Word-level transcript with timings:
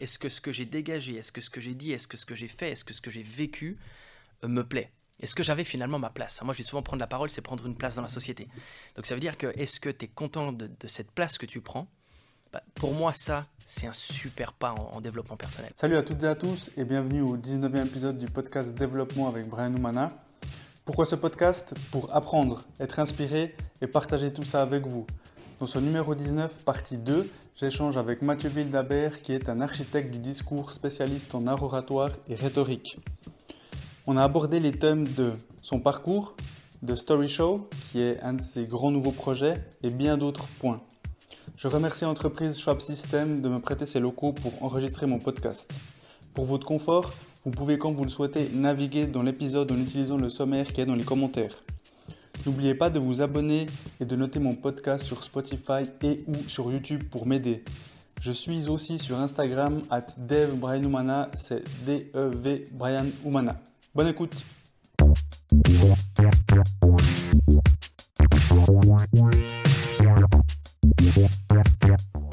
Est-ce 0.00 0.18
que 0.18 0.28
ce 0.28 0.40
que 0.40 0.50
j'ai 0.50 0.64
dégagé, 0.64 1.16
est-ce 1.16 1.30
que 1.30 1.40
ce 1.40 1.50
que 1.50 1.60
j'ai 1.60 1.74
dit, 1.74 1.92
est-ce 1.92 2.08
que 2.08 2.16
ce 2.16 2.24
que 2.24 2.34
j'ai 2.34 2.48
fait, 2.48 2.70
est-ce 2.70 2.84
que 2.84 2.94
ce 2.94 3.02
que 3.02 3.10
j'ai 3.10 3.22
vécu 3.22 3.78
euh, 4.42 4.48
me 4.48 4.66
plaît? 4.66 4.90
Est-ce 5.20 5.34
que 5.34 5.42
j'avais 5.42 5.64
finalement 5.64 5.98
ma 5.98 6.08
place? 6.08 6.40
Moi, 6.42 6.54
j'ai 6.54 6.62
souvent 6.62 6.82
prendre 6.82 7.00
la 7.00 7.06
parole, 7.06 7.30
c'est 7.30 7.42
prendre 7.42 7.66
une 7.66 7.76
place 7.76 7.94
dans 7.94 8.02
la 8.02 8.08
société. 8.08 8.48
Donc 8.96 9.04
ça 9.04 9.14
veut 9.14 9.20
dire 9.20 9.36
que 9.36 9.48
est-ce 9.58 9.78
que 9.78 9.90
tu 9.90 10.06
es 10.06 10.08
content 10.08 10.52
de, 10.52 10.70
cette 10.86 11.10
place 11.10 11.36
que 11.36 11.44
tu 11.44 11.60
prends? 11.60 11.86
Bah, 12.52 12.62
Pour 12.74 12.94
moi, 12.94 13.12
ça, 13.14 13.44
c'est 13.66 13.86
un 13.86 13.92
super 13.92 14.54
pas 14.54 14.72
en, 14.72 15.02
développement 15.02 15.36
personnel. 15.36 15.70
Salut 15.74 15.96
à 15.96 16.02
toutes 16.02 16.22
et 16.22 16.26
à 16.26 16.34
tous 16.34 16.70
et 16.78 16.84
bienvenue 16.84 17.20
au 17.20 17.36
19e 17.36 17.84
épisode 17.86 18.16
du 18.16 18.26
podcast 18.26 18.74
Développement 18.74 19.28
avec 19.28 19.46
Brian 19.46 19.74
Oumana. 19.74 20.10
Pourquoi 20.86 21.04
ce 21.04 21.16
podcast? 21.16 21.74
Pour 21.90 22.14
apprendre, 22.16 22.64
être 22.80 22.98
inspiré 22.98 23.54
et 23.82 23.86
partager 23.86 24.32
tout 24.32 24.42
ça 24.42 24.62
avec 24.62 24.86
vous. 24.86 25.06
Dans 25.60 25.66
ce 25.66 25.78
numéro 25.78 26.14
19, 26.14 26.64
partie 26.64 26.96
2, 26.96 27.30
j'échange 27.60 27.98
avec 27.98 28.22
Mathieu 28.22 28.48
Wildabert 28.48 29.20
qui 29.20 29.32
est 29.32 29.50
un 29.50 29.60
architecte 29.60 30.10
du 30.10 30.18
discours 30.18 30.72
spécialiste 30.72 31.34
en 31.34 31.46
art 31.46 31.62
oratoire 31.62 32.10
et 32.30 32.34
rhétorique. 32.34 32.96
On 34.06 34.16
a 34.16 34.24
abordé 34.24 34.60
les 34.60 34.72
thèmes 34.72 35.06
de 35.06 35.32
son 35.62 35.78
parcours, 35.78 36.34
de 36.82 36.94
Story 36.94 37.28
Show, 37.28 37.68
qui 37.92 38.00
est 38.00 38.18
un 38.22 38.32
de 38.32 38.40
ses 38.40 38.64
grands 38.64 38.90
nouveaux 38.90 39.10
projets, 39.10 39.62
et 39.82 39.90
bien 39.90 40.16
d'autres 40.16 40.46
points. 40.58 40.80
Je 41.56 41.68
remercie 41.68 42.04
l'entreprise 42.04 42.58
Schwab 42.58 42.80
System 42.80 43.42
de 43.42 43.50
me 43.50 43.58
prêter 43.58 43.84
ses 43.84 44.00
locaux 44.00 44.32
pour 44.32 44.62
enregistrer 44.62 45.06
mon 45.06 45.18
podcast. 45.18 45.70
Pour 46.32 46.46
votre 46.46 46.66
confort, 46.66 47.12
vous 47.44 47.50
pouvez 47.50 47.76
quand 47.76 47.92
vous 47.92 48.04
le 48.04 48.10
souhaitez 48.10 48.48
naviguer 48.54 49.04
dans 49.04 49.22
l'épisode 49.22 49.70
en 49.70 49.76
utilisant 49.76 50.16
le 50.16 50.30
sommaire 50.30 50.72
qui 50.72 50.80
est 50.80 50.86
dans 50.86 50.94
les 50.94 51.04
commentaires. 51.04 51.62
N'oubliez 52.46 52.74
pas 52.74 52.90
de 52.90 52.98
vous 52.98 53.20
abonner 53.20 53.66
et 54.00 54.04
de 54.04 54.16
noter 54.16 54.38
mon 54.38 54.54
podcast 54.54 55.04
sur 55.04 55.22
Spotify 55.22 55.84
et 56.02 56.24
ou 56.26 56.34
sur 56.48 56.72
YouTube 56.72 57.04
pour 57.10 57.26
m'aider. 57.26 57.62
Je 58.20 58.32
suis 58.32 58.68
aussi 58.68 58.98
sur 58.98 59.18
Instagram 59.18 59.80
at 59.90 60.06
DevBrianUmana, 60.18 61.30
c'est 61.34 61.64
D-E-V 61.84 62.64
Brian 62.72 63.06
Bonne 63.94 64.08
écoute 64.08 64.34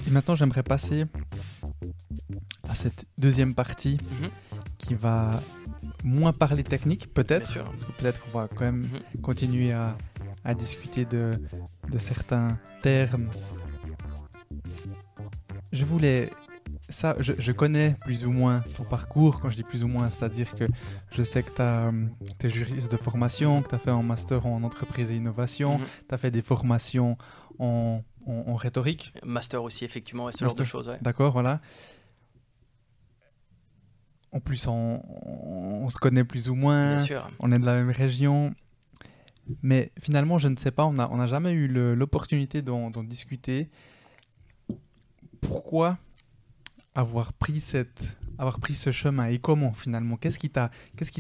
Et 0.06 0.12
maintenant 0.12 0.36
j'aimerais 0.36 0.64
passer 0.64 1.06
à 2.68 2.76
cette 2.76 3.06
deuxième 3.18 3.54
partie 3.54 3.98
mhm. 4.22 4.30
qui 4.78 4.94
va 4.94 5.42
moins 6.04 6.34
parler 6.34 6.64
technique, 6.64 7.14
peut-être. 7.14 7.54
Parce 7.64 7.86
que 7.86 7.92
peut-être 7.94 8.22
qu'on 8.22 8.40
va 8.40 8.48
quand 8.48 8.66
même 8.66 8.88
mhm. 9.16 9.22
continuer 9.22 9.72
à, 9.72 9.98
à 10.44 10.54
discuter 10.54 11.06
de, 11.06 11.32
de, 11.90 11.98
certains 11.98 12.58
termes. 12.82 13.30
Je 15.72 15.86
voulais. 15.86 16.32
Ça, 16.90 17.18
je, 17.20 17.34
je, 17.38 17.52
connais 17.52 17.98
plus 18.06 18.26
ou 18.26 18.32
moins 18.32 18.64
ton 18.76 18.84
parcours. 18.84 19.42
Quand 19.42 19.50
je 19.50 19.58
dis 19.58 19.64
plus 19.64 19.84
ou 19.84 19.90
moins, 19.90 20.10
c'est-à-dire 20.10 20.56
que 20.56 20.66
je 21.12 21.22
sais 21.24 21.44
que 21.44 21.92
tu 22.40 22.48
es 22.48 22.50
juriste 22.50 22.90
de 22.92 22.98
formation, 22.98 23.62
que 23.62 23.70
tu 23.70 23.76
as 23.76 23.80
fait 23.80 23.90
un 23.92 24.04
master 24.04 24.46
en 24.46 24.64
entreprise 24.64 25.12
et 25.12 25.16
innovation, 25.16 25.80
mhm. 25.80 25.86
tu 26.08 26.16
as 26.16 26.18
fait 26.18 26.32
des 26.32 26.42
formations 26.42 27.18
en, 27.60 28.04
en, 28.28 28.56
rhétorique. 28.56 29.14
Master 29.24 29.64
aussi, 29.64 29.86
effectivement, 29.86 30.30
et 30.30 30.34
ce 30.34 30.46
genre 30.46 30.56
de 30.56 30.64
choses. 30.64 30.92
D'accord, 31.02 31.32
voilà. 31.32 31.62
En 34.32 34.40
plus, 34.40 34.68
on, 34.68 35.90
se 35.90 35.98
connaît 36.00 36.24
plus 36.24 36.50
ou 36.50 36.56
moins. 36.56 37.04
On 37.40 37.52
est 37.52 37.60
de 37.60 37.66
la 37.66 37.76
même 37.76 37.90
région. 37.90 38.54
Mais 39.64 39.92
finalement, 40.02 40.38
je 40.38 40.50
ne 40.50 40.58
sais 40.58 40.72
pas, 40.72 40.86
on 40.86 40.94
n'a 40.94 41.10
on 41.12 41.20
a 41.20 41.28
jamais 41.28 41.54
eu 41.54 41.68
l'opportunité 41.68 42.62
d'en 42.62 42.92
discuter. 43.04 43.70
Pourquoi 45.40 45.98
avoir 46.96 47.32
pris, 47.32 47.62
cette, 47.62 48.18
avoir 48.38 48.60
pris 48.60 48.76
ce 48.76 48.92
chemin 48.92 49.28
et 49.28 49.38
comment 49.38 49.72
finalement? 49.72 50.18
Qu'est-ce 50.18 50.40
qui 50.40 50.50
t'a 50.50 50.72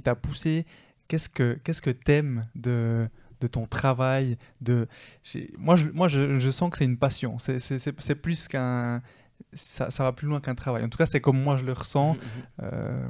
t'a 0.03 0.15
poussé? 0.15 0.65
Qu'est-ce 1.07 1.29
que 1.29 1.53
qu'est-ce 1.63 1.81
que 1.81 1.91
t'aimes 1.91 2.47
de 2.55 3.07
de 3.41 3.47
ton 3.47 3.65
travail 3.65 4.37
de 4.61 4.87
moi 5.57 5.75
je, 5.75 5.87
moi 5.89 6.07
je, 6.07 6.39
je 6.39 6.49
sens 6.49 6.71
que 6.71 6.77
c'est 6.77 6.85
une 6.85 6.97
passion 6.97 7.37
c'est 7.39 8.15
plus 8.15 8.47
qu'un 8.47 9.01
ça, 9.53 9.91
ça, 9.91 10.03
va 10.03 10.13
plus 10.13 10.27
loin 10.27 10.39
qu'un 10.39 10.55
travail. 10.55 10.83
En 10.83 10.89
tout 10.89 10.97
cas, 10.97 11.05
c'est 11.05 11.21
comme 11.21 11.41
moi 11.41 11.57
je 11.57 11.63
le 11.63 11.73
ressens. 11.73 12.13
Mhm, 12.13 12.19
mhm. 12.19 12.43
Euh, 12.63 13.07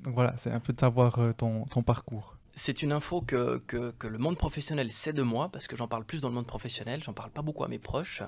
donc 0.00 0.14
voilà, 0.14 0.34
c'est 0.36 0.50
un 0.50 0.60
peu 0.60 0.72
de 0.72 0.80
savoir 0.80 1.18
euh, 1.18 1.32
ton, 1.32 1.64
ton 1.66 1.82
parcours. 1.82 2.36
C'est 2.54 2.82
une 2.82 2.92
info 2.92 3.20
que, 3.20 3.58
que, 3.66 3.90
que, 3.92 4.06
le 4.06 4.18
monde 4.18 4.38
professionnel 4.38 4.90
sait 4.90 5.12
de 5.12 5.22
moi, 5.22 5.50
parce 5.50 5.66
que 5.66 5.76
j'en 5.76 5.88
parle 5.88 6.04
plus 6.04 6.20
dans 6.20 6.28
le 6.28 6.34
monde 6.34 6.46
professionnel, 6.46 7.02
j'en 7.02 7.12
parle 7.12 7.30
pas 7.30 7.42
beaucoup 7.42 7.64
à 7.64 7.68
mes 7.68 7.78
proches. 7.78 8.22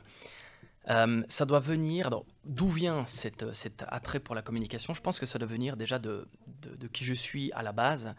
Euh, 0.91 1.23
ça 1.29 1.45
doit 1.47 1.61
venir, 1.61 2.11
d'où 2.45 2.69
vient 2.69 3.07
cette, 3.07 3.55
cet 3.55 3.85
attrait 3.89 4.21
pour 4.21 4.35
la 4.35 4.43
communication? 4.43 4.93
Je 4.93 5.01
pense 5.01 5.19
que 5.19 5.27
ça 5.27 5.39
doit 5.39 5.49
venir 5.49 5.77
déjà 5.77 5.99
de, 5.99 6.29
de, 6.63 6.77
de 6.77 6.87
qui 6.89 7.05
je 7.05 7.15
suis 7.15 7.53
à 7.53 7.63
la 7.63 7.73
base. 7.73 8.15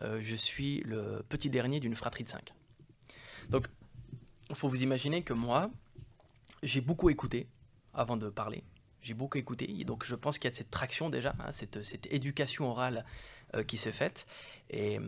je 0.00 0.36
suis 0.36 0.82
le 0.86 1.24
petit 1.28 1.50
dernier 1.50 1.78
d'une 1.80 1.94
fratrie 1.94 2.24
de 2.24 2.30
cinq. 2.30 2.54
Donc, 3.50 3.66
il 4.48 4.56
faut 4.56 4.68
vous 4.68 4.82
imaginer 4.82 5.22
que 5.22 5.32
moi, 5.32 5.70
j'ai 6.62 6.80
beaucoup 6.80 7.10
écouté, 7.10 7.46
avant 7.94 8.16
de 8.16 8.28
parler. 8.28 8.64
J'ai 9.02 9.14
beaucoup 9.14 9.38
écouté, 9.38 9.66
donc 9.84 10.04
je 10.04 10.14
pense 10.14 10.38
qu'il 10.38 10.50
y 10.50 10.52
a 10.52 10.56
cette 10.56 10.70
traction 10.70 11.08
déjà, 11.08 11.34
hein, 11.40 11.52
cette, 11.52 11.82
cette, 11.82 12.06
éducation 12.12 12.70
orale 12.70 13.06
euh, 13.54 13.62
qui 13.64 13.78
s'est 13.78 13.92
faite. 13.92 14.26
Et, 14.68 15.00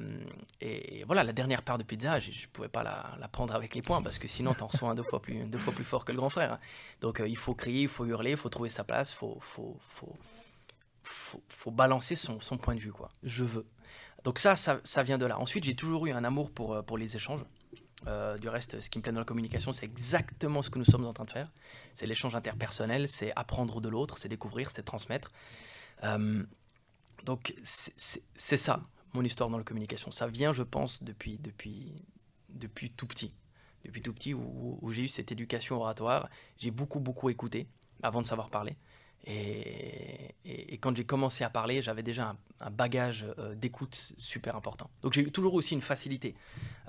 et, 0.62 1.04
voilà, 1.04 1.24
la 1.24 1.34
dernière 1.34 1.62
part 1.62 1.76
de 1.76 1.82
pizza, 1.82 2.18
je 2.18 2.30
ne 2.30 2.46
pouvais 2.52 2.70
pas 2.70 2.82
la, 2.82 3.14
la, 3.20 3.28
prendre 3.28 3.54
avec 3.54 3.74
les 3.74 3.82
poings, 3.82 4.00
parce 4.02 4.18
que 4.18 4.28
sinon, 4.28 4.54
tu 4.54 4.62
en 4.62 4.68
reçois 4.68 4.88
un 4.88 4.94
deux 4.94 5.02
fois, 5.02 5.20
plus, 5.20 5.44
deux 5.44 5.58
fois 5.58 5.74
plus 5.74 5.84
fort 5.84 6.06
que 6.06 6.12
le 6.12 6.16
grand 6.16 6.30
frère. 6.30 6.58
Donc 7.02 7.20
euh, 7.20 7.28
il 7.28 7.36
faut 7.36 7.54
crier, 7.54 7.82
il 7.82 7.88
faut 7.88 8.06
hurler, 8.06 8.30
il 8.30 8.36
faut 8.38 8.48
trouver 8.48 8.70
sa 8.70 8.82
place, 8.82 9.12
il 9.12 9.16
faut, 9.16 9.36
faut, 9.40 9.78
faut, 9.86 10.16
faut, 11.02 11.42
faut, 11.48 11.70
balancer 11.70 12.16
son, 12.16 12.40
son, 12.40 12.56
point 12.56 12.74
de 12.74 12.80
vue. 12.80 12.92
quoi. 12.92 13.10
Je 13.22 13.44
veux. 13.44 13.66
Donc 14.24 14.38
ça, 14.38 14.56
ça, 14.56 14.80
ça 14.84 15.02
vient 15.02 15.18
de 15.18 15.26
là. 15.26 15.38
Ensuite, 15.38 15.64
j'ai 15.64 15.76
toujours 15.76 16.06
eu 16.06 16.12
un 16.12 16.24
amour 16.24 16.50
pour, 16.50 16.72
euh, 16.72 16.82
pour 16.82 16.96
les 16.96 17.14
échanges. 17.14 17.44
Euh, 18.08 18.36
du 18.36 18.48
reste, 18.48 18.80
ce 18.80 18.90
qui 18.90 18.98
me 18.98 19.02
plaît 19.02 19.12
dans 19.12 19.20
la 19.20 19.24
communication, 19.24 19.72
c'est 19.72 19.86
exactement 19.86 20.62
ce 20.62 20.70
que 20.70 20.78
nous 20.78 20.84
sommes 20.84 21.06
en 21.06 21.12
train 21.12 21.24
de 21.24 21.30
faire. 21.30 21.52
C'est 21.94 22.06
l'échange 22.06 22.34
interpersonnel, 22.34 23.08
c'est 23.08 23.32
apprendre 23.36 23.80
de 23.80 23.88
l'autre, 23.88 24.18
c'est 24.18 24.28
découvrir, 24.28 24.70
c'est 24.70 24.82
transmettre. 24.82 25.30
Euh, 26.02 26.42
donc 27.24 27.54
c'est 27.62 28.56
ça, 28.56 28.82
mon 29.12 29.22
histoire 29.22 29.50
dans 29.50 29.58
la 29.58 29.64
communication. 29.64 30.10
Ça 30.10 30.26
vient, 30.26 30.52
je 30.52 30.64
pense, 30.64 31.02
depuis, 31.02 31.38
depuis, 31.38 31.92
depuis 32.48 32.90
tout 32.90 33.06
petit. 33.06 33.32
Depuis 33.84 34.02
tout 34.02 34.12
petit, 34.12 34.34
où, 34.34 34.78
où 34.80 34.90
j'ai 34.90 35.02
eu 35.02 35.08
cette 35.08 35.30
éducation 35.30 35.76
oratoire, 35.76 36.28
j'ai 36.58 36.70
beaucoup, 36.70 37.00
beaucoup 37.00 37.30
écouté 37.30 37.68
avant 38.02 38.20
de 38.22 38.26
savoir 38.26 38.50
parler. 38.50 38.76
Et, 39.24 40.78
quand 40.80 40.96
j'ai 40.96 41.04
commencé 41.04 41.44
à 41.44 41.50
parler, 41.50 41.80
j'avais 41.80 42.02
déjà 42.02 42.34
un, 42.60 42.70
bagage 42.70 43.26
euh, 43.38 43.54
d'écoute 43.54 44.12
super 44.16 44.56
important. 44.56 44.90
Donc 45.02 45.12
j'ai 45.12 45.30
toujours 45.30 45.54
aussi 45.54 45.74
une 45.74 45.80
facilité. 45.80 46.34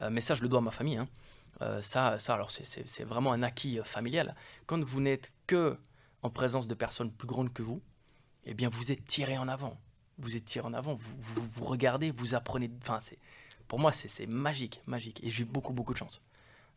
Euh, 0.02 0.10
mais 0.12 0.22
ça, 0.22 0.34
je 0.36 0.42
le 0.42 0.48
dois 0.48 0.60
à 0.60 0.64
ma 0.64 0.72
famille. 0.72 0.98
Hein. 0.98 1.08
Euh, 1.62 1.82
ça, 1.82 2.18
ça, 2.18 2.34
alors 2.34 2.50
c'est 2.50 3.04
vraiment 3.04 3.34
un 3.34 3.44
acquis 3.44 3.80
familial. 3.84 4.36
Quand 4.66 4.84
vous 4.84 5.02
n'êtes 5.02 5.34
que 5.46 5.78
en 6.24 6.30
présence 6.30 6.68
de 6.68 6.74
personnes 6.74 7.12
plus 7.12 7.28
grandes 7.28 7.54
que 7.54 7.62
vous, 7.62 7.82
eh 8.46 8.54
bien, 8.54 8.70
vous 8.70 8.92
êtes 8.92 9.06
tiré 9.06 9.38
en 9.38 9.48
avant. 9.48 9.80
Vous 10.18 10.36
êtes 10.36 10.46
tiré 10.46 10.66
en 10.66 10.74
avant. 10.74 10.96
Vous, 10.96 11.66
regardez, 11.66 12.12
vous 12.12 12.34
apprenez. 12.34 12.72
Enfin, 12.82 13.00
pour 13.68 13.80
moi, 13.80 13.92
c'est 13.92 14.28
magique, 14.28 14.82
magique. 14.88 15.24
Et 15.24 15.30
j'ai 15.30 15.44
beaucoup, 15.44 15.74
beaucoup 15.74 15.94
de 15.94 15.98
chance. 15.98 16.22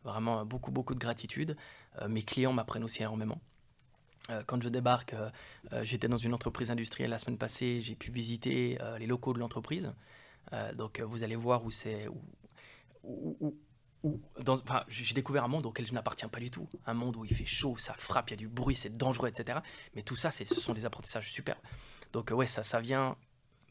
Vraiment, 0.04 0.44
beaucoup, 0.44 0.70
beaucoup 0.70 0.94
de 0.94 1.00
gratitude. 1.00 1.56
mes 2.08 2.22
clients 2.22 2.52
m'apprennent 2.52 2.84
aussi 2.84 3.02
énormément. 3.02 3.40
Euh, 4.30 4.42
quand 4.46 4.60
je 4.62 4.68
débarque, 4.68 5.14
euh, 5.14 5.30
euh, 5.72 5.84
j'étais 5.84 6.08
dans 6.08 6.16
une 6.16 6.34
entreprise 6.34 6.70
industrielle 6.70 7.10
la 7.10 7.18
semaine 7.18 7.38
passée, 7.38 7.80
j'ai 7.80 7.94
pu 7.94 8.10
visiter 8.10 8.78
les 8.98 9.06
locaux 9.06 9.32
de 9.32 9.38
l'entreprise. 9.38 9.92
donc 10.74 11.00
vous 11.00 11.22
allez 11.22 11.36
voir 11.36 11.64
où 11.64 11.70
c'est... 11.70 12.08
j'ai 14.88 15.14
découvert 15.14 15.44
un 15.44 15.48
monde 15.48 15.66
auquel 15.66 15.86
je 15.86 15.92
n'appartiens 15.92 16.28
pas 16.28 16.40
du 16.40 16.50
tout. 16.50 16.68
Un 16.86 16.94
monde 16.94 17.16
où 17.16 17.24
il 17.24 17.34
fait 17.34 17.46
chaud, 17.46 17.76
ça 17.76 17.94
frappe, 17.94 18.30
il 18.30 18.32
y 18.32 18.34
a 18.34 18.36
du 18.36 18.48
bruit, 18.48 18.76
c'est 18.76 18.96
dangereux, 18.96 19.28
etc. 19.28 19.60
Mais 19.94 20.02
tout 20.02 20.16
ça, 20.16 20.30
ce 20.30 20.44
sont 20.44 20.74
des 20.74 20.84
apprentissages 20.84 21.30
super. 21.30 21.56
Donc 22.12 22.30
ouais, 22.30 22.46
ça, 22.46 22.62
ça 22.62 22.80
vient... 22.80 23.16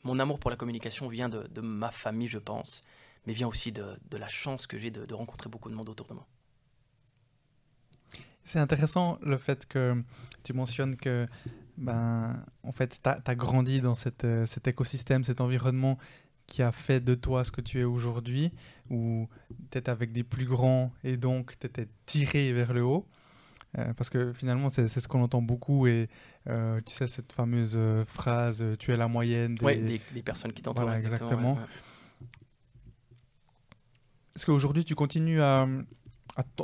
Mon 0.04 0.20
amour 0.20 0.40
pour 0.40 0.52
la 0.52 0.56
communication 0.56 1.08
vient 1.08 1.30
de, 1.30 1.62
ma 1.62 1.90
famille, 1.90 2.28
je 2.28 2.38
pense, 2.38 2.84
mais 3.26 3.34
vient 3.34 3.48
aussi 3.48 3.72
de, 3.72 3.98
la 4.12 4.28
chance 4.28 4.68
que 4.68 4.78
j'ai 4.78 4.92
de 4.92 5.14
rencontrer 5.14 5.50
beaucoup 5.50 5.70
de 5.70 5.76
monde 5.76 5.90
autour 5.90 6.08
de 6.08 6.14
moi. 6.14 6.28
C'est 8.46 8.60
intéressant 8.60 9.18
le 9.24 9.38
fait 9.38 9.66
que 9.66 10.02
tu 10.44 10.54
mentionnes 10.54 10.96
que, 10.96 11.28
ben, 11.78 12.44
en 12.64 12.72
fait, 12.72 13.00
tu 13.04 13.10
as, 13.10 13.36
grandi 13.36 13.82
dans 13.82 13.96
cette, 13.96 14.24
euh, 14.24 14.46
cet 14.46 14.68
écosystème, 14.68 15.24
cet 15.24 15.42
environnement 15.42 15.98
qui 16.46 16.62
a 16.62 16.72
fait 16.72 17.04
de 17.04 17.16
toi 17.16 17.44
ce 17.44 17.52
que 17.52 17.62
tu 17.62 17.80
es 17.80 17.84
aujourd'hui, 17.84 18.52
où 18.92 19.28
tu 19.72 19.80
étais 19.80 19.90
avec 19.90 20.12
des 20.12 20.24
plus 20.24 20.46
grands 20.46 20.94
et 21.04 21.18
donc 21.18 21.58
tu 21.60 21.66
étais 21.66 21.88
tiré 22.06 22.54
vers 22.54 22.72
le 22.72 22.84
haut. 22.84 23.08
Euh, 23.80 23.94
parce 23.96 24.12
que 24.12 24.32
finalement, 24.32 24.70
c'est 24.70 24.88
ce 24.88 25.08
qu'on 25.08 25.24
entend 25.24 25.42
beaucoup. 25.42 25.88
Et 25.88 26.08
euh, 26.48 26.80
tu 26.86 26.94
sais, 26.94 27.08
cette 27.08 27.34
fameuse 27.34 27.78
phrase 28.06 28.64
Tu 28.78 28.92
es 28.92 28.96
la 28.96 29.08
moyenne 29.08 29.56
des, 29.56 30.00
des, 30.14 30.22
personnes 30.22 30.54
qui 30.54 30.62
t'entourent. 30.62 30.84
Voilà, 30.84 31.00
exactement. 31.00 31.58
Est-ce 34.36 34.46
qu'aujourd'hui, 34.46 34.86
tu 34.86 34.96
continues 34.96 35.42
à, 35.42 35.68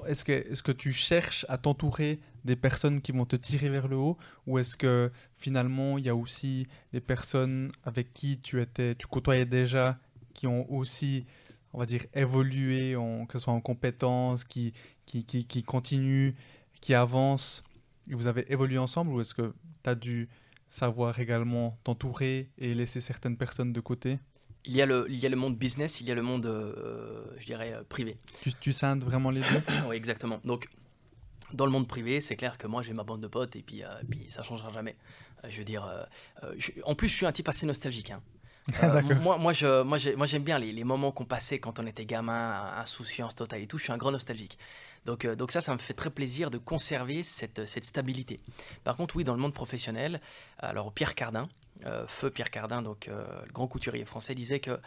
est-ce 0.06 0.63
que, 0.63 0.71
tu 0.71 0.91
cherches 0.91 1.45
à 1.50 1.57
t'entourer 1.57 2.19
des 2.44 2.56
personnes 2.56 3.01
qui 3.01 3.12
vont 3.12 3.25
te 3.25 3.35
tirer 3.35 3.69
vers 3.69 3.88
le 3.88 3.95
haut 3.95 4.18
ou 4.47 4.57
est-ce 4.57 4.75
que 4.75 5.12
finalement 5.38 5.97
il 5.97 6.06
y 6.06 6.09
a 6.09 6.15
aussi 6.15 6.68
des 6.91 7.00
personnes 7.00 7.71
avec 7.83 8.13
qui 8.13 8.39
tu 8.39 8.62
étais, 8.62 8.95
tu 8.95 9.07
côtoyais 9.07 9.45
déjà, 9.45 10.00
qui 10.33 10.47
ont 10.47 10.69
aussi, 10.71 11.25
on 11.73 11.79
va 11.79 11.85
dire, 11.85 12.06
évolué, 12.13 12.95
en, 12.95 13.25
que 13.25 13.33
ce 13.33 13.45
soit 13.45 13.53
en 13.53 13.62
compétences, 13.62 14.44
qui, 14.44 14.73
qui 15.06 15.63
continuent, 15.63 16.33
qui 16.81 16.94
avancent, 16.94 17.63
et 18.09 18.15
vous 18.15 18.27
avez 18.27 18.51
évolué 18.51 18.77
ensemble 18.77 19.12
ou 19.12 19.21
est-ce 19.21 19.33
que 19.33 19.53
tu 19.83 19.89
as 19.89 19.95
dû 19.95 20.29
savoir 20.69 21.19
également 21.19 21.77
t'entourer 21.83 22.50
et 22.57 22.73
laisser 22.73 23.01
certaines 23.01 23.38
personnes 23.38 23.73
de 23.73 23.79
côté? 23.79 24.19
Il 24.65 24.73
y, 24.73 24.81
a 24.81 24.85
le, 24.85 25.05
il 25.09 25.17
y 25.17 25.25
a 25.25 25.29
le 25.29 25.35
monde 25.35 25.57
business, 25.57 26.01
il 26.01 26.07
y 26.07 26.11
a 26.11 26.15
le 26.15 26.21
monde, 26.21 26.45
euh, 26.45 27.23
je 27.39 27.45
dirais, 27.45 27.73
euh, 27.73 27.83
privé. 27.87 28.17
Tu, 28.41 28.53
tu 28.53 28.73
scindes 28.73 29.03
vraiment 29.03 29.31
les 29.31 29.41
deux? 29.41 29.61
Oui, 29.87 29.95
exactement. 29.95 30.39
Donc, 30.45 30.67
dans 31.53 31.65
le 31.65 31.71
monde 31.71 31.87
privé, 31.87 32.21
c'est 32.21 32.35
clair 32.35 32.57
que 32.57 32.67
moi 32.67 32.81
j'ai 32.81 32.93
ma 32.93 33.03
bande 33.03 33.21
de 33.21 33.27
potes 33.27 33.55
et 33.55 33.61
puis, 33.61 33.83
euh, 33.83 33.87
puis 34.09 34.25
ça 34.29 34.43
changera 34.43 34.71
jamais. 34.71 34.95
je 35.49 35.57
veux 35.57 35.63
dire, 35.63 35.89
en 36.83 36.95
plus 36.95 37.07
je 37.07 37.15
suis 37.15 37.25
un 37.25 37.31
type 37.31 37.49
assez 37.49 37.65
nostalgique. 37.65 38.11
Hein. 38.11 38.21
moi, 39.21 39.37
moi, 39.37 39.53
je, 39.53 39.81
moi, 39.81 39.97
j'aime 40.27 40.43
bien 40.43 40.59
les, 40.59 40.71
les 40.71 40.83
moments 40.83 41.11
qu'on 41.11 41.25
passait 41.25 41.57
quand 41.57 41.79
on 41.79 41.87
était 41.87 42.05
gamin, 42.05 42.73
insouciance 42.77 43.35
totale 43.35 43.61
et 43.63 43.67
tout. 43.67 43.79
Je 43.79 43.83
suis 43.83 43.91
un 43.91 43.97
grand 43.97 44.11
nostalgique. 44.11 44.57
Donc, 45.05 45.25
donc 45.25 45.51
ça, 45.51 45.61
ça 45.61 45.73
me 45.73 45.79
fait 45.79 45.95
très 45.95 46.11
plaisir 46.11 46.51
de 46.51 46.59
conserver 46.59 47.23
cette, 47.23 47.65
cette 47.65 47.85
stabilité. 47.85 48.39
Par 48.83 48.95
contre, 48.95 49.15
oui, 49.15 49.23
dans 49.23 49.33
le 49.33 49.41
monde 49.41 49.53
professionnel, 49.53 50.21
alors 50.59 50.93
Pierre 50.93 51.15
Cardin, 51.15 51.49
euh, 51.49 51.60
Feu 52.07 52.30
Pierre 52.30 52.51
Cardin, 52.51 52.81
donc 52.81 53.07
euh, 53.07 53.25
le 53.45 53.51
grand 53.51 53.68
couturier 53.68 54.06
français, 54.06 54.36
disait 54.36 54.60
que 54.60 54.80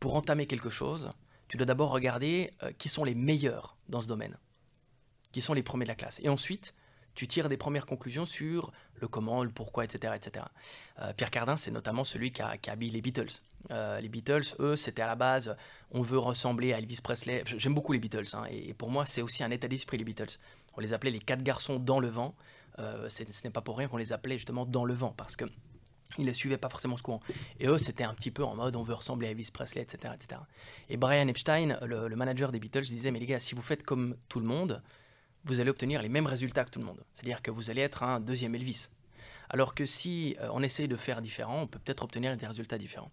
pour 0.00 0.14
entamer 0.14 0.46
quelque 0.46 0.70
chose, 0.70 1.12
tu 1.48 1.56
dois 1.56 1.66
d'abord 1.66 1.90
regarder 1.90 2.50
euh, 2.62 2.72
qui 2.78 2.88
sont 2.88 3.04
les 3.04 3.14
meilleurs 3.14 3.76
dans 3.88 4.00
ce 4.00 4.06
domaine, 4.06 4.36
qui 5.32 5.40
sont 5.40 5.54
les 5.54 5.62
premiers 5.62 5.84
de 5.84 5.88
la 5.88 5.94
classe. 5.94 6.20
Et 6.22 6.28
ensuite, 6.28 6.74
tu 7.14 7.26
tires 7.26 7.48
des 7.48 7.56
premières 7.56 7.86
conclusions 7.86 8.26
sur 8.26 8.70
le 9.00 9.08
comment, 9.08 9.42
le 9.42 9.50
pourquoi, 9.50 9.84
etc. 9.84 10.12
etc. 10.14 10.44
Pierre 11.16 11.32
Cardin, 11.32 11.56
c'est 11.56 11.72
notamment 11.72 12.04
celui 12.04 12.30
qui 12.30 12.42
a, 12.42 12.56
habillé 12.68 12.92
les 12.92 13.00
Beatles. 13.00 13.40
les 13.70 14.08
Beatles, 14.08 14.54
eux, 14.60 14.76
c'était 14.76 15.02
à 15.02 15.08
la 15.08 15.16
base, 15.16 15.56
on 15.90 16.00
veut 16.02 16.18
ressembler 16.18 16.72
à 16.72 16.78
Elvis 16.78 17.00
Presley. 17.02 17.42
J'aime 17.44 17.74
beaucoup 17.74 17.92
les 17.92 17.98
Beatles, 17.98 18.28
hein, 18.34 18.44
et, 18.48 18.72
pour 18.72 18.88
moi, 18.88 19.04
c'est 19.04 19.22
aussi 19.22 19.42
un 19.42 19.50
état 19.50 19.66
d'esprit, 19.66 19.98
les 19.98 20.04
Beatles. 20.04 20.38
On 20.76 20.80
les 20.80 20.92
appelait 20.92 21.10
les 21.10 21.18
quatre 21.18 21.42
garçons 21.42 21.80
dans 21.80 21.98
le 21.98 22.08
vent. 22.08 22.36
ce 22.76 23.24
n'est 23.42 23.50
pas 23.50 23.62
pour 23.62 23.78
rien 23.78 23.88
qu'on 23.88 23.96
les 23.96 24.12
appelait 24.12 24.36
justement 24.36 24.64
dans 24.64 24.84
le 24.84 24.94
vent, 24.94 25.12
parce 25.16 25.34
que 25.34 25.44
ils 26.16 26.26
ne 26.26 26.32
suivaient 26.32 26.58
pas 26.58 26.68
forcément 26.68 26.96
ce 26.96 27.02
courant. 27.02 27.20
Et 27.60 27.66
eux, 27.66 27.78
c'était 27.78 28.04
un 28.04 28.14
petit 28.14 28.30
peu 28.30 28.44
en 28.44 28.54
mode 28.54 28.76
on 28.76 28.82
veut 28.82 28.94
ressembler 28.94 29.28
à 29.28 29.30
Elvis 29.30 29.50
Presley, 29.52 29.82
etc. 29.82 30.14
etc. 30.14 30.40
Et 30.88 30.96
Brian 30.96 31.28
Epstein, 31.28 31.78
le, 31.82 32.08
manager 32.16 32.50
des 32.50 32.58
Beatles, 32.58 32.82
disait 32.82 33.10
Mais 33.10 33.20
les 33.20 33.26
gars, 33.26 33.40
si 33.40 33.54
vous 33.54 33.62
faites 33.62 33.82
comme 33.82 34.16
tout 34.28 34.40
le 34.40 34.46
monde, 34.46 34.82
vous 35.44 35.60
allez 35.60 35.70
obtenir 35.70 36.02
les 36.02 36.08
mêmes 36.08 36.26
résultats 36.26 36.64
que 36.64 36.70
tout 36.70 36.80
le 36.80 36.86
monde. 36.86 37.04
C'est-à-dire 37.12 37.42
que 37.42 37.50
vous 37.50 37.70
allez 37.70 37.82
être 37.82 38.02
un 38.02 38.20
deuxième 38.20 38.54
Elvis. 38.54 38.88
Alors 39.50 39.74
que 39.74 39.86
si 39.86 40.36
euh, 40.40 40.48
on 40.52 40.62
essaye 40.62 40.88
de 40.88 40.96
faire 40.96 41.22
différent, 41.22 41.62
on 41.62 41.66
peut 41.66 41.78
peut-être 41.78 42.02
obtenir 42.02 42.36
des 42.36 42.46
résultats 42.46 42.78
différents. 42.78 43.10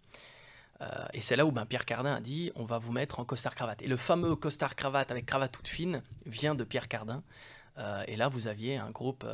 Euh, 0.81 0.87
et 1.13 1.21
c'est 1.21 1.37
là 1.37 1.45
où 1.45 1.51
ben, 1.51 1.65
Pierre 1.65 1.85
Cardin 1.85 2.15
a 2.15 2.19
dit 2.19 2.51
on 2.55 2.65
va 2.65 2.77
vous 2.77 2.91
mettre 2.91 3.19
en 3.19 3.25
costard-cravate. 3.25 3.81
Et 3.81 3.87
le 3.87 3.97
fameux 3.97 4.35
costard-cravate 4.35 5.11
avec 5.11 5.25
cravate 5.25 5.51
toute 5.51 5.67
fine 5.67 6.03
vient 6.25 6.55
de 6.55 6.63
Pierre 6.63 6.87
Cardin. 6.87 7.23
Euh, 7.77 8.03
et 8.07 8.15
là, 8.15 8.27
vous 8.27 8.47
aviez 8.47 8.77
un 8.77 8.89
groupe 8.89 9.25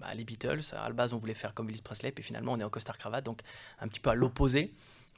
bah, 0.00 0.14
les 0.14 0.24
Beatles. 0.24 0.60
À 0.72 0.88
la 0.88 0.94
base, 0.94 1.12
on 1.12 1.18
voulait 1.18 1.34
faire 1.34 1.54
comme 1.54 1.68
Elvis 1.68 1.82
Presley, 1.82 2.12
puis 2.12 2.24
finalement, 2.24 2.52
on 2.52 2.60
est 2.60 2.64
en 2.64 2.70
costard-cravate, 2.70 3.24
donc 3.24 3.40
un 3.80 3.88
petit 3.88 4.00
peu 4.00 4.10
à 4.10 4.14
l'opposé. 4.14 4.72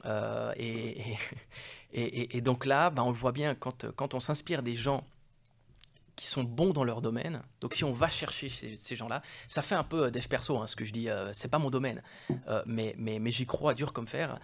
Euh, 0.05 0.53
et, 0.57 2.41
donc 2.41 2.65
là, 2.65 2.89
bah, 2.89 3.03
on 3.03 3.09
le 3.09 3.17
voit 3.17 3.31
bien, 3.31 3.55
quand, 3.55 4.13
on 4.13 4.19
s'inspire 4.19 4.63
des 4.63 4.75
gens 4.75 5.05
qui 6.15 6.27
sont 6.27 6.43
bons 6.43 6.71
dans 6.71 6.83
leur 6.83 7.01
domaine, 7.01 7.41
donc 7.61 7.73
si 7.73 7.85
on 7.85 7.93
va 7.93 8.09
chercher 8.09 8.49
ces, 8.49 8.95
gens-là, 8.95 9.21
ça 9.47 9.61
fait 9.61 9.75
un 9.75 9.85
peu 9.85 10.05
euh, 10.05 10.11
dev 10.11 10.27
perso, 10.27 10.57
hein, 10.57 10.67
ce 10.67 10.75
que 10.75 10.83
je 10.83 10.91
dis, 10.91 11.09
euh, 11.09 11.31
c'est 11.31 11.47
pas 11.47 11.59
mon 11.59 11.69
domaine, 11.69 12.01
mais, 12.65 12.93
mais, 12.97 13.31
j'y 13.31 13.45
crois 13.45 13.73
dur 13.73 13.93
comme 13.93 14.07
fer. 14.07 14.39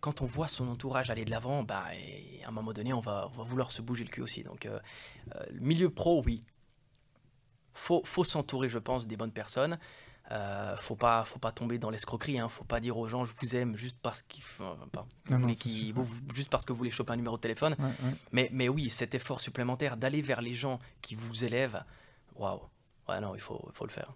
quand 0.00 0.22
on 0.22 0.26
voit 0.26 0.48
son 0.48 0.68
entourage 0.68 1.10
aller 1.10 1.24
de 1.24 1.30
l'avant, 1.30 1.62
bah, 1.62 1.84
à 2.44 2.48
un 2.48 2.50
moment 2.50 2.72
donné, 2.72 2.92
on 2.92 3.00
va, 3.00 3.30
on 3.32 3.38
va, 3.38 3.44
vouloir 3.44 3.70
se 3.70 3.80
bouger 3.80 4.04
le 4.04 4.10
cul 4.10 4.22
aussi. 4.22 4.42
Donc, 4.42 4.68
milieu 5.52 5.88
pro, 5.88 6.22
oui, 6.24 6.42
faut, 7.74 8.02
faut 8.04 8.24
s'entourer, 8.24 8.68
je 8.68 8.78
pense, 8.78 9.06
des 9.06 9.16
bonnes 9.16 9.32
personnes. 9.32 9.78
Euh, 10.30 10.76
faut 10.76 10.94
pas, 10.94 11.24
faut 11.24 11.38
pas 11.38 11.52
tomber 11.52 11.78
dans 11.78 11.90
l'escroquerie. 11.90 12.38
Hein. 12.38 12.48
Faut 12.48 12.64
pas 12.64 12.80
dire 12.80 12.96
aux 12.96 13.08
gens 13.08 13.24
je 13.24 13.32
vous 13.40 13.56
aime 13.56 13.76
juste 13.76 13.96
parce 14.02 14.22
qu'ils, 14.22 14.42
juste 16.34 16.48
parce 16.48 16.64
que 16.64 16.72
vous 16.72 16.78
voulez 16.78 16.90
choper 16.90 17.12
un 17.12 17.16
numéro 17.16 17.36
de 17.36 17.40
téléphone. 17.40 17.76
Mais, 18.30 18.48
mais 18.52 18.68
oui, 18.68 18.88
cet 18.88 19.14
effort 19.14 19.40
supplémentaire 19.40 19.96
d'aller 19.96 20.22
vers 20.22 20.40
les 20.40 20.54
gens 20.54 20.78
qui 21.00 21.14
vous 21.14 21.44
élèvent, 21.44 21.82
waouh. 22.36 22.60
Ouais, 23.08 23.20
non, 23.20 23.34
il 23.34 23.40
faut, 23.40 23.68
faut 23.74 23.84
le 23.84 23.90
faire. 23.90 24.14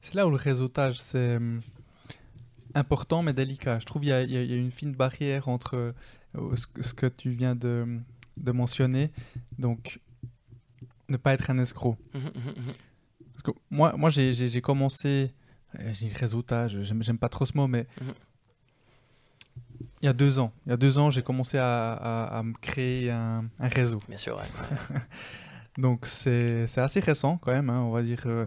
C'est 0.00 0.14
là 0.14 0.26
où 0.26 0.30
le 0.30 0.36
réseautage 0.36 0.98
c'est 0.98 1.36
hum, 1.36 1.60
important 2.74 3.22
mais 3.22 3.32
délicat. 3.32 3.78
Je 3.78 3.86
trouve 3.86 4.02
qu'il 4.02 4.10
y, 4.10 4.32
y, 4.32 4.52
a 4.52 4.56
une 4.56 4.72
fine 4.72 4.92
barrière 4.92 5.48
entre 5.48 5.94
euh, 6.36 6.56
ce, 6.56 6.92
que 6.92 7.06
tu 7.06 7.30
viens 7.30 7.54
de, 7.54 8.00
de 8.36 8.52
mentionner. 8.52 9.12
Donc 9.58 10.00
ne 11.10 11.16
pas 11.16 11.34
être 11.34 11.50
un 11.50 11.58
escroc. 11.58 11.96
Mmh, 12.14 12.18
mmh, 12.18 12.22
mmh, 12.22 12.72
Parce 13.32 13.42
que 13.42 13.50
moi, 13.70 13.94
moi 13.96 14.10
j'ai 14.10 14.60
commencé, 14.60 15.34
euh, 15.78 15.92
j'ai 15.92 16.08
réseautage, 16.08 16.78
j'aime 16.82 17.18
pas 17.18 17.28
trop 17.28 17.44
ce 17.44 17.56
mot, 17.56 17.66
mais 17.66 17.86
il 20.02 20.06
y 20.06 20.08
a 20.08 20.12
deux 20.12 20.38
ans. 20.38 20.52
Il 20.66 20.70
y 20.70 20.72
a 20.72 20.76
deux 20.76 20.98
ans, 20.98 21.10
j'ai 21.10 21.22
commencé 21.22 21.58
à, 21.58 21.92
à, 21.92 22.42
me 22.42 22.54
créer 22.54 23.10
un, 23.10 23.44
un, 23.58 23.68
réseau. 23.68 24.00
Bien 24.08 24.16
sûr, 24.16 24.40
Donc 25.78 26.06
c'est 26.06 26.66
assez 26.76 27.00
récent 27.00 27.38
quand 27.38 27.52
même, 27.52 27.70
hein, 27.70 27.80
on 27.80 27.90
va 27.90 28.02
dire. 28.02 28.22
Euh, 28.26 28.46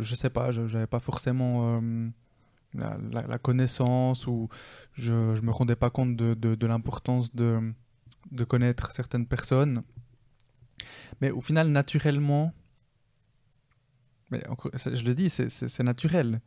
je, 0.00 0.14
sais 0.14 0.30
pas, 0.30 0.52
je 0.52 0.60
n'avais 0.60 0.86
pas 0.86 1.00
forcément 1.00 1.80
euh, 1.80 2.08
la, 2.74 2.98
la, 3.26 3.38
connaissance 3.38 4.26
ou 4.26 4.48
je 4.92 5.12
ne 5.12 5.40
me 5.40 5.50
rendais 5.50 5.76
pas 5.76 5.90
compte 5.90 6.16
de, 6.16 6.34
de, 6.34 6.54
de 6.54 6.66
l'importance 6.66 7.34
de, 7.34 7.72
de 8.30 8.44
connaître 8.44 8.92
certaines 8.92 9.26
personnes 9.26 9.82
mais 11.20 11.30
au 11.30 11.40
final, 11.40 11.68
naturellement, 11.68 12.52
mais 14.30 14.42
je 14.74 15.04
le 15.04 15.14
dis, 15.14 15.30
c'est 15.30 15.82
naturel. 15.82 16.40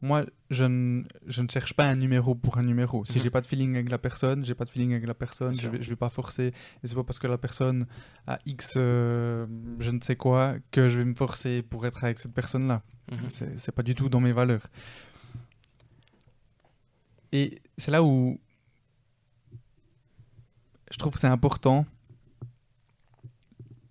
Moi, 0.00 0.26
je 0.50 0.64
ne, 0.64 1.02
je 1.26 1.40
ne, 1.40 1.48
cherche 1.48 1.72
pas 1.72 1.86
un 1.86 1.96
numéro 1.96 2.34
pour 2.34 2.58
un 2.58 2.62
numéro. 2.62 3.06
Si 3.06 3.14
je 3.14 3.18
mhm. 3.18 3.24
j'ai 3.24 3.30
pas 3.30 3.40
de 3.40 3.46
feeling 3.46 3.74
avec 3.74 3.88
la 3.88 3.96
personne, 3.96 4.44
j'ai 4.44 4.54
pas 4.54 4.66
de 4.66 4.70
feeling 4.70 4.92
avec 4.92 5.06
la 5.06 5.14
personne, 5.14 5.58
je 5.58 5.68
vais, 5.70 5.82
je 5.82 5.88
vais 5.88 5.96
pas 5.96 6.10
forcer. 6.10 6.52
Et 6.82 6.86
c'est 6.86 6.94
pas 6.94 7.04
parce 7.04 7.18
que 7.18 7.26
la 7.26 7.38
personne 7.38 7.86
a 8.26 8.38
X, 8.44 8.74
euh, 8.76 9.46
je 9.78 9.90
ne 9.90 10.00
sais 10.02 10.16
quoi, 10.16 10.56
que 10.70 10.90
je 10.90 10.98
vais 10.98 11.06
me 11.06 11.14
forcer 11.14 11.62
pour 11.62 11.86
être 11.86 12.04
avec 12.04 12.18
cette 12.18 12.34
personne-là. 12.34 12.82
Mhm. 13.10 13.30
C'est 13.56 13.72
pas 13.72 13.82
du 13.82 13.94
tout 13.94 14.10
dans 14.10 14.20
mes 14.20 14.32
valeurs. 14.32 14.66
Et 17.32 17.62
c'est 17.78 17.90
là 17.90 18.02
où 18.02 18.38
je 20.90 20.98
trouve 20.98 21.14
que 21.14 21.18
c'est 21.18 21.26
important 21.26 21.86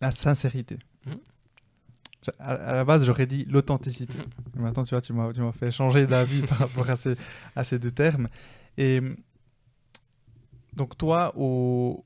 la 0.03 0.11
sincérité. 0.11 0.77
Mhm. 1.05 1.19
À, 2.39 2.73
la 2.73 2.85
base, 2.85 3.05
j'aurais 3.05 3.25
dit 3.25 3.45
l'authenticité. 3.45 4.17
Mhm. 4.17 4.61
Maintenant, 4.63 4.83
tu 4.83 4.91
vois, 4.91 5.01
tu 5.01 5.13
m'as, 5.13 5.51
fait 5.53 5.71
changer 5.71 6.05
d'avis 6.05 6.41
par 6.51 6.59
rapport 6.59 6.89
à 6.89 6.95
ces, 6.95 7.15
à 7.55 7.63
ces 7.63 7.79
deux 7.79 7.91
termes. 7.91 8.27
Et 8.77 9.01
donc, 10.73 10.97
toi, 10.97 11.33
au, 11.35 12.05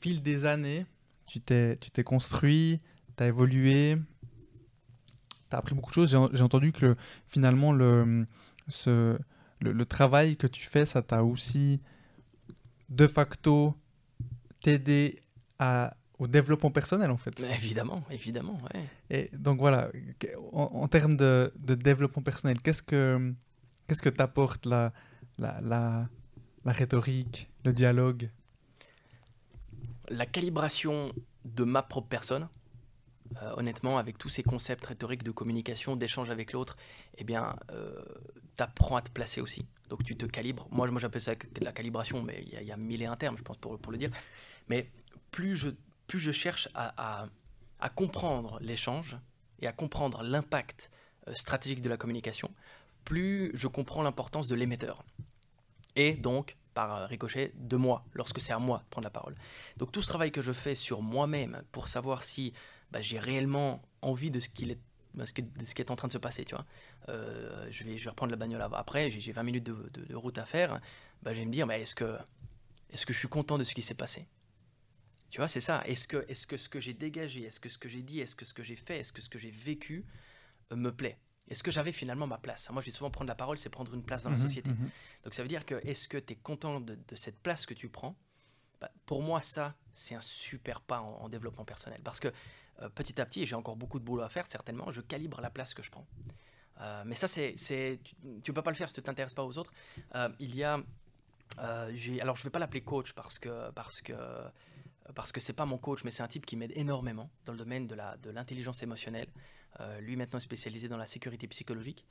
fil 0.00 0.22
des 0.22 0.44
années, 0.44 0.86
tu 1.26 1.40
t'es, 1.40 1.76
tu 1.76 1.90
t'es 1.90 2.04
construit, 2.04 2.80
tu 3.16 3.22
as 3.22 3.28
évolué, 3.28 3.96
tu 5.48 5.56
as 5.56 5.58
appris 5.58 5.74
beaucoup 5.74 5.90
de 5.90 5.94
choses. 5.94 6.10
J'ai, 6.10 6.42
entendu 6.42 6.72
que 6.72 6.96
finalement, 7.28 7.72
le, 7.72 8.26
ce, 8.68 9.16
le, 9.60 9.86
travail 9.86 10.36
que 10.36 10.46
tu 10.46 10.66
fais, 10.66 10.86
ça 10.86 11.02
t'a 11.02 11.22
aussi 11.22 11.80
de 12.88 13.06
facto 13.06 13.74
t'aider 14.62 15.20
à 15.58 15.96
au 16.18 16.26
développement 16.26 16.70
personnel 16.70 17.10
en 17.10 17.16
fait. 17.16 17.40
évidemment, 17.40 18.04
évidemment. 18.10 18.60
Ouais. 18.74 18.84
Et 19.10 19.30
donc 19.36 19.58
voilà, 19.58 19.90
en, 20.52 20.88
termes 20.88 21.16
de, 21.16 21.52
de, 21.56 21.74
développement 21.74 22.22
personnel, 22.22 22.60
qu'est-ce 22.62 22.82
que 22.82 23.32
qu'est-ce 23.86 24.02
que 24.02 24.08
t'apporte 24.08 24.66
la, 24.66 24.92
la, 25.38 25.60
la, 25.60 26.08
la 26.64 26.72
rhétorique, 26.72 27.50
le 27.64 27.72
dialogue? 27.72 28.30
La 30.08 30.26
calibration 30.26 31.12
de 31.44 31.64
ma 31.64 31.82
propre 31.82 32.08
personne, 32.08 32.48
euh, 33.42 33.54
honnêtement, 33.56 33.98
avec 33.98 34.18
tous 34.18 34.28
ces 34.28 34.42
concepts 34.42 34.84
rhétoriques 34.86 35.22
de 35.22 35.30
communication, 35.30 35.96
d'échange 35.96 36.30
avec 36.30 36.52
l'autre, 36.52 36.76
eh 37.16 37.24
bien, 37.24 37.56
euh, 37.70 38.02
tu 38.56 38.62
apprends 38.62 38.96
à 38.96 39.02
te 39.02 39.10
placer 39.10 39.40
aussi. 39.40 39.66
Donc 39.88 40.04
tu 40.04 40.16
te 40.16 40.26
calibres. 40.26 40.68
Moi, 40.70 40.90
moi 40.90 41.00
j'appelle 41.00 41.20
ça 41.20 41.32
la 41.60 41.72
calibration, 41.72 42.22
mais 42.22 42.44
il 42.46 42.60
y, 42.60 42.64
y, 42.64 42.72
a 42.72 42.76
mille 42.76 43.02
et 43.02 43.06
un 43.06 43.16
termes, 43.16 43.36
je 43.36 43.42
pense, 43.42 43.56
pour, 43.56 43.78
pour 43.78 43.92
le 43.92 43.98
dire. 43.98 44.10
Mais 44.68 44.90
plus 45.30 45.56
je 45.56 45.70
plus 46.12 46.18
je 46.18 46.30
cherche 46.30 46.68
à, 46.74 47.26
comprendre 47.96 48.58
l'échange 48.60 49.16
et 49.60 49.66
à 49.66 49.72
comprendre 49.72 50.22
l'impact 50.22 50.90
euh, 51.26 51.32
stratégique 51.32 51.80
de 51.80 51.88
la 51.88 51.96
communication, 51.96 52.50
plus 53.06 53.50
je 53.54 53.66
comprends 53.66 54.02
l'importance 54.02 54.46
de 54.46 54.54
l'émetteur. 54.54 55.06
Et 55.96 56.12
donc, 56.12 56.58
par 56.74 56.94
euh, 56.94 57.06
ricochet 57.06 57.54
de 57.54 57.76
moi, 57.76 58.04
lorsque 58.12 58.42
c'est 58.42 58.52
à 58.52 58.58
moi 58.58 58.80
de 58.84 58.90
prendre 58.90 59.06
la 59.06 59.10
parole. 59.10 59.34
Donc 59.78 59.90
tout 59.90 60.02
ce 60.02 60.08
travail 60.08 60.32
que 60.32 60.42
je 60.42 60.52
fais 60.52 60.74
sur 60.74 61.00
moi-même 61.00 61.62
pour 61.72 61.88
savoir 61.88 62.24
si 62.24 62.52
bah, 62.90 63.00
j'ai 63.00 63.18
réellement 63.18 63.80
envie 64.02 64.30
de 64.30 64.38
ce 64.38 64.50
ce 65.24 65.32
qui 65.32 65.82
est 65.82 65.90
en 65.90 65.96
train 65.96 66.08
de 66.08 66.12
se 66.12 66.18
passer, 66.18 66.44
tu 66.44 66.54
vois. 66.54 66.66
Euh, 67.08 67.66
je, 67.70 67.84
vais, 67.84 67.96
reprendre 68.06 68.32
la 68.32 68.36
bagnole 68.36 68.60
après, 68.74 69.08
j'ai 69.08 69.32
20 69.32 69.42
minutes 69.44 69.64
de, 69.64 70.14
route 70.14 70.36
à 70.36 70.44
faire, 70.44 70.78
bah, 71.22 71.32
je 71.32 71.38
vais 71.38 71.46
me 71.46 71.52
dire, 71.52 71.70
est 71.70 71.94
que 71.94 72.18
je 72.92 73.18
suis 73.18 73.28
content 73.28 73.56
de 73.56 73.64
ce 73.64 73.74
qui 73.74 73.80
s'est 73.80 73.94
passé? 73.94 74.26
Tu 75.32 75.38
vois, 75.38 75.48
c'est 75.48 75.60
ça. 75.60 75.82
Est-ce 75.86 76.06
que, 76.06 76.26
est 76.28 76.34
-ce 76.34 76.46
que 76.46 76.58
ce 76.58 76.68
que 76.68 76.78
j'ai 76.78 76.92
dégagé, 76.92 77.44
est-ce 77.44 77.58
que 77.58 77.70
ce 77.70 77.78
que 77.78 77.88
j'ai 77.88 78.02
dit, 78.02 78.20
est-ce 78.20 78.36
que 78.36 78.44
ce 78.44 78.52
que 78.52 78.62
j'ai 78.62 78.76
fait, 78.76 78.98
est-ce 78.98 79.12
que 79.12 79.22
ce 79.22 79.30
que 79.30 79.38
j'ai 79.38 79.50
vécu 79.50 80.04
euh, 80.70 80.76
me 80.76 80.92
plaît? 80.92 81.18
Est-ce 81.48 81.62
que 81.62 81.70
j'avais 81.70 81.92
finalement 81.92 82.26
ma 82.26 82.36
place? 82.36 82.68
Moi, 82.68 82.82
je 82.82 82.90
dis 82.90 82.94
souvent 82.94 83.10
prendre 83.10 83.28
la 83.28 83.34
parole, 83.34 83.56
c'est 83.56 83.70
prendre 83.70 83.94
une 83.94 84.02
place 84.02 84.24
dans 84.24 84.30
la 84.30 84.36
mhm, 84.36 84.42
société. 84.42 84.68
Mhm. 84.68 84.90
Donc, 85.24 85.32
ça 85.32 85.42
veut 85.42 85.48
dire 85.48 85.64
que 85.64 85.76
est-ce 85.86 86.06
que 86.06 86.18
tu 86.18 86.34
es 86.34 86.36
content 86.36 86.80
de, 86.82 86.98
cette 87.14 87.40
place 87.40 87.64
que 87.64 87.72
tu 87.72 87.88
prends? 87.88 88.14
Bah, 88.78 88.90
Pour 89.06 89.22
moi, 89.22 89.40
ça, 89.40 89.74
c'est 89.94 90.14
un 90.14 90.20
super 90.20 90.82
pas 90.82 91.00
en, 91.00 91.30
développement 91.30 91.64
personnel. 91.64 92.02
Parce 92.04 92.20
que 92.20 92.28
euh, 92.82 92.90
petit 92.90 93.18
à 93.18 93.24
petit, 93.24 93.40
et 93.40 93.46
j'ai 93.46 93.56
encore 93.56 93.76
beaucoup 93.76 94.00
de 94.00 94.04
boulot 94.04 94.24
à 94.24 94.28
faire, 94.28 94.46
certainement, 94.46 94.90
je 94.90 95.00
calibre 95.00 95.40
la 95.40 95.48
place 95.48 95.72
que 95.72 95.82
je 95.82 95.90
prends. 95.90 96.06
Euh, 96.82 97.04
mais 97.06 97.14
ça, 97.14 97.26
c'est, 97.26 97.54
tu 97.56 98.50
ne 98.50 98.54
peux 98.54 98.62
pas 98.62 98.70
le 98.70 98.76
faire 98.76 98.90
si 98.90 98.94
tu 98.96 99.00
ne 99.00 99.06
t'intéresses 99.06 99.34
pas 99.34 99.44
aux 99.44 99.56
autres. 99.56 99.72
Il 100.38 100.54
y 100.54 100.62
a. 100.62 100.74
alors, 101.56 102.36
je 102.36 102.42
ne 102.42 102.44
vais 102.44 102.50
pas 102.50 102.58
l'appeler 102.58 102.82
coach 102.82 103.14
parce 103.14 103.38
que. 103.38 103.70
Parce 103.70 104.02
que 104.02 104.12
parce 105.14 105.32
que 105.32 105.40
c'est 105.40 105.52
pas 105.52 105.66
mon 105.66 105.78
coach, 105.78 106.04
mais 106.04 106.10
c'est 106.10 106.22
un 106.22 106.28
type 106.28 106.46
qui 106.46 106.56
m'aide 106.56 106.72
énormément 106.74 107.30
dans 107.44 107.52
le 107.52 107.58
domaine 107.58 107.86
de, 107.86 107.94
la, 107.94 108.16
de 108.18 108.30
l'intelligence 108.30 108.82
émotionnelle. 108.82 109.28
Euh, 109.80 110.00
lui 110.00 110.16
maintenant 110.16 110.40
spécialisé 110.40 110.88
dans 110.88 110.98
la 110.98 111.06
sécurité 111.06 111.48
psychologique. 111.48 112.04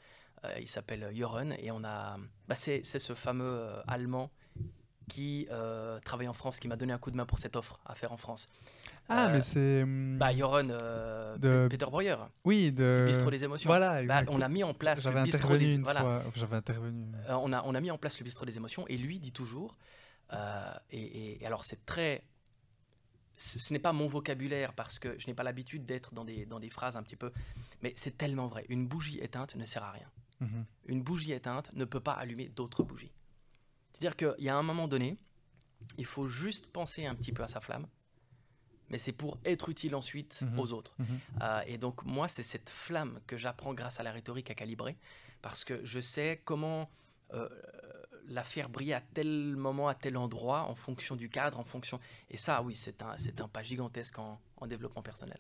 Euh, 0.44 0.50
il 0.60 0.68
s'appelle 0.68 1.12
Joren 1.14 1.54
et 1.60 1.70
on 1.70 1.84
a, 1.84 2.18
bah, 2.48 2.56
c'est, 2.56 2.84
ce 2.84 3.14
fameux 3.14 3.46
euh, 3.46 3.82
Allemand 3.88 4.32
qui 5.08 5.48
travaille 6.06 6.30
en 6.30 6.34
France, 6.34 6.60
qui 6.60 6.70
m'a 6.70 6.78
donné 6.78 6.94
un 6.94 6.98
coup 6.98 7.12
de 7.12 7.18
main 7.18 7.26
pour 7.26 7.38
cette 7.38 7.58
offre 7.58 7.82
à 7.86 7.96
faire 7.96 8.14
en 8.14 8.18
France. 8.18 8.48
Ah, 9.10 9.28
mais 9.28 9.42
c'est. 9.42 9.84
Hum, 9.84 10.18
bah, 10.18 10.34
Joren 10.34 10.70
de 10.70 11.68
Peter 11.70 11.86
Breuer. 11.86 12.16
Oui, 12.46 12.72
de. 12.72 13.04
Du 13.06 13.12
bistrot 13.12 13.30
des 13.30 13.44
émotions. 13.44 13.70
Voilà, 13.70 14.02
bah, 14.04 14.24
on 14.30 14.40
a 14.40 14.48
mis 14.48 14.64
en 14.64 14.74
place 14.74 15.06
le 15.06 15.24
bistrot 15.24 15.58
des 15.58 15.78
voilà. 15.80 16.24
J'avais 16.34 16.56
intervenu. 16.56 17.08
on, 17.28 17.52
a, 17.52 17.62
on 17.66 17.76
a 17.76 17.82
mis 17.82 17.92
en 17.92 17.98
place 17.98 18.20
le 18.20 18.24
bistrot 18.24 18.46
des 18.46 18.56
émotions 18.56 18.86
et 18.88 18.96
lui 18.96 19.20
dit 19.20 19.34
toujours. 19.34 19.76
et, 20.92 21.42
et, 21.42 21.46
alors, 21.46 21.66
c'est 21.66 21.86
très 21.86 22.24
ce 23.42 23.74
n'est 23.74 23.80
pas 23.80 23.94
mon 23.94 24.08
vocabulaire 24.08 24.74
parce 24.74 25.00
que 25.00 25.18
je 25.20 25.28
n'ai 25.28 25.34
pas 25.34 25.44
l'habitude 25.44 25.86
d'être 25.86 26.14
dans 26.14 26.26
des, 26.26 26.46
dans 26.46 26.60
des 26.60 26.70
phrases 26.70 26.96
un 26.96 27.04
petit 27.04 27.16
peu, 27.16 27.32
mais 27.82 27.94
c'est 27.96 28.18
tellement 28.18 28.48
vrai. 28.48 28.66
Une 28.70 28.88
bougie 28.88 29.20
éteinte 29.20 29.56
ne 29.56 29.66
sert 29.66 29.84
à 29.84 29.92
rien. 29.92 30.10
Mhm. 30.40 30.66
Une 30.86 31.02
bougie 31.02 31.34
éteinte 31.34 31.72
ne 31.74 31.86
peut 31.86 32.00
pas 32.00 32.14
allumer 32.14 32.50
d'autres 32.50 32.84
bougies. 32.84 33.12
C'est-à-dire 33.94 34.16
qu'il 34.16 34.46
y 34.46 34.50
a 34.50 34.56
un 34.56 34.64
moment 34.64 34.88
donné, 34.88 35.18
il 35.98 36.06
faut 36.06 36.28
juste 36.28 36.68
penser 36.68 37.06
un 37.06 37.16
petit 37.16 37.32
peu 37.32 37.44
à 37.44 37.48
sa 37.48 37.62
flamme, 37.62 37.88
mais 38.90 38.98
c'est 38.98 39.12
pour 39.12 39.40
être 39.46 39.70
utile 39.70 39.96
ensuite 39.96 40.42
mhm. 40.42 40.60
aux 40.60 40.74
autres. 40.74 40.94
Mhm. 41.00 41.20
Euh, 41.42 41.62
et 41.68 41.78
donc 41.78 42.04
moi, 42.06 42.28
c'est 42.28 42.44
cette 42.44 42.70
flamme 42.70 43.20
que 43.28 43.38
j'apprends 43.38 43.74
grâce 43.74 44.00
à 44.00 44.04
la 44.04 44.12
rhétorique 44.12 44.52
à 44.52 44.56
calibrer, 44.56 44.98
parce 45.42 45.64
que 45.64 45.84
je 45.84 46.00
sais 46.00 46.42
comment 46.46 46.90
euh, 47.34 47.50
la 48.28 48.44
faire 48.44 48.70
briller 48.70 48.94
à 48.94 49.02
tel 49.02 49.56
moment, 49.56 49.88
à 49.88 49.96
tel 49.96 50.18
endroit, 50.18 50.64
en 50.64 50.76
fonction 50.76 51.16
du 51.16 51.30
cadre, 51.30 51.60
en 51.60 51.64
fonction. 51.64 52.00
Et 52.30 52.38
ça, 52.38 52.62
oui, 52.62 52.76
c'est 52.76 53.02
un, 53.02 53.18
c'est 53.18 53.42
un 53.42 53.48
pas 53.48 53.64
gigantesque 53.64 54.18
en, 54.20 54.40
développement 54.68 55.02
personnel. 55.02 55.40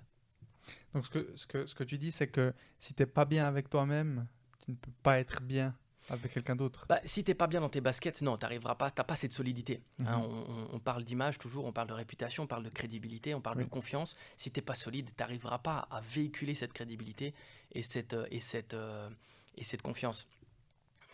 Donc, 0.93 1.05
ce 1.05 1.09
que, 1.09 1.31
ce 1.35 1.45
que, 1.45 1.65
ce 1.65 1.75
que 1.75 1.83
tu 1.83 1.97
dis, 1.97 2.11
c'est 2.11 2.27
que 2.27 2.53
si 2.79 2.93
tu 2.93 3.01
n'es 3.01 3.07
pas 3.07 3.25
bien 3.25 3.45
avec 3.45 3.69
toi-même, 3.69 4.27
tu 4.65 4.71
ne 4.71 4.75
peux 4.75 4.91
pas 5.03 5.19
être 5.19 5.41
bien 5.41 5.75
avec 6.09 6.33
quelqu'un 6.33 6.55
d'autre. 6.55 6.85
Bah, 6.89 6.99
si 7.05 7.23
t'es 7.23 7.35
pas 7.35 7.47
bien 7.47 7.61
dans 7.61 7.69
tes 7.69 7.81
baskets, 7.81 8.21
non, 8.21 8.37
tu 8.37 8.43
n'arriveras 8.43 8.75
pas, 8.75 8.91
t'as 8.91 9.03
pas 9.03 9.15
cette 9.15 9.33
solidité. 9.33 9.81
Hein. 9.99 10.19
Mhm. 10.19 10.67
on, 10.73 10.79
parle 10.79 11.03
d'image 11.03 11.37
toujours, 11.37 11.65
on 11.65 11.71
parle 11.71 11.87
de 11.87 11.93
réputation, 11.93 12.43
on 12.43 12.47
parle 12.47 12.63
de 12.63 12.69
crédibilité, 12.69 13.33
on 13.33 13.41
parle 13.41 13.59
de 13.59 13.63
confiance. 13.65 14.15
Si 14.37 14.51
t'es 14.51 14.61
pas 14.61 14.75
solide, 14.75 15.07
tu 15.07 15.21
n'arriveras 15.21 15.59
pas 15.59 15.87
à 15.91 16.01
véhiculer 16.01 16.55
cette 16.55 16.73
crédibilité 16.73 17.33
et 17.71 17.81
cette, 17.81 18.15
et 18.31 18.39
cette, 18.39 18.73
euh, 18.73 19.09
et 19.55 19.63
cette 19.63 19.81
confiance. 19.81 20.27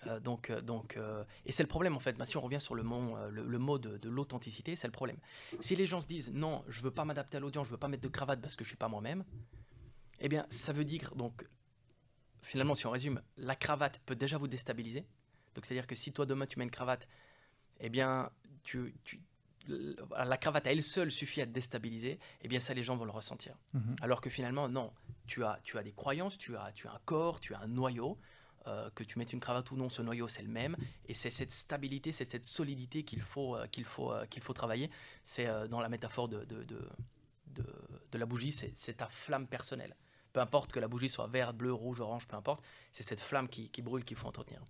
Euh, 0.07 0.19
donc, 0.19 0.49
euh, 0.49 0.61
donc, 0.61 0.97
euh, 0.97 1.23
et 1.45 1.51
c'est 1.51 1.63
le 1.63 1.67
problème 1.67 1.95
en 1.95 1.99
fait. 1.99 2.13
Bah, 2.13 2.25
si 2.25 2.37
on 2.37 2.41
revient 2.41 2.61
sur 2.61 2.75
le 2.75 2.83
mot, 2.83 3.17
le, 3.29 3.59
mot 3.59 3.77
de, 3.77 4.09
l'authenticité, 4.09 4.75
c'est 4.75 4.87
le 4.87 4.91
problème. 4.91 5.17
Si 5.59 5.75
les 5.75 5.85
gens 5.85 6.01
se 6.01 6.07
disent 6.07 6.31
non, 6.31 6.63
je 6.67 6.81
veux 6.81 6.91
pas 6.91 7.05
m'adapter 7.05 7.37
à 7.37 7.39
l'audience, 7.39 7.67
je 7.67 7.71
veux 7.71 7.77
pas 7.77 7.87
mettre 7.87 8.03
de 8.03 8.09
cravate 8.09 8.41
parce 8.41 8.55
que 8.55 8.63
je 8.63 8.69
suis 8.69 8.77
pas 8.77 8.87
moi-même, 8.87 9.23
eh 10.19 10.29
bien, 10.29 10.45
ça 10.49 10.73
veut 10.73 10.85
dire 10.85 11.13
donc 11.15 11.47
finalement, 12.41 12.75
si 12.75 12.85
on 12.85 12.91
résume, 12.91 13.21
la 13.37 13.55
cravate 13.55 14.01
peut 14.05 14.15
déjà 14.15 14.37
vous 14.37 14.47
déstabiliser. 14.47 15.05
Donc, 15.55 15.65
c'est-à-dire 15.65 15.87
que 15.87 15.95
si 15.95 16.13
toi 16.13 16.25
demain 16.25 16.45
tu 16.45 16.59
mets 16.59 16.65
une 16.65 16.71
cravate, 16.71 17.07
eh 17.79 17.89
bien, 17.89 18.31
tu, 18.63 18.93
la 19.67 20.37
cravate 20.37 20.67
à 20.67 20.71
elle 20.71 20.83
seule 20.83 21.11
suffit 21.11 21.41
à 21.41 21.45
te 21.45 21.51
déstabiliser, 21.51 22.19
eh 22.41 22.47
bien 22.47 22.59
ça 22.59 22.73
les 22.73 22.83
gens 22.83 22.95
vont 22.95 23.05
le 23.05 23.11
ressentir. 23.11 23.55
Mhm. 23.73 23.95
Alors 24.01 24.21
que 24.21 24.29
finalement, 24.29 24.69
non, 24.69 24.93
tu 25.25 25.43
as, 25.43 25.59
tu 25.63 25.77
as 25.77 25.83
des 25.83 25.91
croyances, 25.91 26.37
tu 26.37 26.55
as, 26.55 26.71
tu 26.73 26.87
as 26.87 26.91
un 26.91 26.99
corps, 27.05 27.39
tu 27.39 27.53
as 27.53 27.59
un 27.59 27.67
noyau, 27.67 28.17
euh, 28.67 28.89
que 28.95 29.03
tu 29.03 29.17
mettes 29.17 29.33
une 29.33 29.39
cravate 29.39 29.71
ou 29.71 29.77
non, 29.77 29.89
ce 29.89 30.01
noyau 30.01 30.27
c'est 30.27 30.41
le 30.41 30.49
même. 30.49 30.75
Et 31.07 31.13
c'est 31.13 31.29
cette 31.29 31.51
stabilité, 31.51 32.11
c'est 32.11 32.29
cette 32.29 32.45
solidité 32.45 33.03
qu'il 33.03 33.21
faut, 33.21 33.55
euh, 33.55 33.67
qu'il 33.67 33.85
faut, 33.85 34.11
euh, 34.11 34.25
qu'il 34.25 34.41
faut 34.41 34.53
travailler. 34.53 34.89
C'est 35.23 35.47
dans 35.69 35.79
la 35.79 35.89
métaphore 35.89 36.27
de, 36.27 36.43
de, 36.45 36.63
de, 36.63 36.87
de, 38.11 38.17
la 38.17 38.25
bougie, 38.25 38.51
c'est 38.51 38.93
ta 38.93 39.07
flamme 39.07 39.47
personnelle. 39.47 39.95
Peu 40.33 40.39
importe 40.39 40.71
que 40.71 40.79
la 40.79 40.87
bougie 40.87 41.09
soit 41.09 41.27
verte, 41.27 41.55
bleue, 41.55 41.73
rouge, 41.73 42.01
orange, 42.01 42.27
peu 42.27 42.35
importe, 42.35 42.63
c'est 42.91 43.03
cette 43.03 43.21
flamme 43.21 43.47
qui, 43.47 43.69
qui 43.69 43.81
brûle 43.81 44.03
qu'il 44.03 44.17
faut 44.17 44.27
entretenir. 44.27 44.61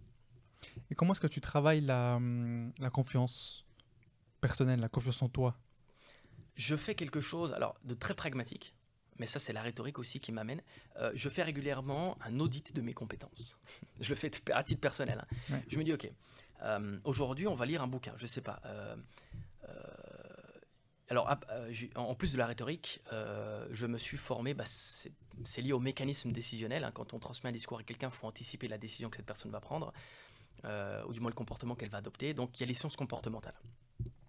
Et 0.89 0.95
comment 0.95 1.13
est-ce 1.13 1.19
que 1.19 1.27
tu 1.27 1.41
travailles 1.41 1.81
la, 1.81 2.15
hum, 2.15 2.71
la 2.79 2.89
confiance 2.89 3.65
personnelle, 4.41 4.79
la 4.79 4.89
confiance 4.89 5.21
en 5.21 5.29
toi? 5.29 5.57
Je 6.55 6.75
fais 6.75 6.95
quelque 6.95 7.21
chose 7.21 7.53
alors 7.53 7.79
de 7.83 7.93
très 7.93 8.15
pragmatique 8.15 8.73
mais 9.19 9.27
ça 9.27 9.39
c'est 9.39 9.53
la 9.53 9.61
rhétorique 9.61 9.99
aussi 9.99 10.19
qui 10.19 10.31
m'amène. 10.31 10.61
Euh, 10.97 11.11
je 11.13 11.29
fais 11.29 11.43
régulièrement 11.43 12.17
un 12.21 12.39
audit 12.39 12.73
de 12.73 12.81
mes 12.81 12.93
compétences. 12.93 13.57
je 13.99 14.09
le 14.09 14.15
fais 14.15 14.31
à 14.51 14.63
titre 14.63 14.81
personnel. 14.81 15.25
Hein. 15.51 15.59
Je 15.67 15.77
me 15.77 15.83
dis, 15.83 15.93
ok, 15.93 16.09
euh, 16.63 16.99
aujourd'hui 17.03 17.47
on 17.47 17.55
va 17.55 17.65
lire 17.65 17.81
un 17.81 17.87
bouquin, 17.87 18.13
je 18.15 18.27
sais 18.27 18.41
pas. 18.41 18.61
Euh, 18.65 18.95
alors, 21.09 21.33
en 21.95 22.15
plus 22.15 22.33
de 22.33 22.37
la 22.37 22.45
rhétorique, 22.47 23.01
je 23.11 23.85
me 23.85 23.97
suis 23.97 24.17
formé, 24.17 24.53
bah, 24.53 24.65
c'est 24.65 25.61
lié 25.61 25.71
au 25.71 25.79
mécanisme 25.79 26.33
décisionnel. 26.33 26.83
Hein. 26.83 26.91
Quand 26.93 27.13
on 27.13 27.19
transmet 27.19 27.49
un 27.49 27.53
discours 27.53 27.79
à 27.79 27.83
quelqu'un, 27.83 28.09
il 28.09 28.13
faut 28.13 28.27
anticiper 28.27 28.67
la 28.67 28.77
décision 28.77 29.09
que 29.09 29.15
cette 29.15 29.25
personne 29.25 29.49
va 29.49 29.61
prendre, 29.61 29.93
ou 30.65 31.13
du 31.13 31.21
moins 31.21 31.29
le 31.29 31.35
comportement 31.35 31.75
qu'elle 31.75 31.87
va 31.87 31.99
adopter. 31.99 32.33
Donc, 32.33 32.59
il 32.59 32.59
y 32.59 32.63
a 32.65 32.67
les 32.67 32.73
sciences 32.73 32.97
comportementales. 32.97 33.55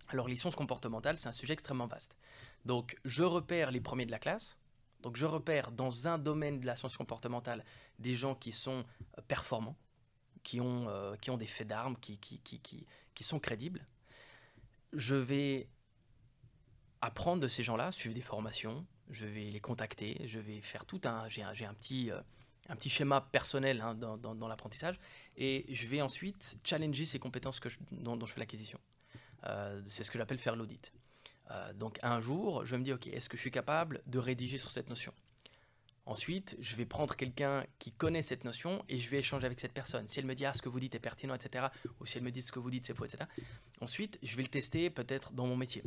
Alors, 0.08 0.28
les 0.28 0.36
sciences 0.36 0.56
comportementales, 0.56 1.16
c'est 1.16 1.28
un 1.28 1.32
sujet 1.32 1.52
extrêmement 1.52 1.86
vaste. 1.86 2.16
Donc, 2.64 2.96
je 3.04 3.22
repère 3.22 3.70
les 3.70 3.80
premiers 3.80 4.06
de 4.06 4.10
la 4.10 4.18
classe, 4.18 4.56
donc 5.00 5.16
je 5.16 5.26
repère 5.26 5.70
dans 5.70 6.08
un 6.08 6.18
domaine 6.18 6.60
de 6.60 6.66
la 6.66 6.76
science 6.76 6.96
comportementale 6.96 7.64
des 7.98 8.14
gens 8.14 8.34
qui 8.34 8.52
sont 8.52 8.84
euh, 9.16 9.22
performants, 9.26 9.76
qui 10.42 10.60
ont, 10.60 10.88
euh, 10.88 11.16
qui 11.16 11.30
ont 11.30 11.36
des 11.36 11.46
faits 11.46 11.68
d'armes, 11.68 11.96
qui, 12.00 12.18
qui, 12.18 12.40
qui, 12.40 12.86
qui, 13.14 13.24
sont 13.24 13.38
crédibles. 13.38 13.86
Je 14.92 15.16
vais 15.16 15.68
apprendre 17.00 17.42
de 17.42 17.48
ces 17.48 17.62
gens-là, 17.62 17.92
suivre 17.92 18.14
des 18.14 18.20
formations, 18.20 18.86
je 19.10 19.24
vais 19.24 19.50
les 19.50 19.60
contacter, 19.60 20.20
je 20.26 20.40
vais 20.40 20.60
faire 20.60 20.84
tout 20.84 21.00
un... 21.04 21.28
J'ai 21.28 21.42
un, 21.42 21.50
un, 21.50 21.74
petit, 21.74 22.10
euh, 22.10 22.20
un 22.68 22.76
petit 22.76 22.90
schéma 22.90 23.20
personnel 23.20 23.80
hein, 23.80 23.94
dans, 23.94 24.16
dans, 24.16 24.48
l'apprentissage, 24.48 24.98
et 25.36 25.64
je 25.68 25.86
vais 25.86 26.02
ensuite 26.02 26.58
challenger 26.64 27.04
ces 27.04 27.20
compétences 27.20 27.60
que 27.60 27.68
dont, 27.92 28.16
dont, 28.16 28.26
je 28.26 28.32
fais 28.32 28.40
l'acquisition. 28.40 28.80
c'est 29.86 30.02
ce 30.02 30.10
que 30.10 30.18
j'appelle 30.18 30.40
faire 30.40 30.56
l'audit. 30.56 30.92
Euh, 31.50 31.72
donc 31.72 31.98
un 32.02 32.20
jour, 32.20 32.64
je 32.64 32.76
me 32.76 32.82
dire, 32.82 32.96
ok, 32.96 33.06
est-ce 33.08 33.28
que 33.28 33.36
je 33.36 33.42
suis 33.42 33.50
capable 33.50 34.02
de 34.06 34.18
rédiger 34.18 34.58
sur 34.58 34.70
cette 34.70 34.88
notion? 34.88 35.12
Ensuite, 36.04 36.56
je 36.58 36.74
vais 36.76 36.86
prendre 36.86 37.14
quelqu'un 37.16 37.66
qui 37.78 37.92
connaît 37.92 38.22
cette 38.22 38.44
notion 38.44 38.82
et 38.88 38.98
je 38.98 39.10
vais 39.10 39.18
échanger 39.18 39.44
avec 39.44 39.60
cette 39.60 39.74
personne. 39.74 40.08
Si 40.08 40.18
elle 40.18 40.24
me 40.24 40.34
dit, 40.34 40.46
ah, 40.46 40.54
ce 40.54 40.62
que 40.62 40.70
vous 40.70 40.80
dites 40.80 40.94
est 40.94 41.00
pertinent, 41.00 41.34
etc., 41.34 41.66
ou 42.00 42.06
si 42.06 42.16
elle 42.16 42.24
me 42.24 42.30
dit, 42.30 42.40
ce 42.40 42.50
que 42.50 42.58
vous 42.58 42.70
dites, 42.70 42.86
c'est 42.86 42.94
faux, 42.94 43.04
etc., 43.04 43.24
ensuite, 43.82 44.18
je 44.22 44.34
vais 44.36 44.42
le 44.42 44.48
tester 44.48 44.88
peut-être 44.88 45.32
dans 45.34 45.46
mon 45.46 45.56
métier. 45.56 45.82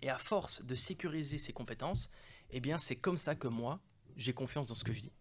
Et 0.00 0.08
à 0.08 0.16
force 0.16 0.64
de 0.64 0.74
sécuriser 0.74 1.36
ces 1.36 1.52
compétences, 1.52 2.08
eh 2.50 2.60
bien, 2.60 2.78
c'est 2.78 2.96
comme 2.96 3.18
ça 3.18 3.34
que 3.34 3.46
moi, 3.46 3.78
j'ai 4.16 4.32
confiance 4.32 4.68
dans 4.68 4.74
ce 4.74 4.84
que 4.84 4.92
je 4.94 5.02
dis. 5.02 5.12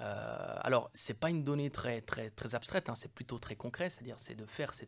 Euh, 0.00 0.56
alors, 0.60 0.90
c'est 0.92 1.18
pas 1.18 1.30
une 1.30 1.42
donnée 1.42 1.70
très, 1.70 2.02
très, 2.02 2.28
très 2.28 2.54
abstraite, 2.54 2.90
hein, 2.90 2.94
c'est 2.94 3.10
plutôt 3.10 3.38
très 3.38 3.56
concret, 3.56 3.88
c'est-à-dire 3.88 4.18
c'est 4.18 4.34
de 4.34 4.44
faire 4.44 4.74
ce 4.74 4.84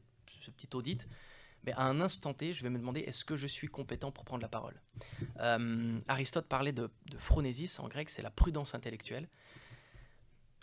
petit 0.50 0.68
audit 0.74 1.08
mais 1.64 1.72
à 1.72 1.82
un 1.82 2.00
instant 2.00 2.34
T, 2.34 2.52
je 2.52 2.62
vais 2.62 2.70
me 2.70 2.78
demander 2.78 3.00
est-ce 3.00 3.24
que 3.24 3.36
je 3.36 3.46
suis 3.46 3.68
compétent 3.68 4.10
pour 4.10 4.24
prendre 4.24 4.42
la 4.42 4.48
parole 4.48 4.80
euh, 5.40 5.98
Aristote 6.08 6.46
parlait 6.46 6.72
de, 6.72 6.90
phronésis, 7.18 7.78
en 7.80 7.88
grec, 7.88 8.10
c'est 8.10 8.22
la 8.22 8.30
prudence 8.30 8.74
intellectuelle. 8.74 9.28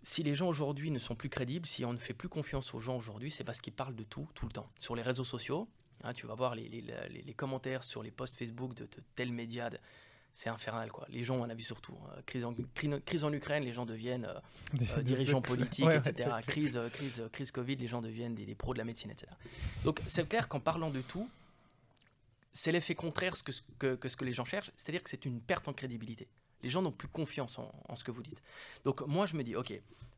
Si 0.04 0.24
les 0.24 0.36
gens 0.36 0.48
aujourd'hui 0.48 0.92
ne 0.92 1.00
sont 1.00 1.16
plus 1.16 1.30
crédibles, 1.30 1.66
si 1.66 1.84
on 1.84 1.94
ne 1.94 1.98
fait 1.98 2.14
plus 2.14 2.30
confiance 2.30 2.74
aux 2.74 2.80
gens 2.80 2.96
aujourd'hui, 2.96 3.30
c'est 3.30 3.44
parce 3.44 3.60
qu'ils 3.60 3.74
parlent 3.74 3.96
de 3.96 4.04
tout, 4.04 4.28
tout 4.34 4.46
le 4.46 4.52
temps. 4.52 4.70
Sur 4.80 4.96
les 4.96 5.02
réseaux 5.02 5.26
sociaux, 5.26 5.68
hein, 6.04 6.14
tu 6.14 6.28
vas 6.28 6.36
voir 6.36 6.56
les, 6.56 7.34
commentaires 7.36 7.84
sur 7.84 8.04
les 8.04 8.12
posts 8.12 8.38
Facebook 8.38 8.74
de, 8.74 8.86
de 8.86 9.04
tel 9.16 9.32
média, 9.32 9.70
c'est 10.38 10.50
infernal 10.50 10.92
quoi. 10.92 11.08
Les 11.10 11.24
gens, 11.24 11.38
on 11.38 11.50
a 11.50 11.56
vu 11.56 11.64
surtout 11.64 11.98
hein. 12.06 12.22
crise, 12.28 12.46
en, 12.46 12.54
crise 13.04 13.24
en 13.24 13.34
Ukraine, 13.34 13.64
les 13.64 13.74
gens 13.74 13.88
deviennent 13.88 14.26
euh, 14.26 15.02
dirigeants 15.02 15.42
politiques, 15.42 15.90
etc. 15.90 16.30
crise, 16.46 16.80
crise, 16.94 17.24
crise 17.32 17.50
Covid, 17.50 17.78
les 17.78 17.88
gens 17.88 18.04
deviennent 18.04 18.36
des, 18.36 18.54
pros 18.54 18.74
de 18.74 18.78
la 18.78 18.86
médecine, 18.86 19.10
etc. 19.10 19.32
Donc 19.84 20.00
c'est 20.06 20.30
clair 20.30 20.48
qu'en 20.48 20.60
parlant 20.60 20.92
de 20.92 21.02
tout, 21.02 21.28
c'est 22.54 22.72
l'effet 22.72 22.94
contraire 22.94 23.36
ce 23.36 23.42
que, 23.42 23.52
ce 23.52 24.16
que 24.16 24.26
les 24.26 24.34
gens 24.34 24.46
cherchent, 24.46 24.70
c'est-à-dire 24.78 25.02
que 25.02 25.10
c'est 25.10 25.26
une 25.26 25.42
perte 25.42 25.68
en 25.70 25.74
crédibilité. 25.74 26.28
Les 26.62 26.70
gens 26.70 26.84
n'ont 26.84 26.92
plus 26.92 27.08
confiance 27.08 27.58
en, 27.58 27.96
ce 27.96 28.04
que 28.04 28.12
vous 28.12 28.22
dites. 28.22 28.44
Donc 28.84 29.02
moi 29.08 29.26
je 29.26 29.36
me 29.36 29.44
dis, 29.44 29.56
ok, 29.56 29.74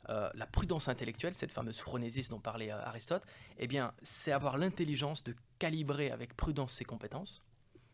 euh, 0.09 0.29
la 0.33 0.47
prudence 0.47 0.89
intellectuelle, 0.89 1.33
cette 1.33 1.53
fameuse 1.53 1.79
phronésis 1.79 2.27
dont 2.27 2.41
parlait 2.41 2.73
euh, 2.73 2.81
Aristote, 2.81 3.23
eh 3.57 3.67
bien 3.67 3.93
c'est 4.01 4.33
avoir 4.33 4.57
l'intelligence 4.57 5.23
de 5.23 5.33
calibrer 5.59 6.11
avec 6.11 6.35
prudence 6.35 6.73
ses 6.73 6.83
compétences 6.83 7.41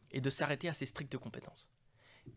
et 0.09 0.21
de 0.21 0.29
s'arrêter 0.31 0.69
à 0.69 0.73
ses 0.73 0.87
strictes 0.87 1.19
compétences. 1.19 1.69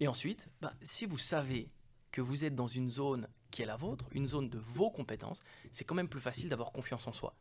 Et 0.01 0.09
ensuite, 0.09 0.49
bah, 0.61 0.75
si 0.83 1.07
vous 1.07 1.19
savez 1.19 1.71
que 2.13 2.21
vous 2.21 2.45
êtes 2.45 2.55
dans 2.55 2.67
une 2.67 2.91
zone 2.91 3.29
qui 3.51 3.63
est 3.63 3.67
la 3.67 3.77
vôtre, 3.77 4.07
une 4.13 4.27
zone 4.27 4.49
de 4.49 4.59
vos 4.59 4.91
compétences, 4.91 5.41
c'est 5.73 5.85
quand 5.85 5.95
même 5.95 6.09
plus 6.09 6.21
facile 6.21 6.49
d'avoir 6.49 6.73
confiance 6.73 7.07
en 7.07 7.13
soi. 7.13 7.35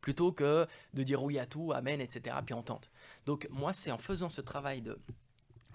Plutôt 0.00 0.32
que 0.32 0.66
de 0.94 1.02
dire 1.02 1.22
oui 1.22 1.38
à 1.38 1.46
tout, 1.46 1.72
amen, 1.72 2.00
etc., 2.00 2.36
puis 2.44 2.54
on 2.54 2.62
tente. 2.62 2.90
Donc 3.24 3.48
moi, 3.50 3.72
c'est 3.72 3.90
en 3.90 3.98
faisant 3.98 4.28
ce 4.28 4.40
travail 4.40 4.82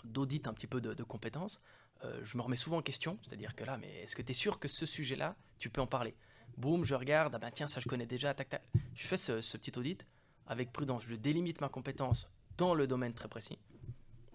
d'audit 0.03 0.47
un 0.47 0.53
petit 0.53 0.67
peu 0.67 0.79
de 0.79 1.03
compétences, 1.03 1.59
euh, 2.03 2.19
je 2.23 2.37
me 2.37 2.41
remets 2.41 2.55
souvent 2.55 2.77
en 2.77 2.81
question, 2.81 3.19
c'est-à-dire 3.21 3.55
que 3.55 3.63
là, 3.63 3.77
mais 3.77 4.01
est-ce 4.01 4.15
que 4.15 4.21
tu 4.21 4.31
es 4.31 4.35
sûr 4.35 4.59
que 4.59 4.67
ce 4.67 4.85
sujet-là, 4.85 5.35
tu 5.57 5.69
peux 5.69 5.81
en 5.81 5.87
parler? 5.87 6.15
Boum, 6.57 6.83
je 6.83 6.95
regarde, 6.95 7.35
ah 7.35 7.39
ben 7.39 7.51
tiens, 7.51 7.67
ça 7.67 7.79
je 7.79 7.87
connais 7.87 8.05
déjà, 8.05 8.33
tac, 8.33 8.49
tac. 8.49 8.63
Je 8.95 9.07
fais 9.07 9.17
ce, 9.17 9.57
petit 9.57 9.77
audit 9.77 10.05
avec 10.47 10.71
prudence, 10.71 11.03
je 11.05 11.15
délimite 11.15 11.61
ma 11.61 11.69
compétence 11.69 12.27
dans 12.57 12.73
le 12.73 12.87
domaine 12.87 13.13
très 13.13 13.27
précis. 13.27 13.57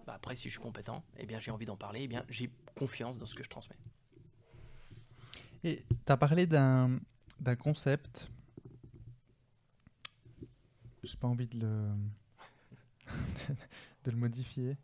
Bah, 0.07 0.13
après, 0.15 0.37
si 0.37 0.47
je 0.47 0.53
suis 0.53 0.61
compétent, 0.61 1.03
eh 1.17 1.25
bien 1.25 1.37
j'ai 1.37 1.51
envie 1.51 1.65
d'en 1.65 1.75
parler, 1.75 2.03
eh 2.03 2.07
bien 2.07 2.23
j'ai 2.29 2.49
confiance 2.75 3.17
dans 3.17 3.25
ce 3.25 3.35
que 3.35 3.43
je 3.43 3.49
transmets. 3.49 3.75
Et 5.65 5.83
tu 6.05 6.11
as 6.11 6.15
parlé 6.15 6.47
d'un 6.47 6.99
concept, 7.59 8.29
j'ai 11.03 11.17
pas 11.17 11.27
envie 11.27 11.47
de 11.47 11.59
le, 11.59 11.89
de 14.05 14.11
le 14.11 14.15
modifier, 14.17 14.77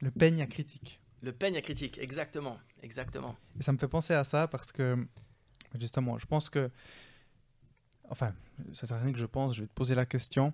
le 0.00 0.10
peigne 0.10 0.42
à 0.42 0.46
critique. 0.46 1.00
Le 1.22 1.32
peigne 1.32 1.56
à 1.56 1.62
critique, 1.62 1.96
exactement, 1.98 2.58
exactement. 2.82 3.34
Et 3.58 3.62
ça 3.62 3.72
me 3.72 3.78
fait 3.78 3.88
penser 3.88 4.12
à 4.12 4.24
ça 4.24 4.46
parce 4.46 4.72
que, 4.72 5.06
justement, 5.78 6.18
je 6.18 6.26
pense 6.26 6.50
que, 6.50 6.70
enfin, 8.10 8.34
ça 8.74 8.86
sert 8.86 8.98
à 8.98 9.00
rien 9.00 9.12
que 9.12 9.18
je 9.18 9.26
pense, 9.26 9.54
je 9.54 9.62
vais 9.62 9.68
te 9.68 9.72
poser 9.72 9.94
la 9.94 10.04
question. 10.04 10.52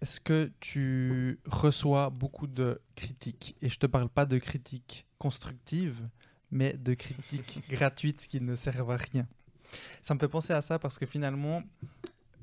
Est-ce 0.00 0.20
que 0.20 0.50
tu 0.60 1.38
reçois 1.44 2.10
beaucoup 2.10 2.46
de 2.46 2.80
critiques? 2.94 3.56
Et 3.60 3.68
je 3.68 3.78
te 3.78 3.86
parle 3.86 4.08
pas 4.08 4.24
de 4.26 4.38
critiques 4.38 5.06
constructives, 5.18 6.08
mais 6.50 6.72
de 6.72 6.94
critiques 6.94 7.62
gratuites 7.68 8.26
qui 8.26 8.40
ne 8.40 8.54
servent 8.54 8.90
à 8.90 8.96
rien. 8.96 9.26
Ça 10.02 10.14
me 10.14 10.18
fait 10.18 10.28
penser 10.28 10.52
à 10.52 10.62
ça 10.62 10.78
parce 10.78 10.98
que 10.98 11.06
finalement, 11.06 11.62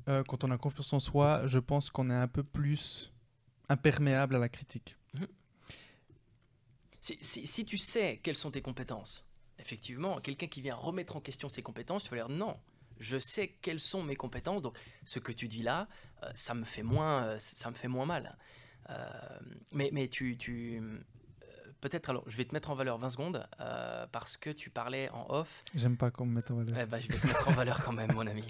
euh, 0.08 0.22
quand 0.24 0.44
on 0.44 0.50
a 0.50 0.58
confiance 0.58 0.92
en 0.92 1.00
soi, 1.00 1.46
je 1.46 1.58
pense 1.58 1.90
qu'on 1.90 2.10
est 2.10 2.14
un 2.14 2.28
peu 2.28 2.42
plus 2.42 3.12
imperméable 3.68 4.36
à 4.36 4.38
la 4.38 4.48
critique. 4.48 4.96
Mhm. 5.14 5.26
Si, 7.00 7.64
tu 7.64 7.78
sais 7.78 8.20
quelles 8.22 8.36
sont 8.36 8.50
tes 8.50 8.60
compétences, 8.60 9.24
effectivement, 9.58 10.20
quelqu'un 10.20 10.46
qui 10.46 10.60
vient 10.60 10.74
remettre 10.74 11.16
en 11.16 11.20
question 11.20 11.48
ses 11.48 11.62
compétences, 11.62 12.04
tu 12.04 12.10
vas 12.10 12.16
dire 12.16 12.28
non, 12.28 12.56
je 12.98 13.18
sais 13.18 13.48
quelles 13.60 13.80
sont 13.80 14.02
mes 14.02 14.16
compétences, 14.16 14.62
donc 14.62 14.78
ce 15.04 15.18
que 15.18 15.32
tu 15.32 15.48
dis 15.48 15.62
là, 15.62 15.88
euh, 16.22 16.30
ça, 16.34 16.54
me 16.54 16.64
fait 16.64 16.82
moins, 16.82 17.24
euh, 17.24 17.36
ça 17.38 17.70
me 17.70 17.74
fait 17.74 17.88
moins 17.88 18.06
mal. 18.06 18.36
Euh, 18.90 19.04
mais, 19.72 19.90
mais 19.92 20.08
tu, 20.08 20.36
tu 20.36 20.82
peut-être, 21.80 22.10
alors 22.10 22.24
je 22.26 22.36
vais 22.36 22.44
te 22.44 22.54
mettre 22.54 22.70
en 22.70 22.74
valeur 22.74 22.98
20 22.98 23.10
secondes 23.10 23.46
parce 24.12 24.36
que 24.36 24.50
tu 24.50 24.70
parlais 24.70 25.10
en 25.10 25.26
off. 25.28 25.62
J'aime 25.74 25.96
pas 25.96 26.10
qu'on 26.10 26.26
me 26.26 26.34
mette 26.34 26.50
en 26.50 26.56
valeur. 26.56 26.76
Eh 26.78 26.86
ben, 26.86 26.98
je 26.98 27.08
vais 27.08 27.18
te 27.18 27.26
mettre 27.26 27.48
en 27.48 27.52
valeur 27.52 27.82
quand 27.84 27.92
même, 27.92 28.12
mon 28.12 28.26
ami. 28.26 28.44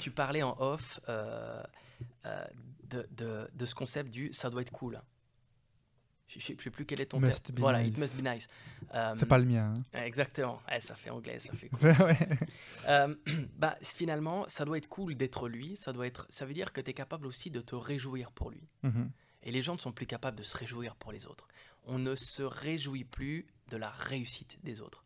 tu 0.00 0.10
parlais 0.10 0.42
en 0.42 0.56
off 0.60 1.00
de, 1.08 3.06
de, 3.10 3.50
de, 3.52 3.66
ce 3.66 3.74
concept 3.74 4.10
du 4.10 4.32
ça 4.32 4.50
doit 4.50 4.62
être 4.62 4.70
cool. 4.70 5.00
Je 6.28 6.38
ne 6.38 6.58
sais 6.58 6.70
plus 6.70 6.84
quel 6.84 7.00
est 7.00 7.06
ton 7.06 7.20
terme. 7.20 7.32
Voilà, 7.56 7.82
it 7.82 7.96
must 7.98 8.20
be 8.20 8.26
nice. 8.26 8.48
Euh, 8.94 9.14
c'est 9.16 9.26
pas 9.26 9.38
le 9.38 9.44
mien. 9.44 9.74
Hein. 9.76 10.04
Exactement. 10.04 10.60
ça 10.80 10.96
fait 10.96 11.10
anglais, 11.10 11.38
ça 11.38 11.52
fait. 11.52 11.70
euh, 12.88 13.14
bah, 13.56 13.76
finalement, 13.82 14.44
ça 14.48 14.64
doit 14.64 14.78
être 14.78 14.88
cool 14.88 15.14
d'être 15.14 15.48
lui. 15.48 15.76
Ça 15.76 15.92
doit 15.92 16.06
être. 16.06 16.26
Ça 16.28 16.44
veut 16.44 16.54
dire 16.54 16.72
que 16.72 16.80
tu 16.80 16.90
es 16.90 16.94
capable 16.94 17.26
aussi 17.26 17.50
de 17.50 17.60
te 17.60 17.76
réjouir 17.76 18.32
pour 18.32 18.50
lui. 18.50 18.68
Mm-hmm. 18.82 19.08
Et 19.44 19.52
les 19.52 19.62
gens 19.62 19.74
ne 19.74 19.80
sont 19.80 19.92
plus 19.92 20.06
capables 20.06 20.36
de 20.36 20.42
se 20.42 20.56
réjouir 20.56 20.96
pour 20.96 21.12
les 21.12 21.26
autres. 21.26 21.46
On 21.84 21.98
ne 21.98 22.16
se 22.16 22.42
réjouit 22.42 23.04
plus 23.04 23.46
de 23.70 23.76
la 23.76 23.90
réussite 23.90 24.58
des 24.64 24.80
autres. 24.80 25.04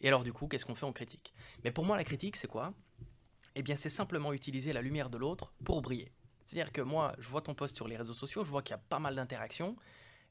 Et 0.00 0.08
alors 0.08 0.24
du 0.24 0.32
coup, 0.32 0.48
qu'est-ce 0.48 0.64
qu'on 0.64 0.74
fait 0.74 0.86
en 0.86 0.92
critique? 0.92 1.32
Mais 1.62 1.70
pour 1.70 1.84
moi, 1.84 1.96
la 1.96 2.04
critique, 2.04 2.34
c'est 2.36 2.48
quoi? 2.48 2.74
Eh 3.54 3.62
bien, 3.62 3.76
c'est 3.76 3.88
simplement 3.88 4.32
utiliser 4.32 4.72
la 4.72 4.82
lumière 4.82 5.08
de 5.08 5.16
l'autre 5.16 5.52
pour 5.64 5.80
briller. 5.80 6.10
C'est-à-dire 6.44 6.72
que 6.72 6.82
moi, 6.82 7.14
je 7.18 7.28
vois 7.28 7.40
ton 7.40 7.54
post 7.54 7.74
sur 7.74 7.88
les 7.88 7.96
réseaux 7.96 8.14
sociaux, 8.14 8.44
je 8.44 8.50
vois 8.50 8.62
qu'il 8.62 8.72
y 8.72 8.78
a 8.78 8.82
pas 8.88 8.98
mal 8.98 9.14
d'interactions. 9.14 9.76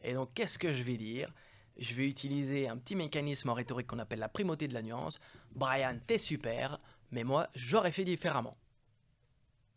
Et 0.04 0.14
donc, 0.14 0.34
qu'est-ce 0.34 0.60
que 0.60 0.74
je 0.74 0.84
vais 0.84 0.98
dire? 0.98 1.32
Je 1.78 1.94
vais 1.94 2.08
utiliser 2.08 2.68
un 2.68 2.78
petit 2.78 2.96
mécanisme 2.96 3.50
en 3.50 3.54
rhétorique 3.54 3.88
qu'on 3.88 4.00
appelle 4.00 4.20
la 4.20 4.30
primauté 4.30 4.68
de 4.68 4.74
la 4.74 4.82
nuance. 4.82 5.20
Brian, 5.52 5.98
t'es 6.06 6.18
super, 6.18 6.80
mais 7.12 7.24
moi, 7.24 7.50
j'aurais 7.54 7.92
fait 7.92 8.06
différemment. 8.06 8.58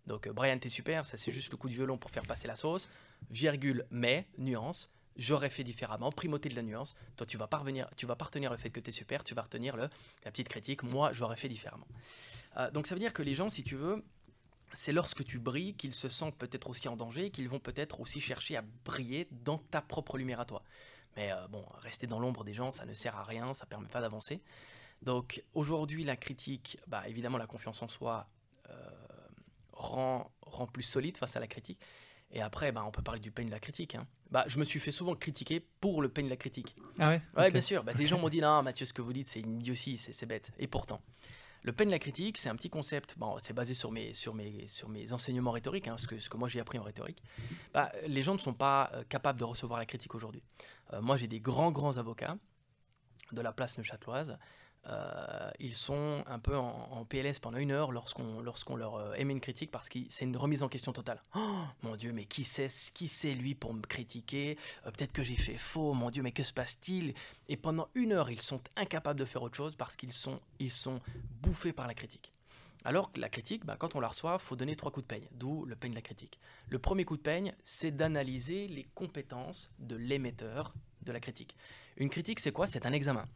Donc, 0.06 0.26
euh, 0.26 0.32
Brian, 0.32 0.58
t'es 0.58 0.68
super, 0.68 1.04
ça 1.04 1.16
c'est 1.16 1.32
juste 1.32 1.50
le 1.50 1.56
coup 1.56 1.68
de 1.68 1.74
violon 1.74 1.98
pour 1.98 2.10
faire 2.10 2.26
passer 2.26 2.46
la 2.48 2.56
sauce. 2.56 2.88
Virgule, 3.30 3.86
mais, 3.90 4.26
nuance, 4.38 4.90
j'aurais 5.16 5.50
fait 5.50 5.64
différemment, 5.64 6.10
primauté 6.10 6.48
de 6.48 6.54
la 6.54 6.62
nuance. 6.62 6.94
Toi, 7.16 7.26
tu 7.26 7.36
vas 7.36 7.46
pas 7.46 7.62
tu 7.96 8.06
vas 8.06 8.16
pas 8.16 8.24
retenir 8.24 8.50
le 8.50 8.56
fait 8.56 8.70
que 8.70 8.80
tu 8.80 8.90
es 8.90 8.92
super, 8.92 9.24
tu 9.24 9.34
vas 9.34 9.42
retenir 9.42 9.76
le, 9.76 9.88
la 10.24 10.30
petite 10.30 10.48
critique, 10.48 10.82
moi, 10.82 11.12
j'aurais 11.12 11.36
fait 11.36 11.48
différemment. 11.48 11.88
Euh, 12.56 12.70
donc, 12.70 12.86
ça 12.86 12.94
veut 12.94 13.00
dire 13.00 13.12
que 13.12 13.22
les 13.22 13.34
gens, 13.34 13.48
si 13.48 13.62
tu 13.62 13.76
veux, 13.76 14.04
c'est 14.72 14.92
lorsque 14.92 15.24
tu 15.24 15.38
brilles 15.38 15.74
qu'ils 15.74 15.94
se 15.94 16.08
sentent 16.08 16.36
peut-être 16.36 16.70
aussi 16.70 16.88
en 16.88 16.96
danger, 16.96 17.30
qu'ils 17.30 17.48
vont 17.48 17.58
peut-être 17.58 18.00
aussi 18.00 18.20
chercher 18.20 18.56
à 18.56 18.62
briller 18.84 19.28
dans 19.30 19.58
ta 19.58 19.80
propre 19.80 20.18
lumière 20.18 20.40
à 20.40 20.44
toi. 20.44 20.62
Mais 21.16 21.32
euh, 21.32 21.48
bon, 21.48 21.64
rester 21.80 22.06
dans 22.06 22.20
l'ombre 22.20 22.44
des 22.44 22.54
gens, 22.54 22.70
ça 22.70 22.84
ne 22.84 22.94
sert 22.94 23.16
à 23.16 23.24
rien, 23.24 23.54
ça 23.54 23.64
ne 23.64 23.68
permet 23.70 23.88
pas 23.88 24.00
d'avancer. 24.00 24.40
Donc 25.02 25.42
aujourd'hui, 25.54 26.04
la 26.04 26.16
critique, 26.16 26.78
bah, 26.86 27.08
évidemment, 27.08 27.38
la 27.38 27.46
confiance 27.46 27.82
en 27.82 27.88
soi 27.88 28.28
euh, 28.68 28.74
rend, 29.72 30.30
rend 30.42 30.66
plus 30.66 30.82
solide 30.82 31.16
face 31.16 31.36
à 31.36 31.40
la 31.40 31.46
critique. 31.46 31.80
Et 32.30 32.42
après, 32.42 32.72
bah, 32.72 32.84
on 32.86 32.90
peut 32.90 33.02
parler 33.02 33.20
du 33.20 33.30
pain 33.30 33.44
de 33.44 33.50
la 33.50 33.60
critique. 33.60 33.94
Hein. 33.94 34.06
Bah, 34.30 34.44
je 34.46 34.58
me 34.58 34.64
suis 34.64 34.80
fait 34.80 34.90
souvent 34.90 35.14
critiquer 35.14 35.60
pour 35.80 36.02
le 36.02 36.08
pain 36.08 36.22
de 36.22 36.28
la 36.28 36.36
critique. 36.36 36.76
Ah 36.98 37.08
ouais? 37.08 37.22
Ouais, 37.36 37.50
bien 37.50 37.62
sûr. 37.62 37.84
Bah, 37.84 37.92
les 37.96 38.06
gens 38.06 38.18
m'ont 38.20 38.28
dit 38.28 38.40
non, 38.40 38.62
Mathieu, 38.62 38.84
ce 38.84 38.92
que 38.92 39.02
vous 39.02 39.12
dites, 39.12 39.26
c'est 39.26 39.40
une 39.40 39.60
idiotie, 39.60 39.96
c'est 39.96 40.26
bête. 40.26 40.52
Et 40.58 40.66
pourtant. 40.66 41.00
Le 41.62 41.72
peine 41.72 41.88
de 41.88 41.92
la 41.92 41.98
critique, 41.98 42.38
c'est 42.38 42.48
un 42.48 42.56
petit 42.56 42.70
concept, 42.70 43.14
bon, 43.18 43.38
c'est 43.38 43.52
basé 43.52 43.74
sur 43.74 43.90
mes, 43.90 44.12
sur, 44.12 44.34
mes, 44.34 44.66
sur 44.68 44.88
mes 44.88 45.12
enseignements 45.12 45.50
rhétoriques, 45.50 45.88
hein, 45.88 45.96
ce, 45.98 46.06
que, 46.06 46.18
ce 46.18 46.28
que 46.30 46.36
moi 46.36 46.48
j'ai 46.48 46.60
appris 46.60 46.78
en 46.78 46.82
rhétorique. 46.82 47.22
Bah, 47.74 47.92
les 48.06 48.22
gens 48.22 48.34
ne 48.34 48.38
sont 48.38 48.54
pas 48.54 48.90
euh, 48.94 49.02
capables 49.08 49.38
de 49.38 49.44
recevoir 49.44 49.78
la 49.78 49.86
critique 49.86 50.14
aujourd'hui. 50.14 50.42
Euh, 50.92 51.02
moi 51.02 51.16
j'ai 51.16 51.26
des 51.26 51.40
grands, 51.40 51.72
grands 51.72 51.98
avocats 51.98 52.36
de 53.32 53.40
la 53.40 53.52
place 53.52 53.76
neuchâteloise 53.76 54.38
euh, 54.86 55.50
ils 55.58 55.74
sont 55.74 56.22
un 56.26 56.38
peu 56.38 56.56
en, 56.56 57.04
PLS 57.04 57.38
pendant 57.40 57.58
une 57.58 57.72
heure 57.72 57.92
lorsqu'on 57.92 58.76
leur 58.76 58.94
euh, 58.96 59.14
émet 59.14 59.32
une 59.32 59.40
critique 59.40 59.70
parce 59.70 59.88
que 59.88 59.98
c'est 60.08 60.24
une 60.24 60.36
remise 60.36 60.62
en 60.62 60.68
question 60.68 60.92
totale. 60.92 61.22
Oh, 61.36 61.64
mon 61.82 61.96
Dieu, 61.96 62.12
mais 62.12 62.24
qui 62.24 62.44
c'est 62.44 62.68
qui 62.94 63.08
c'est 63.08 63.34
lui 63.34 63.54
pour 63.54 63.74
me 63.74 63.82
critiquer? 63.82 64.56
Euh, 64.86 64.90
Peut-être 64.90 65.12
que 65.12 65.22
j'ai 65.22 65.36
fait 65.36 65.58
faux. 65.58 65.92
Mon 65.92 66.10
Dieu, 66.10 66.22
mais 66.22 66.32
que 66.32 66.42
se 66.42 66.52
passe-t-il? 66.52 67.14
Et 67.48 67.56
pendant 67.56 67.88
une 67.94 68.12
heure, 68.12 68.30
ils 68.30 68.40
sont 68.40 68.60
incapables 68.76 69.18
de 69.18 69.24
faire 69.24 69.42
autre 69.42 69.56
chose 69.56 69.76
parce 69.76 69.96
qu'ils 69.96 70.12
sont 70.12 70.40
ils 70.58 70.70
sont 70.70 71.00
bouffés 71.42 71.72
par 71.72 71.86
la 71.86 71.94
critique. 71.94 72.32
Alors 72.84 73.12
que 73.12 73.20
la 73.20 73.28
critique, 73.28 73.66
bah, 73.66 73.76
quand 73.78 73.96
on 73.96 74.00
la 74.00 74.08
reçoit, 74.08 74.38
faut 74.38 74.56
donner 74.56 74.76
trois 74.76 74.90
coups 74.90 75.04
de 75.04 75.08
peigne, 75.08 75.28
d'où 75.32 75.66
le 75.66 75.76
peigne 75.76 75.90
de 75.90 75.96
la 75.96 76.02
critique. 76.02 76.38
Le 76.68 76.78
premier 76.78 77.04
coup 77.04 77.16
de 77.16 77.22
peigne, 77.22 77.54
c'est 77.62 77.90
d'analyser 77.90 78.68
les 78.68 78.84
compétences 78.94 79.70
de 79.78 79.96
l'émetteur 79.96 80.72
de 81.02 81.12
la 81.12 81.20
critique. 81.20 81.56
Une 81.96 82.08
critique, 82.08 82.40
c'est 82.40 82.52
quoi? 82.52 82.66
C'est 82.66 82.86
un 82.86 82.92
examen 82.92 83.26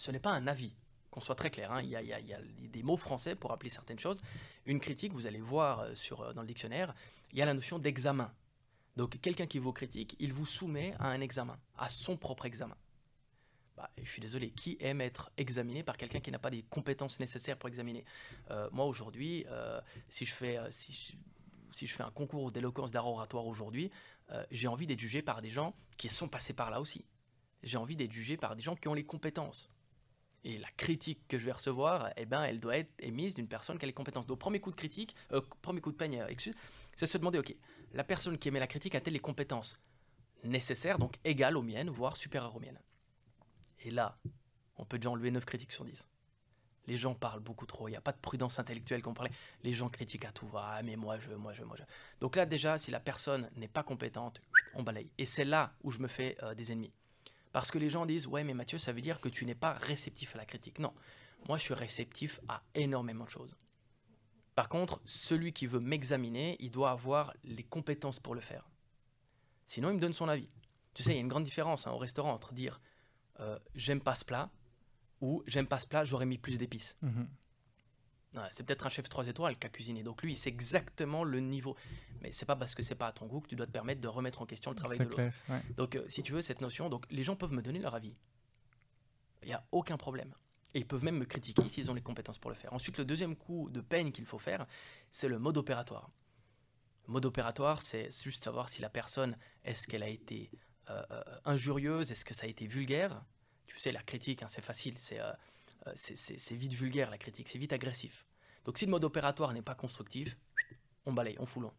ce 0.00 0.10
n'est 0.10 0.18
pas 0.18 0.32
un 0.32 0.46
avis. 0.46 0.72
Qu'on 1.10 1.20
soit 1.20 1.34
très 1.34 1.50
clair, 1.50 1.72
hein. 1.72 1.82
il, 1.82 1.90
y 1.90 1.94
a, 1.96 2.40
des 2.68 2.82
mots 2.82 2.96
français 2.96 3.34
pour 3.34 3.52
appeler 3.52 3.68
certaines 3.68 3.98
choses. 3.98 4.22
Une 4.64 4.78
critique, 4.78 5.12
vous 5.12 5.26
allez 5.26 5.40
voir 5.40 5.80
euh, 5.80 5.94
euh, 6.12 6.32
dans 6.32 6.42
le 6.42 6.46
dictionnaire, 6.46 6.94
il 7.32 7.38
y 7.38 7.42
a 7.42 7.46
la 7.46 7.54
notion 7.54 7.80
d'examen. 7.80 8.32
Donc 8.96 9.20
quelqu'un 9.20 9.46
qui 9.46 9.58
vous 9.58 9.72
critique, 9.72 10.16
il 10.20 10.32
vous 10.32 10.46
soumet 10.46 10.94
à 11.00 11.08
un 11.08 11.20
examen, 11.20 11.58
à 11.76 11.88
son 11.88 12.16
propre 12.16 12.46
examen. 12.46 12.76
Bah, 13.76 13.90
je 14.00 14.08
suis 14.08 14.22
désolé, 14.22 14.52
qui 14.52 14.76
aime 14.80 15.00
être 15.00 15.32
examiné 15.36 15.82
par 15.82 15.96
quelqu'un 15.96 16.20
qui 16.20 16.30
n'a 16.30 16.38
pas 16.38 16.50
les 16.50 16.62
compétences 16.62 17.18
nécessaires 17.18 17.56
pour 17.56 17.68
examiner? 17.68 18.04
Euh, 18.50 18.68
Moi 18.72 18.86
aujourd'hui, 18.86 19.44
si, 20.08 20.24
je 20.24 20.32
fais, 20.32 20.58
si, 20.70 21.18
si, 21.72 21.86
je 21.88 21.94
fais 21.94 22.04
un 22.04 22.10
concours 22.10 22.52
d'éloquence 22.52 22.92
d'art 22.92 23.06
oratoire 23.06 23.46
aujourd'hui, 23.46 23.90
j'ai 24.52 24.68
envie 24.68 24.86
d'être 24.86 25.00
jugé 25.00 25.22
par 25.22 25.42
des 25.42 25.50
gens 25.50 25.74
qui 25.96 26.08
sont 26.08 26.28
passés 26.28 26.52
par 26.52 26.70
là 26.70 26.80
aussi. 26.80 27.04
J'ai 27.64 27.78
envie 27.78 27.96
d'être 27.96 28.12
jugé 28.12 28.36
par 28.36 28.54
des 28.54 28.62
gens 28.62 28.76
qui 28.76 28.86
ont 28.86 28.94
les 28.94 29.04
compétences. 29.04 29.70
Et 30.44 30.56
la 30.56 30.68
critique 30.68 31.20
que 31.28 31.38
je 31.38 31.44
vais 31.44 31.52
recevoir, 31.52 32.10
eh 32.16 32.24
ben, 32.24 32.42
elle 32.42 32.60
doit 32.60 32.78
être 32.78 32.90
émise 32.98 33.34
d'une 33.34 33.48
personne 33.48 33.78
qui 33.78 33.84
a 33.84 33.86
les 33.86 33.92
compétences. 33.92 34.26
Donc, 34.26 34.38
premier 34.38 34.60
coup 34.60 34.70
de 34.70 34.76
critique, 34.76 35.14
euh, 35.32 35.42
premier 35.60 35.80
coup 35.80 35.92
de 35.92 35.96
peigne, 35.96 36.20
euh, 36.20 36.28
excuse, 36.28 36.54
c'est 36.96 37.06
se 37.06 37.18
demander, 37.18 37.38
ok, 37.38 37.54
la 37.92 38.04
personne 38.04 38.38
qui 38.38 38.48
émet 38.48 38.58
la 38.58 38.66
critique 38.66 38.94
a-t-elle 38.94 39.12
les 39.12 39.20
compétences 39.20 39.78
nécessaires, 40.44 40.98
donc 40.98 41.16
égales 41.24 41.56
aux 41.56 41.62
miennes, 41.62 41.90
voire 41.90 42.16
supérieures 42.16 42.56
aux 42.56 42.60
miennes? 42.60 42.80
Et 43.80 43.90
là, 43.90 44.18
on 44.76 44.84
peut 44.84 44.98
déjà 44.98 45.10
enlever 45.10 45.30
9 45.30 45.44
critiques 45.44 45.72
sur 45.72 45.84
10. 45.84 46.08
Les 46.86 46.96
gens 46.96 47.14
parlent 47.14 47.40
beaucoup 47.40 47.66
trop, 47.66 47.88
il 47.88 47.92
n'y 47.92 47.96
a 47.96 48.00
pas 48.00 48.12
de 48.12 48.18
prudence 48.18 48.58
intellectuelle 48.58 49.02
qu'on 49.02 49.14
parlait. 49.14 49.30
Les 49.62 49.72
gens 49.72 49.88
critiquent 49.88 50.24
à 50.24 50.32
tout 50.32 50.46
va, 50.46 50.76
ah, 50.76 50.82
mais 50.82 50.96
moi 50.96 51.18
je, 51.18 51.30
moi 51.32 51.52
je, 51.52 51.62
moi 51.62 51.76
je. 51.78 51.84
Donc 52.20 52.36
là 52.36 52.46
déjà, 52.46 52.78
si 52.78 52.90
la 52.90 53.00
personne 53.00 53.50
n'est 53.56 53.68
pas 53.68 53.82
compétente, 53.82 54.40
on 54.74 54.82
balaye. 54.82 55.10
Et 55.18 55.26
c'est 55.26 55.44
là 55.44 55.74
où 55.82 55.90
je 55.90 56.00
me 56.00 56.08
fais 56.08 56.36
euh, 56.42 56.54
des 56.54 56.72
ennemis. 56.72 56.92
Parce 57.52 57.70
que 57.70 57.78
les 57.78 57.90
gens 57.90 58.06
disent, 58.06 58.26
ouais 58.26 58.44
mais 58.44 58.54
Mathieu, 58.54 58.78
ça 58.78 58.92
veut 58.92 59.00
dire 59.00 59.20
que 59.20 59.28
tu 59.28 59.44
n'es 59.44 59.54
pas 59.54 59.72
réceptif 59.72 60.34
à 60.34 60.38
la 60.38 60.44
critique. 60.44 60.78
Non, 60.78 60.92
moi 61.48 61.58
je 61.58 61.64
suis 61.64 61.74
réceptif 61.74 62.40
à 62.48 62.62
énormément 62.74 63.24
de 63.24 63.30
choses. 63.30 63.56
Par 64.54 64.68
contre, 64.68 65.00
celui 65.04 65.52
qui 65.52 65.66
veut 65.66 65.80
m'examiner, 65.80 66.56
il 66.60 66.70
doit 66.70 66.90
avoir 66.90 67.32
les 67.44 67.62
compétences 67.62 68.20
pour 68.20 68.34
le 68.34 68.40
faire. 68.40 68.68
Sinon, 69.64 69.90
il 69.90 69.94
me 69.94 70.00
donne 70.00 70.12
son 70.12 70.28
avis. 70.28 70.48
Tu 70.94 71.02
sais, 71.02 71.12
il 71.12 71.14
y 71.14 71.18
a 71.18 71.20
une 71.20 71.28
grande 71.28 71.44
différence 71.44 71.86
hein, 71.86 71.92
au 71.92 71.98
restaurant 71.98 72.32
entre 72.32 72.52
dire 72.52 72.80
euh, 73.38 73.58
j'aime 73.74 74.00
pas 74.00 74.14
ce 74.14 74.24
plat 74.24 74.50
ou 75.20 75.42
j'aime 75.46 75.66
pas 75.66 75.78
ce 75.78 75.86
plat, 75.86 76.04
j'aurais 76.04 76.26
mis 76.26 76.38
plus 76.38 76.58
d'épices. 76.58 76.96
C'est 78.50 78.64
peut-être 78.64 78.86
un 78.86 78.90
chef 78.90 79.08
3 79.08 79.26
étoiles 79.28 79.58
qui 79.58 79.66
a 79.66 79.70
cuisiné. 79.70 80.02
Donc 80.02 80.22
lui, 80.22 80.36
sait 80.36 80.48
exactement 80.48 81.24
le 81.24 81.40
niveau. 81.40 81.76
Mais 82.20 82.32
c'est 82.32 82.46
pas 82.46 82.56
parce 82.56 82.74
que 82.74 82.82
c'est 82.82 82.94
pas 82.94 83.08
à 83.08 83.12
ton 83.12 83.26
goût 83.26 83.40
que 83.40 83.48
tu 83.48 83.56
dois 83.56 83.66
te 83.66 83.72
permettre 83.72 84.00
de 84.00 84.08
remettre 84.08 84.40
en 84.42 84.46
question 84.46 84.70
le 84.70 84.76
travail 84.76 84.98
de 84.98 85.04
l'autre. 85.04 85.22
Donc 85.76 85.96
euh, 85.96 86.04
si 86.08 86.22
tu 86.22 86.32
veux 86.32 86.42
cette 86.42 86.60
notion, 86.60 86.88
donc 86.88 87.06
les 87.10 87.24
gens 87.24 87.34
peuvent 87.34 87.52
me 87.52 87.62
donner 87.62 87.80
leur 87.80 87.94
avis. 87.94 88.14
Il 89.42 89.48
n'y 89.48 89.54
a 89.54 89.64
aucun 89.72 89.96
problème. 89.96 90.32
Et 90.74 90.78
ils 90.78 90.86
peuvent 90.86 91.02
même 91.02 91.18
me 91.18 91.24
critiquer 91.24 91.68
s'ils 91.68 91.90
ont 91.90 91.94
les 91.94 92.02
compétences 92.02 92.38
pour 92.38 92.50
le 92.50 92.56
faire. 92.56 92.72
Ensuite, 92.72 92.98
le 92.98 93.04
deuxième 93.04 93.34
coup 93.34 93.68
de 93.70 93.80
peine 93.80 94.12
qu'il 94.12 94.26
faut 94.26 94.38
faire, 94.38 94.66
c'est 95.10 95.28
le 95.28 95.38
mode 95.38 95.56
opératoire. 95.56 96.10
Le 97.08 97.12
mode 97.12 97.26
opératoire, 97.26 97.82
c'est 97.82 98.10
juste 98.22 98.44
savoir 98.44 98.68
si 98.68 98.80
la 98.80 98.88
personne, 98.88 99.36
est-ce 99.64 99.88
qu'elle 99.88 100.04
a 100.04 100.08
été 100.08 100.50
euh, 100.90 101.02
euh, 101.10 101.22
injurieuse, 101.44 102.12
est-ce 102.12 102.24
que 102.24 102.34
ça 102.34 102.46
a 102.46 102.48
été 102.48 102.66
vulgaire? 102.66 103.24
Tu 103.66 103.76
sais, 103.78 103.90
la 103.90 104.02
critique, 104.02 104.42
hein, 104.42 104.48
c'est 104.48 104.62
facile, 104.62 104.94
euh, 105.12 105.32
c'est 105.94 106.16
c'est 106.16 106.54
vite 106.54 106.74
vulgaire 106.74 107.10
la 107.10 107.18
critique, 107.18 107.48
c'est 107.48 107.58
vite 107.58 107.72
agressif. 107.72 108.26
Donc 108.64 108.78
si 108.78 108.84
le 108.84 108.90
mode 108.90 109.04
opératoire 109.04 109.52
n'est 109.52 109.62
pas 109.62 109.74
constructif, 109.74 110.36
on 111.06 111.12
balaye, 111.12 111.36
on 111.38 111.46
fout 111.46 111.62
loin. 111.62 111.74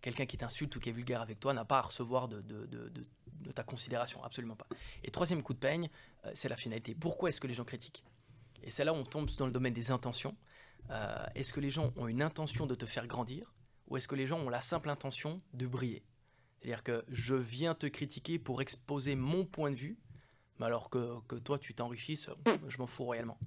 Quelqu'un 0.00 0.24
qui 0.24 0.38
t'insulte 0.38 0.74
ou 0.76 0.80
qui 0.80 0.88
est 0.88 0.92
vulgaire 0.92 1.20
avec 1.20 1.40
toi 1.40 1.52
n'a 1.52 1.64
pas 1.64 1.78
à 1.78 1.82
recevoir 1.82 2.28
de, 2.28 2.42
ta 3.54 3.64
considération, 3.64 4.22
absolument 4.22 4.56
pas. 4.56 4.66
Et 5.04 5.10
troisième 5.10 5.42
coup 5.42 5.52
de 5.52 5.58
peigne, 5.58 5.90
c'est 6.32 6.48
la 6.48 6.56
finalité. 6.56 6.94
Pourquoi 6.94 7.28
est-ce 7.28 7.40
que 7.40 7.46
les 7.46 7.54
gens 7.54 7.64
critiquent? 7.64 8.04
Et 8.62 8.70
c'est 8.70 8.84
là 8.84 8.92
où 8.92 8.96
on 8.96 9.04
tombe 9.04 9.28
dans 9.36 9.46
le 9.46 9.52
domaine 9.52 9.74
des 9.74 9.90
intentions. 9.90 10.36
est-ce 11.34 11.52
que 11.52 11.60
les 11.60 11.70
gens 11.70 11.92
ont 11.96 12.08
une 12.08 12.22
intention 12.22 12.66
de 12.66 12.74
te 12.74 12.86
faire 12.86 13.06
grandir 13.06 13.52
ou 13.88 13.96
est-ce 13.96 14.08
que 14.08 14.14
les 14.14 14.26
gens 14.26 14.38
ont 14.38 14.48
la 14.48 14.60
simple 14.60 14.88
intention 14.88 15.42
de 15.52 15.66
briller? 15.66 16.02
C'est-à-dire 16.60 16.82
que 16.82 17.04
je 17.08 17.34
viens 17.34 17.74
te 17.74 17.86
critiquer 17.86 18.38
pour 18.38 18.62
exposer 18.62 19.16
mon 19.16 19.44
point 19.44 19.70
de 19.70 19.76
vue, 19.76 19.98
mais 20.60 20.66
alors 20.66 20.90
que, 20.90 21.18
que 21.26 21.36
toi 21.36 21.58
tu 21.58 21.74
t'enrichisses, 21.74 22.28
je 22.68 22.78
m'en 22.78 22.86
fous 22.86 23.04
royalement. 23.04 23.38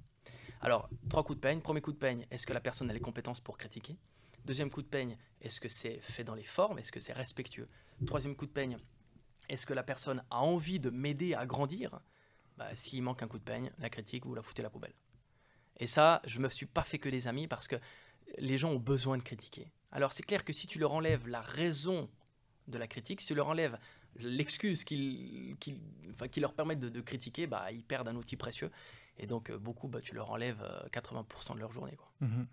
Alors, 0.60 0.90
trois 1.08 1.22
coups 1.22 1.36
de 1.36 1.40
peigne. 1.40 1.60
Premier 1.60 1.80
coup 1.80 1.92
de 1.92 1.96
peigne, 1.96 2.26
est-ce 2.30 2.46
que 2.46 2.52
la 2.52 2.60
personne 2.60 2.90
a 2.90 2.92
les 2.92 3.00
compétences 3.00 3.40
pour 3.40 3.56
critiquer? 3.56 3.96
Deuxième 4.44 4.68
coup 4.68 4.82
de 4.82 4.88
peigne, 4.88 5.16
est-ce 5.40 5.60
que 5.60 5.68
c'est 5.68 6.00
fait 6.00 6.24
dans 6.24 6.34
les 6.34 6.42
formes? 6.42 6.78
Est-ce 6.78 6.90
que 6.90 7.00
c'est 7.00 7.12
respectueux? 7.12 7.68
Troisième 8.04 8.34
coup 8.34 8.46
de 8.46 8.50
peigne, 8.50 8.78
est-ce 9.48 9.64
que 9.64 9.74
la 9.74 9.84
personne 9.84 10.24
a 10.30 10.40
envie 10.40 10.80
de 10.80 10.90
m'aider 10.90 11.34
à 11.34 11.46
grandir? 11.46 12.00
Bah, 12.56 12.74
S'il 12.74 13.02
manque 13.02 13.22
un 13.22 13.28
coup 13.28 13.38
de 13.38 13.44
peigne, 13.44 13.70
la 13.78 13.90
critique, 13.90 14.26
vous 14.26 14.34
la 14.34 14.42
foutez 14.42 14.62
à 14.62 14.64
la 14.64 14.70
poubelle. 14.70 14.94
Et 15.78 15.86
ça, 15.86 16.20
je 16.24 16.40
me 16.40 16.48
suis 16.48 16.66
pas 16.66 16.82
fait 16.82 16.98
que 16.98 17.08
des 17.08 17.28
amis 17.28 17.46
parce 17.46 17.68
que 17.68 17.76
les 18.38 18.58
gens 18.58 18.70
ont 18.70 18.80
besoin 18.80 19.18
de 19.18 19.22
critiquer. 19.22 19.70
Alors 19.92 20.12
c'est 20.12 20.24
clair 20.24 20.44
que 20.44 20.52
si 20.52 20.66
tu 20.66 20.80
leur 20.80 20.92
enlèves 20.92 21.28
la 21.28 21.40
raison 21.40 22.10
de 22.66 22.78
la 22.78 22.88
critique, 22.88 23.20
si 23.20 23.28
tu 23.28 23.34
leur 23.34 23.48
enlèves 23.48 23.78
l'excuse 24.20 24.84
qui 24.84 25.56
leur 26.36 26.52
permet 26.52 26.76
de, 26.76 27.00
critiquer, 27.00 27.46
bah, 27.46 27.66
ils 27.72 27.82
perdent 27.82 28.08
un 28.08 28.16
outil 28.16 28.36
précieux. 28.36 28.70
Et 29.18 29.26
donc, 29.26 29.50
euh, 29.50 29.58
beaucoup, 29.58 29.88
bah, 29.88 30.00
tu 30.00 30.14
leur 30.14 30.30
enlèves 30.30 30.62
80% 30.92 31.52
euh, 31.52 31.54
de 31.54 31.60
leur 31.60 31.72
journée. 31.72 31.96
Quoi. 31.96 32.10
Mhm. 32.20 32.46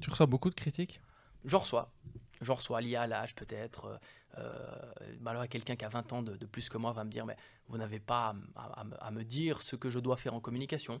Tu 0.00 0.10
reçois 0.10 0.26
beaucoup 0.26 0.50
de 0.50 0.54
critiques? 0.54 1.00
J'en 1.44 1.58
reçois. 1.58 1.92
J'en 2.40 2.54
reçois 2.54 2.80
lié 2.80 2.96
à 2.96 3.06
l'âge 3.06 3.34
peut-être. 3.34 4.00
Euh, 4.38 5.46
quelqu'un 5.48 5.76
qui 5.76 5.84
a 5.84 5.88
20 5.88 6.12
ans 6.12 6.22
de, 6.22 6.46
plus 6.46 6.68
que 6.68 6.78
moi 6.78 6.92
va 6.92 7.04
me 7.04 7.10
dire, 7.10 7.26
mais 7.26 7.36
vous 7.68 7.78
n'avez 7.78 8.00
pas 8.00 8.34
à, 8.54 9.10
me 9.10 9.22
dire 9.24 9.62
ce 9.62 9.76
que 9.76 9.90
je 9.90 9.98
dois 9.98 10.16
faire 10.16 10.34
en 10.34 10.40
communication. 10.40 11.00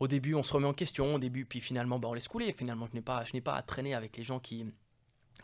Au 0.00 0.06
début, 0.06 0.34
on 0.34 0.42
se 0.42 0.52
remet 0.52 0.66
en 0.66 0.74
question. 0.74 1.14
Au 1.14 1.18
début, 1.18 1.44
puis 1.44 1.60
finalement, 1.60 1.98
bah, 1.98 2.08
on 2.08 2.14
laisse 2.14 2.28
couler. 2.28 2.52
Finalement, 2.52 2.86
je 2.86 2.94
n'ai 2.94 3.02
pas, 3.02 3.24
je 3.24 3.32
n'ai 3.32 3.40
pas 3.40 3.54
à 3.54 3.62
traîner 3.62 3.94
avec 3.94 4.16
les 4.16 4.22
gens 4.22 4.38
qui, 4.40 4.66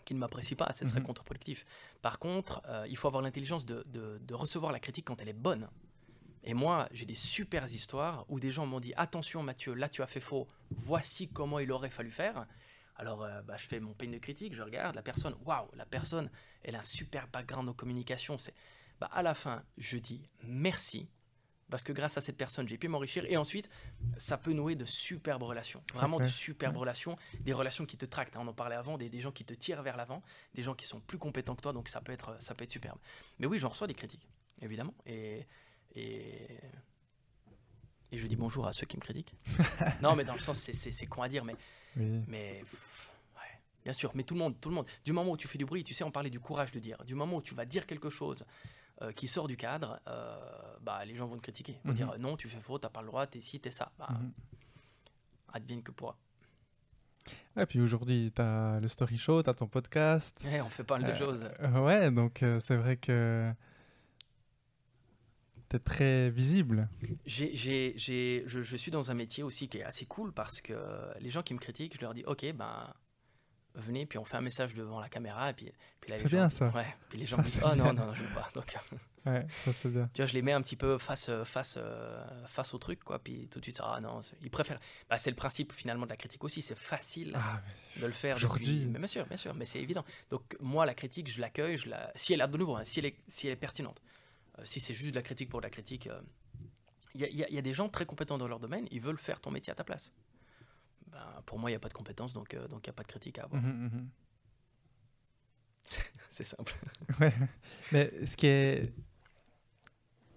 qui 0.05 0.15
ne 0.15 0.19
m'apprécie 0.19 0.55
pas, 0.55 0.73
ce 0.73 0.85
serait 0.85 1.01
mhm. 1.01 1.07
contre-productif. 1.07 1.65
Par 2.03 2.19
contre, 2.19 2.63
euh, 2.67 2.87
il 2.89 2.97
faut 2.97 3.09
avoir 3.09 3.23
l'intelligence 3.23 3.65
de, 3.67 3.85
de, 3.87 4.35
recevoir 4.35 4.73
la 4.73 4.81
critique 4.81 5.07
quand 5.07 5.21
elle 5.21 5.29
est 5.29 5.33
bonne. 5.33 5.69
Et 6.43 6.53
moi, 6.53 6.89
j'ai 6.93 7.07
des 7.07 7.15
super 7.15 7.65
histoires 7.65 8.27
où 8.29 8.39
des 8.39 8.51
gens 8.51 8.67
m'ont 8.67 8.81
dit 8.81 8.93
Attention, 8.97 9.43
Mathieu, 9.43 9.73
là 9.75 9.89
tu 9.89 10.03
as 10.03 10.07
fait 10.07 10.21
faux, 10.21 10.47
voici 10.71 11.29
comment 11.29 11.59
il 11.59 11.73
aurait 11.73 11.91
fallu 11.91 12.11
faire. 12.11 12.47
Alors, 12.97 13.25
euh, 13.25 13.43
bah, 13.43 13.57
je 13.57 13.67
fais 13.67 13.81
mon 13.81 13.95
peigne 13.95 14.13
de 14.13 14.19
critique, 14.19 14.55
je 14.55 14.63
regarde 14.63 14.95
la 14.95 15.03
personne, 15.03 15.35
waouh, 15.45 15.69
la 15.75 15.87
personne, 15.87 16.31
elle 16.63 16.77
a 16.77 16.81
un 16.81 16.85
super 16.85 17.27
background 17.29 17.69
en 17.69 17.73
communication. 17.73 18.39
C'est, 18.39 18.55
bah, 19.01 19.09
à 19.13 19.23
la 19.23 19.35
fin, 19.35 19.65
je 19.79 19.97
dis 19.97 20.29
merci 20.43 21.09
parce 21.75 21.83
que 21.83 21.93
grâce 21.93 22.17
à 22.17 22.21
cette 22.21 22.37
personne, 22.37 22.69
j'ai 22.69 22.79
pu 22.79 22.87
m'enrichir. 22.87 23.25
Et 23.29 23.37
ensuite, 23.37 23.69
ça 24.17 24.39
peut 24.39 24.53
nouer 24.53 24.77
de 24.77 24.85
superbes 24.85 25.43
relations. 25.43 25.83
Vraiment 25.93 26.21
de 26.21 26.29
superbes 26.29 26.77
relations. 26.77 27.19
Des 27.41 27.53
relations 27.53 27.85
qui 27.85 27.97
te 27.97 28.07
tractent. 28.07 28.37
Hein. 28.37 28.43
on 28.45 28.47
en 28.47 28.53
parlait 28.53 28.77
avant, 28.77 28.97
des, 28.97 29.21
gens 29.21 29.33
qui 29.33 29.45
te 29.45 29.55
tirent 29.55 29.83
vers 29.83 29.97
l'avant, 29.97 30.23
des 30.55 30.63
gens 30.63 30.77
qui 30.77 30.87
sont 30.87 31.01
plus 31.01 31.19
compétents 31.19 31.57
que 31.57 31.63
toi. 31.63 31.73
Donc 31.73 31.89
ça 31.89 32.01
peut 32.01 32.13
être, 32.13 32.41
ça 32.41 32.55
peut 32.55 32.63
être 32.63 32.71
superbe. 32.71 33.01
Mais 33.41 33.49
oui, 33.49 33.59
j'en 33.59 33.71
reçois 33.71 33.89
des 33.89 33.95
critiques, 33.95 34.29
évidemment. 34.63 34.95
Et, 35.05 35.49
et, 35.97 36.47
et 38.13 38.19
je 38.19 38.27
dis 38.29 38.37
bonjour 38.37 38.69
à 38.69 38.73
ceux 38.73 38.87
qui 38.87 38.97
me 38.97 39.03
critiquent. 39.03 39.35
non, 40.01 40.15
mais 40.15 40.23
dans 40.23 40.35
le 40.35 40.39
sens, 40.39 40.57
c'est 40.61 41.07
con 41.07 41.23
à 41.23 41.29
dire, 41.29 41.45
mais. 41.45 41.57
mais 42.29 42.63
bien 43.83 43.95
sûr, 43.95 44.13
mais 44.15 44.23
tout 44.23 44.35
le 44.35 44.39
monde, 44.39 44.61
tout 44.61 44.69
le 44.69 44.77
monde. 44.77 44.87
Du 45.05 45.13
moment 45.13 45.33
où 45.33 45.37
tu 45.37 45.49
fais 45.49 45.59
du 45.59 45.65
bruit, 45.65 45.83
tu 45.83 45.93
sais, 45.93 46.05
on 46.05 46.13
parlait 46.13 46.31
du 46.31 46.39
courage 46.39 46.71
de 46.71 46.79
dire. 46.79 47.05
Du 47.05 47.17
moment 47.17 47.39
où 47.39 47.43
tu 47.43 47.57
vas 47.57 47.65
dire 47.65 47.85
quelque 47.85 48.11
chose 48.11 48.45
euh, 49.05 49.13
qui 49.13 49.29
sort 49.29 49.49
du 49.49 49.57
cadre, 49.57 50.01
euh, 50.09 50.37
bah, 50.81 51.05
les 51.05 51.15
gens 51.15 51.27
vont 51.27 51.37
te 51.37 51.43
critiquer. 51.43 51.79
Ils 51.85 51.89
vont 51.89 51.95
dire 51.95 52.13
mhm. 52.13 52.21
non, 52.21 52.37
tu 52.37 52.49
fais 52.49 52.61
faux, 52.61 52.79
t'as 52.79 52.89
pas 52.89 53.03
le 53.03 53.09
droit, 53.09 53.27
t'es 53.27 53.41
ci, 53.41 53.61
t'es 53.61 53.71
ça. 53.71 53.93
Bah, 53.99 54.09
mhm. 54.11 54.33
Advienne 55.53 55.83
que 55.83 55.93
pourra. 55.93 56.17
Et 57.57 57.67
puis 57.67 57.81
aujourd'hui, 57.81 58.33
tu 58.35 58.43
as 58.43 58.81
le 58.81 58.89
story 58.89 59.17
show, 59.17 59.43
tu 59.43 59.51
as 59.51 59.55
ton 59.55 59.67
podcast. 59.67 60.45
on 60.45 60.69
fait 60.69 60.85
pas 60.85 60.99
mal 60.99 61.11
de 61.11 61.15
euh, 61.15 61.19
choses. 61.19 61.49
ouais, 61.83 62.11
donc 62.11 62.45
c'est 62.61 62.77
vrai 62.77 62.97
que 62.97 63.51
tu 65.69 65.77
es 65.77 65.79
très 65.79 66.31
visible. 66.31 66.89
J'ai, 67.25 67.55
je, 67.97 68.43
je, 68.47 68.77
suis 68.77 68.91
dans 68.91 69.11
un 69.11 69.15
métier 69.15 69.43
aussi 69.43 69.69
qui 69.69 69.79
est 69.79 69.85
assez 69.85 70.07
cool 70.07 70.33
parce 70.33 70.61
que 70.61 70.75
les 71.21 71.31
gens 71.31 71.43
qui 71.43 71.55
me 71.55 71.59
critiquent, 71.61 71.97
je 71.97 72.01
leur 72.01 72.15
dis 72.15 72.25
Ok, 72.27 72.45
ben 72.55 72.93
venez, 73.75 74.07
puis 74.07 74.19
on 74.19 74.25
fait 74.25 74.37
un 74.37 74.43
message 74.43 74.75
devant 74.75 75.01
la 75.01 75.09
caméra, 75.09 75.51
et 75.51 75.55
puis, 75.55 75.73
puis 76.01 76.11
là, 76.11 76.17
C'est 76.17 76.29
bien 76.29 76.49
ça. 76.49 76.69
Ouais, 76.69 76.87
puis 77.09 77.19
les 77.19 77.27
gens 77.27 77.39
me 77.39 77.43
disent, 77.43 77.61
oh 77.65 77.75
non, 77.75 77.93
non, 77.93 78.07
non, 78.07 78.15
je 78.15 78.23
veux 78.23 78.35
pas. 78.35 78.51
Donc, 78.55 78.75
ouais, 79.27 79.47
ça 79.65 79.73
c'est 79.73 79.89
bien. 79.89 80.09
Tu 80.13 80.23
vois, 80.23 80.27
je 80.27 80.35
les 80.35 80.43
mets 80.43 80.53
un 80.53 80.63
petit 80.63 80.77
peu 80.77 80.99
face, 80.99 81.31
face, 81.45 81.79
face 82.47 82.75
au 82.75 82.79
truc, 82.79 83.03
quoi, 83.03 83.19
puis 83.19 83.49
tout 83.51 83.59
de 83.59 83.65
suite, 83.65 83.81
ah 83.83 84.01
non, 84.01 84.21
ils 84.43 84.51
préfèrent. 84.51 84.81
Bah, 85.09 85.19
c'est 85.19 85.31
le 85.31 85.37
principe 85.37 85.73
finalement 85.73 86.05
de 86.05 86.11
la 86.11 86.17
critique 86.17 86.43
aussi, 86.45 86.63
c'est 86.63 86.79
facile 86.79 87.33
ah, 87.37 87.61
de 88.01 88.07
le 88.07 88.13
faire 88.13 88.37
aujourd'hui. 88.37 88.87
Mais 88.87 88.99
bien 88.99 89.09
sûr, 89.09 89.27
bien 89.27 89.37
sûr, 89.37 89.55
mais 89.55 89.65
c'est 89.65 89.81
évident. 89.81 90.05
Donc, 90.31 90.57
moi, 90.61 90.87
la 90.87 90.95
critique, 90.95 91.31
je 91.31 91.41
l'accueille, 91.41 91.77
je 91.77 91.89
la... 91.89 92.13
si 92.15 92.33
elle 92.33 92.43
a 92.43 92.47
de 92.47 92.57
nouveau, 92.57 92.77
hein, 92.77 92.85
si, 92.85 93.01
elle 93.01 93.07
est, 93.07 93.17
si 93.27 93.47
elle 93.47 93.55
est 93.55 93.57
pertinente. 93.57 94.01
Euh, 94.59 94.63
si 94.65 94.81
c'est 94.81 94.95
juste 94.95 95.11
de 95.11 95.17
la 95.17 95.23
critique 95.23 95.49
pour 95.49 95.61
la 95.61 95.71
critique, 95.71 96.07
euh, 96.07 96.21
il 97.15 97.23
y, 97.23 97.55
y, 97.55 97.59
a 97.59 97.63
des 97.63 97.73
gens 97.73 97.89
très 97.89 98.07
compétents 98.07 98.39
dans 98.39 98.49
leur 98.49 98.59
domaine, 98.59 98.87
ils 98.91 99.01
veulent 99.01 99.19
faire 99.19 99.41
ton 99.41 99.51
métier 99.51 99.71
à 99.71 99.77
ta 99.77 99.85
place. 99.85 100.13
Ben, 101.09 101.43
pour 101.47 101.59
moi, 101.59 101.71
il 101.71 101.73
n'y 101.73 101.77
a 101.77 101.81
pas 101.81 101.89
de 101.89 101.95
compétences, 101.95 102.33
donc 102.33 102.55
euh, 102.55 102.67
donc 102.69 102.87
il 102.87 102.91
n'y 102.91 102.95
a 102.95 102.95
pas 102.95 103.03
de 103.03 103.09
critique 103.09 103.39
à 103.39 103.45
avoir. 103.45 103.63
Mhm, 103.63 103.91
mhm. 103.93 104.09
C'est 106.31 106.45
simple. 106.45 106.75
ouais. 107.21 107.35
Mais 107.93 108.27
ce 108.27 108.37
qui 108.37 108.47
est. 108.47 108.93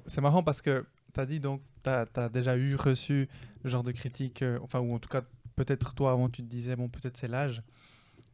C'est 0.05 0.21
marrant 0.21 0.43
parce 0.43 0.61
que 0.61 0.85
tu 1.13 1.19
as 1.19 1.25
dit, 1.25 1.39
donc, 1.39 1.61
tu 1.83 1.89
as, 1.89 2.29
déjà 2.29 2.55
eu 2.55 2.75
reçu 2.75 3.27
le 3.63 3.69
genre 3.69 3.83
de 3.83 3.91
critique, 3.91 4.41
euh, 4.41 4.59
enfin, 4.61 4.79
ou 4.79 4.93
en 4.93 4.99
tout 4.99 5.09
cas, 5.09 5.23
peut-être 5.55 5.93
toi, 5.93 6.11
avant, 6.11 6.29
tu 6.29 6.43
te 6.43 6.47
disais, 6.47 6.75
bon, 6.75 6.87
peut-être 6.87 7.17
c'est 7.17 7.27
l'âge. 7.27 7.61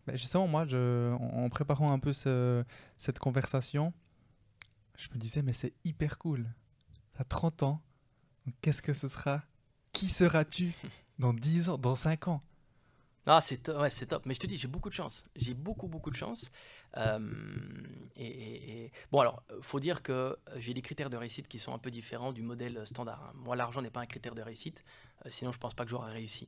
Mais 0.06 0.18
justement, 0.18 0.48
moi, 0.48 0.66
je, 0.68 1.14
en, 1.14 1.50
préparant 1.50 1.92
un 1.92 2.00
peu 2.00 2.14
ce, 2.14 2.64
cette 2.98 3.20
conversation, 3.20 3.94
je 4.98 5.08
me 5.14 5.18
disais, 5.18 5.42
mais 5.42 5.54
c'est 5.54 5.74
hyper 5.84 6.18
cool. 6.18 6.46
Tu 7.16 7.22
as 7.22 7.26
30 7.26 7.64
ans, 7.64 7.82
qu'est-ce 8.62 8.82
que 8.82 8.94
ce 8.94 9.08
sera? 9.08 9.44
Qui 9.94 10.10
seras-tu? 10.10 10.74
dans 11.20 11.34
10 11.34 11.70
ans, 11.70 11.78
dans 11.78 11.96
5 11.96 12.28
ans. 12.28 12.42
Ah, 13.26 13.40
c'est 13.40 13.70
ouais, 13.70 13.90
top. 13.90 14.26
Mais 14.26 14.34
je 14.34 14.40
te 14.40 14.48
dis, 14.48 14.58
j'ai 14.58 14.68
beaucoup 14.68 14.90
de 14.90 14.94
chance. 14.94 15.26
J'ai 15.36 15.54
beaucoup, 15.54 15.88
beaucoup 15.88 16.10
de 16.10 16.16
chance. 16.16 16.52
Euh, 16.98 17.20
et, 18.18 18.92
bon, 19.12 19.22
alors, 19.22 19.44
faut 19.62 19.80
dire 19.80 20.04
que 20.04 20.38
j'ai 20.58 20.74
des 20.74 20.82
critères 20.82 21.10
de 21.10 21.16
réussite 21.16 21.48
qui 21.48 21.58
sont 21.58 21.74
un 21.74 21.78
peu 21.78 21.90
différents 21.90 22.34
du 22.34 22.42
modèle 22.42 22.86
standard. 22.86 23.24
Hein. 23.24 23.34
Moi, 23.36 23.56
l'argent 23.56 23.82
n'est 23.82 23.90
pas 23.90 24.02
un 24.02 24.06
critère 24.06 24.36
de 24.36 24.42
réussite. 24.42 24.84
Euh, 25.26 25.30
sinon, 25.30 25.54
je 25.54 25.60
pense 25.60 25.74
pas 25.74 25.86
que 25.86 25.90
j'aurais 25.90 26.12
réussi. 26.12 26.48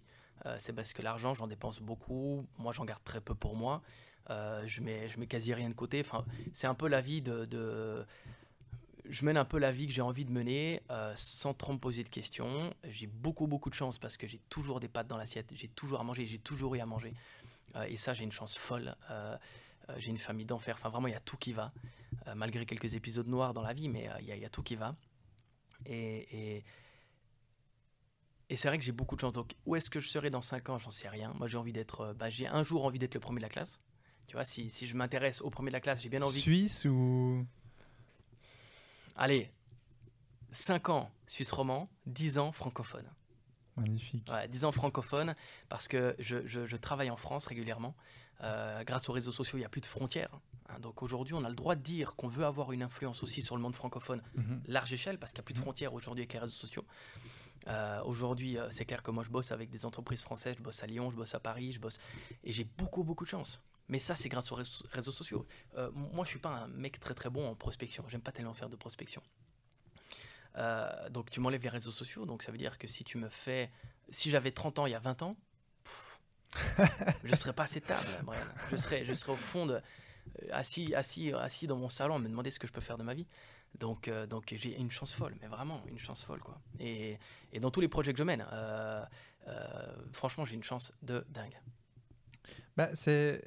c'est 0.58 0.73
parce 0.73 0.91
que 0.91 1.01
l'argent, 1.01 1.34
j'en 1.34 1.47
dépense 1.47 1.80
beaucoup. 1.80 2.45
Moi, 2.58 2.73
j'en 2.73 2.84
garde 2.84 3.04
très 3.06 3.21
peu 3.21 3.34
pour 3.34 3.56
moi. 3.56 3.82
je 4.30 4.82
mets, 4.82 5.08
je 5.08 5.17
mets 5.17 5.28
quasi 5.28 5.54
rien 5.54 5.69
de 5.69 5.75
côté. 5.75 6.01
Enfin, 6.01 6.25
c'est 6.54 6.67
un 6.67 6.75
peu 6.75 6.89
la 6.89 6.99
vie 6.99 7.21
de, 7.21 7.45
de 7.45 8.06
je 9.10 9.26
mène 9.26 9.38
un 9.38 9.46
peu 9.46 9.58
la 9.58 9.72
vie 9.72 9.88
que 9.88 9.94
j'ai 9.94 10.02
envie 10.02 10.26
de 10.26 10.32
mener 10.32 10.82
sans 11.15 11.54
trop 11.54 11.74
me 11.74 11.78
poser 11.78 12.04
de 12.04 12.10
questions. 12.10 12.74
J'ai 12.86 13.08
beaucoup, 13.08 13.48
beaucoup 13.48 13.70
de 13.70 13.76
chance 13.76 13.98
parce 13.98 14.18
que 14.18 14.28
j'ai 14.28 14.39
toujours 14.50 14.80
des 14.80 14.88
pâtes 14.88 15.08
dans 15.08 15.18
l'assiette, 15.18 15.52
j'ai 15.54 15.68
toujours 15.68 16.00
à 16.00 16.04
manger, 16.04 16.26
j'ai 16.26 16.39
toujours 16.39 16.76
eu 16.76 16.80
à 16.80 16.86
manger. 16.86 17.13
et 17.88 17.98
ça, 17.98 18.13
j'ai 18.13 18.24
une 18.24 18.32
chance 18.32 18.58
folle. 18.58 18.96
j'ai 19.98 20.10
une 20.10 20.18
famille 20.18 20.46
d'enfer. 20.46 20.76
Enfin, 20.78 20.89
vraiment, 20.89 21.08
il 21.08 21.13
y 21.13 21.18
a 21.18 21.20
tout 21.20 21.38
qui 21.38 21.54
va. 21.54 21.72
malgré 22.36 22.65
quelques 22.65 22.96
épisodes 22.96 23.28
noirs 23.28 23.54
dans 23.54 23.62
la 23.62 23.74
vie, 23.74 23.89
mais 23.89 24.10
il 24.22 24.28
y, 24.28 24.46
a 24.46 24.50
tout 24.50 24.63
qui 24.63 24.76
va. 24.76 24.96
Et, 25.86 26.63
c'est 28.54 28.68
vrai 28.68 28.78
que 28.78 28.84
j'ai 28.84 28.91
beaucoup 28.91 29.15
de 29.15 29.22
chance. 29.22 29.34
Donc, 29.34 29.56
où 29.65 29.76
est-ce 29.76 29.89
que 29.89 30.00
je 30.00 30.08
serai 30.08 30.30
dans 30.30 30.41
5 30.41 30.70
ans? 30.70 30.78
J'en 30.78 30.91
sais 30.91 31.10
rien. 31.10 31.34
Moi, 31.36 31.48
j'ai 31.48 31.58
envie 31.58 31.74
d'être. 31.74 32.13
Bah, 32.13 32.30
j'ai 32.30 32.48
un 32.48 32.63
jour 32.63 32.86
envie 32.86 33.00
d'être 33.00 33.15
le 33.15 33.20
premier 33.20 33.39
de 33.39 33.46
la 33.46 33.50
classe. 33.50 33.80
Tu 34.28 34.36
vois, 34.36 34.46
si 34.46 34.70
je 34.70 34.96
m'intéresse 34.96 35.41
au 35.41 35.50
premier 35.50 35.70
de 35.70 35.74
la 35.74 35.82
classe, 35.82 36.02
j'ai 36.02 36.10
bien 36.10 36.22
envie. 36.22 36.39
Suisse 36.39 36.86
ou 36.86 37.46
allez, 39.15 39.51
5 40.51 40.89
ans 40.89 41.12
Suisse 41.28 41.51
roman, 41.51 41.89
10 42.06 42.38
ans 42.39 42.51
francophone. 42.51 43.10
Magnifique. 43.78 44.30
Ouais, 44.32 44.47
10 44.47 44.65
ans 44.65 44.71
francophone, 44.71 45.36
parce 45.69 45.88
que 45.88 46.15
je, 46.19 46.75
travaille 46.78 47.10
en 47.10 47.17
France 47.17 47.45
régulièrement. 47.45 47.95
Euh, 48.41 48.84
grâce 48.84 49.08
aux 49.10 49.13
réseaux 49.13 49.32
sociaux, 49.32 49.58
il 49.58 49.62
n'y 49.62 49.65
a 49.65 49.69
plus 49.69 49.82
de 49.82 49.86
frontières. 49.86 50.30
Hein. 50.69 50.80
donc 50.80 51.01
aujourd'hui, 51.04 51.34
on 51.34 51.43
a 51.45 51.49
le 51.49 51.56
droit 51.56 51.75
de 51.75 51.82
dire 51.82 52.15
qu'on 52.15 52.28
veut 52.28 52.45
avoir 52.45 52.73
une 52.73 52.84
influence 52.84 53.23
aussi 53.23 53.41
sur 53.41 53.56
le 53.56 53.62
monde 53.62 53.75
francophone, 53.75 54.21
mhm. 54.36 54.62
large 54.67 54.93
échelle, 54.93 55.17
parce 55.17 55.32
qu'il 55.32 55.39
n'y 55.39 55.43
a 55.43 55.47
plus 55.47 55.54
de 55.54 55.60
mhm. 55.60 55.63
frontières 55.63 55.93
aujourd'hui 55.93 56.23
avec 56.23 56.34
les 56.34 56.39
réseaux 56.39 56.51
sociaux. 56.51 56.86
Euh, 57.67 58.01
aujourd'hui, 58.04 58.58
euh, 58.58 58.67
c'est 58.69 58.86
clair 58.86 59.01
que 59.01 59.12
moi, 59.12 59.23
je 59.23 59.30
bosse 59.30 59.51
avec 59.51 59.69
des 59.69 59.86
entreprises 59.86 60.21
françaises, 60.21 60.56
je 60.58 60.63
bosse 60.63 60.84
à 60.84 60.88
Lyon, 60.88 61.10
je 61.10 61.15
bosse 61.15 61.34
à 61.34 61.39
Paris, 61.39 61.71
je 61.71 61.80
bosse. 61.80 61.97
Et 62.43 62.51
j'ai 62.51 62.63
beaucoup, 62.63 63.04
beaucoup 63.04 63.23
de 63.23 63.30
chance. 63.30 63.62
Mais 63.88 63.99
ça, 63.99 64.15
c'est 64.15 64.30
grâce 64.30 64.51
aux 64.51 64.56
réseaux 64.56 65.12
sociaux. 65.12 65.45
Euh, 65.78 65.91
moi, 65.91 66.25
je 66.25 66.30
suis 66.30 66.39
pas 66.39 66.49
un 66.49 66.67
mec 66.67 66.99
très 66.99 67.13
très 67.13 67.30
bon 67.30 67.47
en 67.47 67.56
prospection. 67.56 68.04
J'aime 68.08 68.21
pas 68.21 68.32
tellement 68.32 68.54
faire 68.54 68.69
de 68.69 68.75
prospection. 68.75 69.21
Donc, 71.12 71.30
tu 71.30 71.41
m'enlèves 71.41 71.63
les 71.63 71.69
réseaux 71.69 71.91
sociaux. 71.91 72.25
Donc, 72.25 72.41
ça 72.41 72.51
veut 72.51 72.58
dire 72.58 72.78
que 72.78 72.88
si 72.88 73.04
tu 73.04 73.17
me 73.17 73.30
fais. 73.30 73.69
Si 74.10 74.30
j'avais 74.30 74.51
30 74.51 74.80
ans 74.80 74.86
il 74.86 74.91
y 74.91 74.95
a 74.95 74.99
20 74.99 75.23
ans, 75.23 75.36
je 77.23 77.36
serais 77.36 77.54
pas 77.54 77.63
assez 77.63 77.82
table, 77.82 78.08
Brian. 78.23 78.45
Je 78.71 78.78
serais, 78.78 79.04
je 79.04 79.13
serais 79.13 79.34
au 79.34 79.36
fond 79.36 79.67
assis, 80.51 80.93
assis, 80.95 81.34
assis 81.34 81.67
dans 81.67 81.75
mon 81.75 81.89
salon 81.89 82.19
me 82.19 82.30
demander 82.30 82.51
ce 82.51 82.60
que 82.60 82.67
je 82.67 82.73
peux 82.73 82.82
faire 82.82 82.97
de 82.97 83.04
ma 83.04 83.13
vie. 83.13 83.28
Donc, 83.80 84.10
donc 84.30 84.54
j'ai 84.56 84.78
une 84.78 84.92
chance 84.92 85.14
folle, 85.14 85.36
mais 85.42 85.48
vraiment 85.48 85.82
une 85.88 86.00
chance 86.00 86.24
folle. 86.24 86.40
Quoi. 86.40 86.60
Et, 86.80 87.18
et 87.54 87.60
dans 87.60 87.72
tous 87.72 87.82
les 87.82 87.88
projets 87.88 88.14
que 88.14 88.20
je 88.20 88.24
mène, 88.24 88.46
franchement, 90.14 90.46
j'ai 90.46 90.56
une 90.56 90.64
chance 90.64 90.92
de 91.02 91.26
dingue. 91.30 91.58
Bah, 92.78 92.90
c'est 92.94 93.42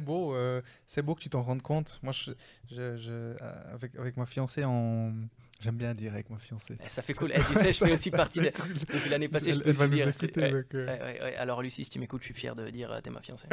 beau, 0.00 0.34
euh, 0.34 0.60
c'est 0.86 1.02
beau 1.02 1.14
que 1.14 1.20
tu 1.20 1.30
t'en 1.30 1.42
rendes 1.42 1.62
compte. 1.62 2.00
Moi, 2.02 2.12
je, 2.12 2.32
je, 2.70 2.96
je, 2.96 3.10
euh, 3.10 3.34
avec, 3.72 3.94
avec 3.96 4.16
ma 4.16 4.26
fiancée, 4.26 4.64
en... 4.64 5.12
j'aime 5.60 5.76
bien 5.76 5.94
dire 5.94 6.12
avec 6.12 6.28
ma 6.28 6.38
fiancée. 6.38 6.76
Eh, 6.84 6.88
ça 6.88 7.02
fait 7.02 7.14
cool. 7.14 7.32
Eh, 7.34 7.44
tu 7.44 7.54
sais, 7.54 7.70
je 7.70 7.84
fais 7.84 7.92
aussi 7.94 8.10
partie 8.10 8.40
de... 8.40 8.46
depuis 8.46 9.10
l'année 9.10 9.28
passée. 9.28 9.50
Elle, 9.50 9.58
je 9.58 9.60
peux 9.60 9.70
elle 9.70 9.76
va 9.76 9.86
nous 9.86 9.94
dire, 9.94 10.08
écouter. 10.08 10.50
Donc, 10.50 10.74
euh... 10.74 10.86
ouais, 10.86 11.22
ouais, 11.22 11.36
Alors, 11.36 11.62
Lucie, 11.62 11.84
si 11.84 11.90
tu 11.90 12.00
m'écoutes, 12.00 12.22
je 12.22 12.26
suis 12.26 12.34
fier 12.34 12.56
de 12.56 12.68
dire 12.70 12.90
euh, 12.90 13.00
t'es 13.00 13.10
ma 13.10 13.22
fiancée. 13.22 13.48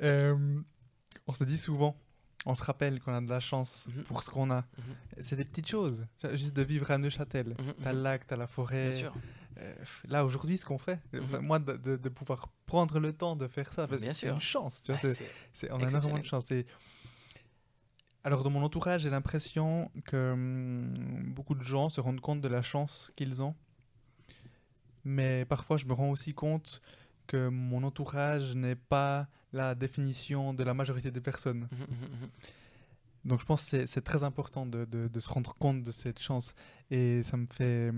on 0.00 1.32
se 1.32 1.42
dit 1.42 1.58
souvent, 1.58 1.98
on 2.44 2.54
se 2.54 2.62
rappelle 2.62 3.00
qu'on 3.00 3.14
a 3.14 3.20
de 3.20 3.30
la 3.30 3.40
chance 3.40 3.88
-hmm. 3.88 4.02
pour 4.04 4.22
ce 4.22 4.30
qu'on 4.30 4.50
a. 4.50 4.60
-hmm. 4.60 5.20
C'est 5.20 5.36
des 5.36 5.44
petites 5.44 5.68
choses. 5.68 6.06
Juste 6.32 6.54
de 6.56 6.62
vivre 6.62 6.90
à 6.90 6.98
Neuchâtel. 6.98 7.48
-hmm. 7.54 7.74
T'as 7.82 7.92
le 7.92 8.02
lac, 8.02 8.26
t'as 8.26 8.36
la 8.36 8.46
forêt. 8.46 8.90
Bien 8.90 8.98
sûr. 8.98 9.14
Euh, 9.58 9.74
là 10.08 10.26
aujourd'hui 10.26 10.58
ce 10.58 10.66
qu'on 10.66 10.76
fait 10.76 11.00
enfin, 11.18 11.40
moi 11.40 11.58
de, 11.58 11.78
de, 11.78 11.96
de, 11.96 12.08
pouvoir 12.10 12.50
prendre 12.66 13.00
le 13.00 13.14
temps 13.14 13.36
de 13.36 13.48
faire 13.48 13.72
ça 13.72 13.88
c'est 14.12 14.28
une 14.28 14.38
chance 14.38 14.82
tu 14.82 14.92
vois, 14.92 15.00
ah, 15.02 15.66
on 15.70 15.80
a 15.82 15.88
énormément 15.88 16.18
de 16.18 16.24
chance 16.26 16.50
et 16.50 16.66
alors 18.22 18.42
dans 18.42 18.50
mon 18.50 18.62
entourage 18.62 19.00
j'ai 19.04 19.08
l'impression 19.08 19.90
que 20.04 20.32
hum, 20.32 21.32
beaucoup 21.34 21.54
de 21.54 21.62
gens 21.62 21.88
se 21.88 22.02
rendent 22.02 22.20
compte 22.20 22.42
de 22.42 22.48
la 22.48 22.60
chance 22.60 23.10
qu'ils 23.16 23.42
ont 23.42 23.54
mais 25.04 25.46
parfois 25.46 25.78
je 25.78 25.86
me 25.86 25.94
rends 25.94 26.10
aussi 26.10 26.34
compte 26.34 26.82
que 27.26 27.48
mon 27.48 27.82
entourage 27.84 28.54
n'est 28.54 28.76
pas 28.76 29.28
la 29.52 29.74
définition 29.74 30.54
de 30.54 30.62
la 30.64 30.74
majorité 30.74 31.10
des 31.10 31.20
personnes. 31.20 31.68
Mmh, 31.70 31.76
mmh, 31.76 32.24
mmh, 32.24 33.28
donc 33.28 33.40
je 33.40 33.46
pense 33.46 33.68
que 33.70 33.86
c'est 33.86 34.02
très 34.02 34.22
important 34.22 34.66
de, 34.66 34.84
de, 34.84 35.08
de, 35.08 35.20
se 35.20 35.28
rendre 35.28 35.54
compte 35.54 35.82
de 35.82 35.90
cette 35.90 36.20
chance. 36.20 36.54
Et 36.90 37.22
ça 37.22 37.36
me 37.36 37.46
fait 37.46 37.92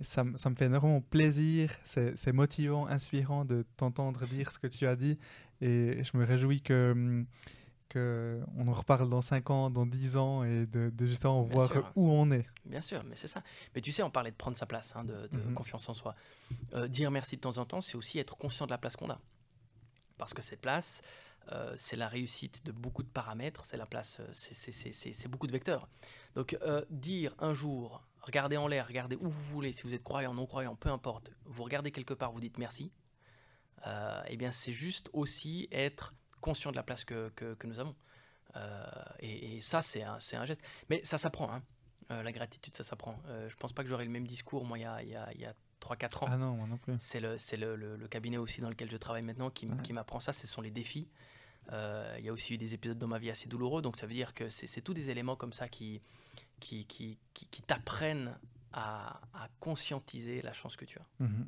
ça, 0.00 0.24
ça, 0.36 0.48
me 0.48 0.54
fait 0.54 0.66
énormément 0.66 1.02
plaisir, 1.02 1.70
c'est 1.84 2.32
motivant, 2.32 2.86
inspirant 2.86 3.44
de 3.44 3.66
t'entendre 3.76 4.26
dire 4.26 4.50
ce 4.50 4.58
que 4.58 4.66
tu 4.66 4.86
as 4.86 4.96
dit. 4.96 5.18
Et 5.60 6.02
je 6.02 6.16
me 6.16 6.24
réjouis 6.24 6.62
que, 6.62 7.24
que 7.92 8.40
on 8.56 8.68
en 8.68 8.72
reparle 8.72 9.08
dans 9.08 9.22
5 9.22 9.50
ans, 9.50 9.70
dans 9.70 9.86
10 9.86 10.16
ans 10.16 10.44
et 10.44 10.66
de, 10.66 10.90
de 10.90 11.06
justement 11.06 11.42
voir 11.42 11.70
où 11.96 12.10
on 12.10 12.30
est. 12.30 12.46
Bien 12.64 12.80
sûr, 12.80 13.02
mais 13.08 13.16
c'est 13.16 13.28
ça. 13.28 13.42
Mais 13.74 13.80
tu 13.80 13.92
sais, 13.92 14.02
on 14.02 14.10
parlait 14.10 14.30
de 14.30 14.36
prendre 14.36 14.56
sa 14.56 14.66
place, 14.66 14.94
hein, 14.96 15.04
de, 15.04 15.28
de 15.28 15.36
mm 15.36 15.40
-hmm. 15.40 15.54
confiance 15.54 15.88
en 15.88 15.94
soi. 15.94 16.14
Euh, 16.74 16.88
dire 16.88 17.10
merci 17.10 17.36
de 17.36 17.42
temps 17.46 17.58
en 17.58 17.66
temps, 17.66 17.82
c'est 17.86 17.96
aussi 17.96 18.18
être 18.18 18.36
conscient 18.36 18.66
de 18.66 18.72
la 18.76 18.78
place 18.78 18.96
qu'on 18.96 19.10
a. 19.10 19.20
Parce 20.18 20.34
que 20.34 20.42
cette 20.42 20.60
place, 20.60 21.02
euh, 21.50 21.72
c'est 21.76 21.96
la 21.96 22.08
réussite 22.08 22.64
de 22.64 22.72
beaucoup 22.72 23.02
de 23.02 23.08
paramètres, 23.08 23.64
c'est 23.64 23.76
la 23.76 23.86
place, 23.86 24.20
euh, 24.20 24.26
c'est 24.32 25.28
beaucoup 25.28 25.46
de 25.46 25.52
vecteurs. 25.52 25.88
Donc 26.34 26.56
euh, 26.62 26.84
dire 26.90 27.34
un 27.38 27.54
jour, 27.54 28.02
regardez 28.20 28.56
en 28.56 28.68
l'air, 28.68 28.86
regardez 28.86 29.16
où 29.16 29.28
vous 29.28 29.42
voulez, 29.54 29.72
si 29.72 29.82
vous 29.82 29.94
êtes 29.94 30.04
croyant, 30.04 30.34
non 30.34 30.46
croyant, 30.46 30.76
peu 30.76 30.90
importe, 30.90 31.32
vous 31.44 31.64
regardez 31.64 31.90
quelque 31.90 32.14
part, 32.14 32.32
vous 32.32 32.40
dites 32.40 32.58
merci, 32.58 32.92
eh 34.28 34.36
bien 34.36 34.52
c'est 34.52 34.72
juste 34.72 35.10
aussi 35.12 35.68
être 35.72 36.14
conscient 36.42 36.70
de 36.70 36.76
la 36.76 36.82
place 36.82 37.04
que, 37.04 37.30
que, 37.34 37.54
que 37.54 37.66
nous 37.66 37.78
avons. 37.78 37.96
Euh, 38.56 38.84
et, 39.20 39.56
et, 39.56 39.60
ça, 39.62 39.80
c'est 39.80 40.02
un, 40.02 40.18
un, 40.32 40.44
geste. 40.44 40.60
Mais 40.90 41.00
ça 41.04 41.16
s'apprend, 41.16 41.50
hein. 41.50 41.62
euh, 42.10 42.22
la 42.22 42.32
gratitude, 42.32 42.76
ça 42.76 42.84
s'apprend. 42.84 43.18
Euh, 43.28 43.48
je 43.48 43.56
pense 43.56 43.72
pas 43.72 43.82
que 43.82 43.88
j'aurai 43.88 44.04
le 44.04 44.10
même 44.10 44.26
discours, 44.26 44.66
moi, 44.66 44.78
il 44.78 44.82
y 44.82 44.84
a, 44.84 45.02
y 45.02 45.16
a, 45.16 45.32
y 45.32 45.46
a 45.46 45.54
3-4 45.80 46.24
ans. 46.24 46.28
Ah 46.28 46.36
non, 46.36 46.56
moi 46.56 46.66
non 46.66 46.76
plus. 46.76 46.94
C'est 46.98 47.20
le, 47.20 47.36
le, 47.56 47.76
le, 47.76 47.96
le, 47.96 48.08
cabinet 48.08 48.36
aussi 48.36 48.60
dans 48.60 48.68
lequel 48.68 48.90
je 48.90 48.96
travaille 48.98 49.22
maintenant 49.22 49.48
qui, 49.48 49.66
ouais. 49.66 49.76
qui 49.82 49.94
m'apprend 49.94 50.20
ça, 50.20 50.34
ce 50.34 50.46
sont 50.46 50.60
les 50.60 50.70
défis. 50.70 51.08
Euh, 51.72 52.16
il 52.18 52.24
y 52.24 52.28
a 52.28 52.32
aussi 52.32 52.54
eu 52.54 52.58
des 52.58 52.74
épisodes 52.74 52.98
dans 52.98 53.06
ma 53.06 53.18
vie 53.18 53.30
assez 53.30 53.48
douloureux, 53.48 53.82
donc 53.82 53.96
ça 53.96 54.06
veut 54.06 54.14
dire 54.14 54.34
que 54.34 54.48
c'est 54.48 54.80
tous 54.80 54.94
des 54.94 55.10
éléments 55.10 55.36
comme 55.36 55.52
ça 55.52 55.68
qui, 55.68 56.02
qui, 56.58 56.84
qui, 56.86 57.18
qui, 57.34 57.46
qui 57.46 57.62
t'apprennent 57.62 58.36
à, 58.72 59.20
à, 59.32 59.48
conscientiser 59.60 60.42
la 60.42 60.52
chance 60.52 60.76
que 60.76 60.84
tu 60.84 60.98
as. 60.98 61.24
Mmh. 61.24 61.44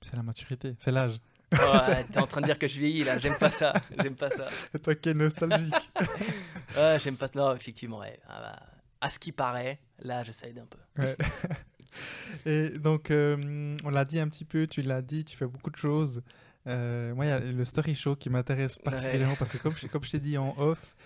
C'est 0.00 0.16
la 0.16 0.22
maturité, 0.22 0.74
c'est 0.78 0.92
l'âge. 0.92 1.20
Oh, 1.52 1.78
T'es 2.10 2.18
en 2.18 2.26
train 2.26 2.40
de 2.40 2.46
dire 2.46 2.58
que 2.58 2.66
je 2.66 2.78
vieillis 2.78 3.04
là, 3.04 3.18
j'aime 3.18 3.38
pas 3.38 3.50
ça, 3.50 3.72
j'aime 4.02 4.16
pas 4.16 4.30
ça. 4.30 4.48
Toi 4.82 4.94
qui 4.96 5.10
es 5.10 5.14
nostalgique. 5.14 5.92
ouais, 6.76 6.98
j'aime 7.02 7.16
pas. 7.16 7.28
Non, 7.34 7.54
effectivement, 7.54 8.00
ouais. 8.00 8.18
Ah 8.28 8.40
bah, 8.40 8.62
à 9.00 9.10
ce 9.10 9.18
qui 9.18 9.32
paraît, 9.32 9.78
là, 10.00 10.24
j'essaie 10.24 10.52
d'un 10.52 10.66
peu. 10.66 11.02
Ouais. 11.02 11.16
Et 12.46 12.70
donc, 12.70 13.10
euh, 13.10 13.76
on 13.84 13.90
l'a 13.90 14.04
dit 14.04 14.18
un 14.18 14.28
petit 14.28 14.44
peu, 14.44 14.66
tu 14.66 14.82
l'as 14.82 15.02
dit, 15.02 15.24
tu 15.24 15.36
fais 15.36 15.46
beaucoup 15.46 15.70
de 15.70 15.76
choses. 15.76 16.22
Euh, 16.66 17.14
moi, 17.14 17.24
il 17.24 17.28
y 17.28 17.32
a 17.32 17.38
le 17.38 17.64
story 17.64 17.94
show 17.94 18.16
qui 18.16 18.28
m'intéresse 18.28 18.78
particulièrement 18.78 19.32
ouais. 19.32 19.38
parce 19.38 19.52
que, 19.52 19.58
comme, 19.58 19.74
comme 19.74 20.04
je 20.04 20.10
t'ai 20.10 20.20
dit 20.20 20.36
en 20.36 20.54
off, 20.58 20.96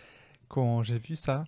quand 0.49 0.83
j'ai 0.83 0.99
vu 0.99 1.17
ça, 1.17 1.45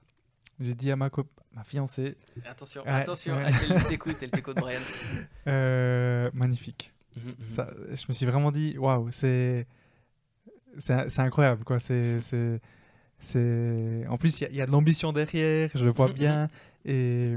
j'ai 0.61 0.74
dit 0.74 0.92
à 0.92 0.96
ma, 0.96 1.11
ma 1.52 1.64
fiancée. 1.64 2.16
Attention, 2.44 2.83
ouais, 2.83 2.90
attention, 2.90 3.37
ouais. 3.37 3.50
elle 3.70 3.85
t'écoute, 3.85 4.16
elle 4.20 4.31
t'écoute, 4.31 4.57
Brian. 4.57 4.81
Euh, 5.48 6.31
magnifique. 6.35 6.92
Mm 7.16 7.31
-hmm. 7.31 7.48
ça, 7.48 7.70
je 7.90 8.05
me 8.09 8.12
suis 8.12 8.27
vraiment 8.27 8.51
dit, 8.51 8.77
waouh, 8.79 9.11
c'est. 9.11 9.66
C'est 10.79 11.18
incroyable, 11.20 11.64
quoi. 11.64 11.79
C'est. 11.79 12.20
En 14.09 14.16
plus, 14.16 14.40
il 14.40 14.53
y, 14.53 14.57
y, 14.57 14.62
a 14.62 14.66
de 14.66 14.72
l'ambition 14.72 15.12
derrière, 15.12 15.70
je 15.75 15.85
le 15.85 15.90
vois 15.90 16.12
bien. 16.12 16.48
Et 16.85 17.37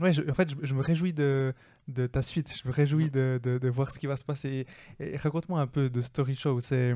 ouais, 0.00 0.12
je, 0.12 0.22
en 0.30 0.34
fait, 0.34 0.50
je, 0.50 0.56
je, 0.66 0.74
me 0.74 0.80
réjouis 0.80 1.12
de, 1.12 1.52
de 1.88 2.06
ta 2.06 2.22
suite. 2.22 2.54
Je 2.62 2.66
me 2.68 2.72
réjouis 2.72 3.10
de, 3.10 3.38
de, 3.42 3.58
de 3.58 3.68
voir 3.68 3.90
ce 3.90 3.98
qui 3.98 4.06
va 4.06 4.16
se 4.16 4.24
passer. 4.24 4.66
Et, 5.00 5.14
et 5.14 5.16
raconte-moi 5.16 5.60
un 5.60 5.66
peu 5.66 5.90
de 5.90 6.00
Story 6.00 6.34
Show. 6.34 6.60
C'est 6.60 6.94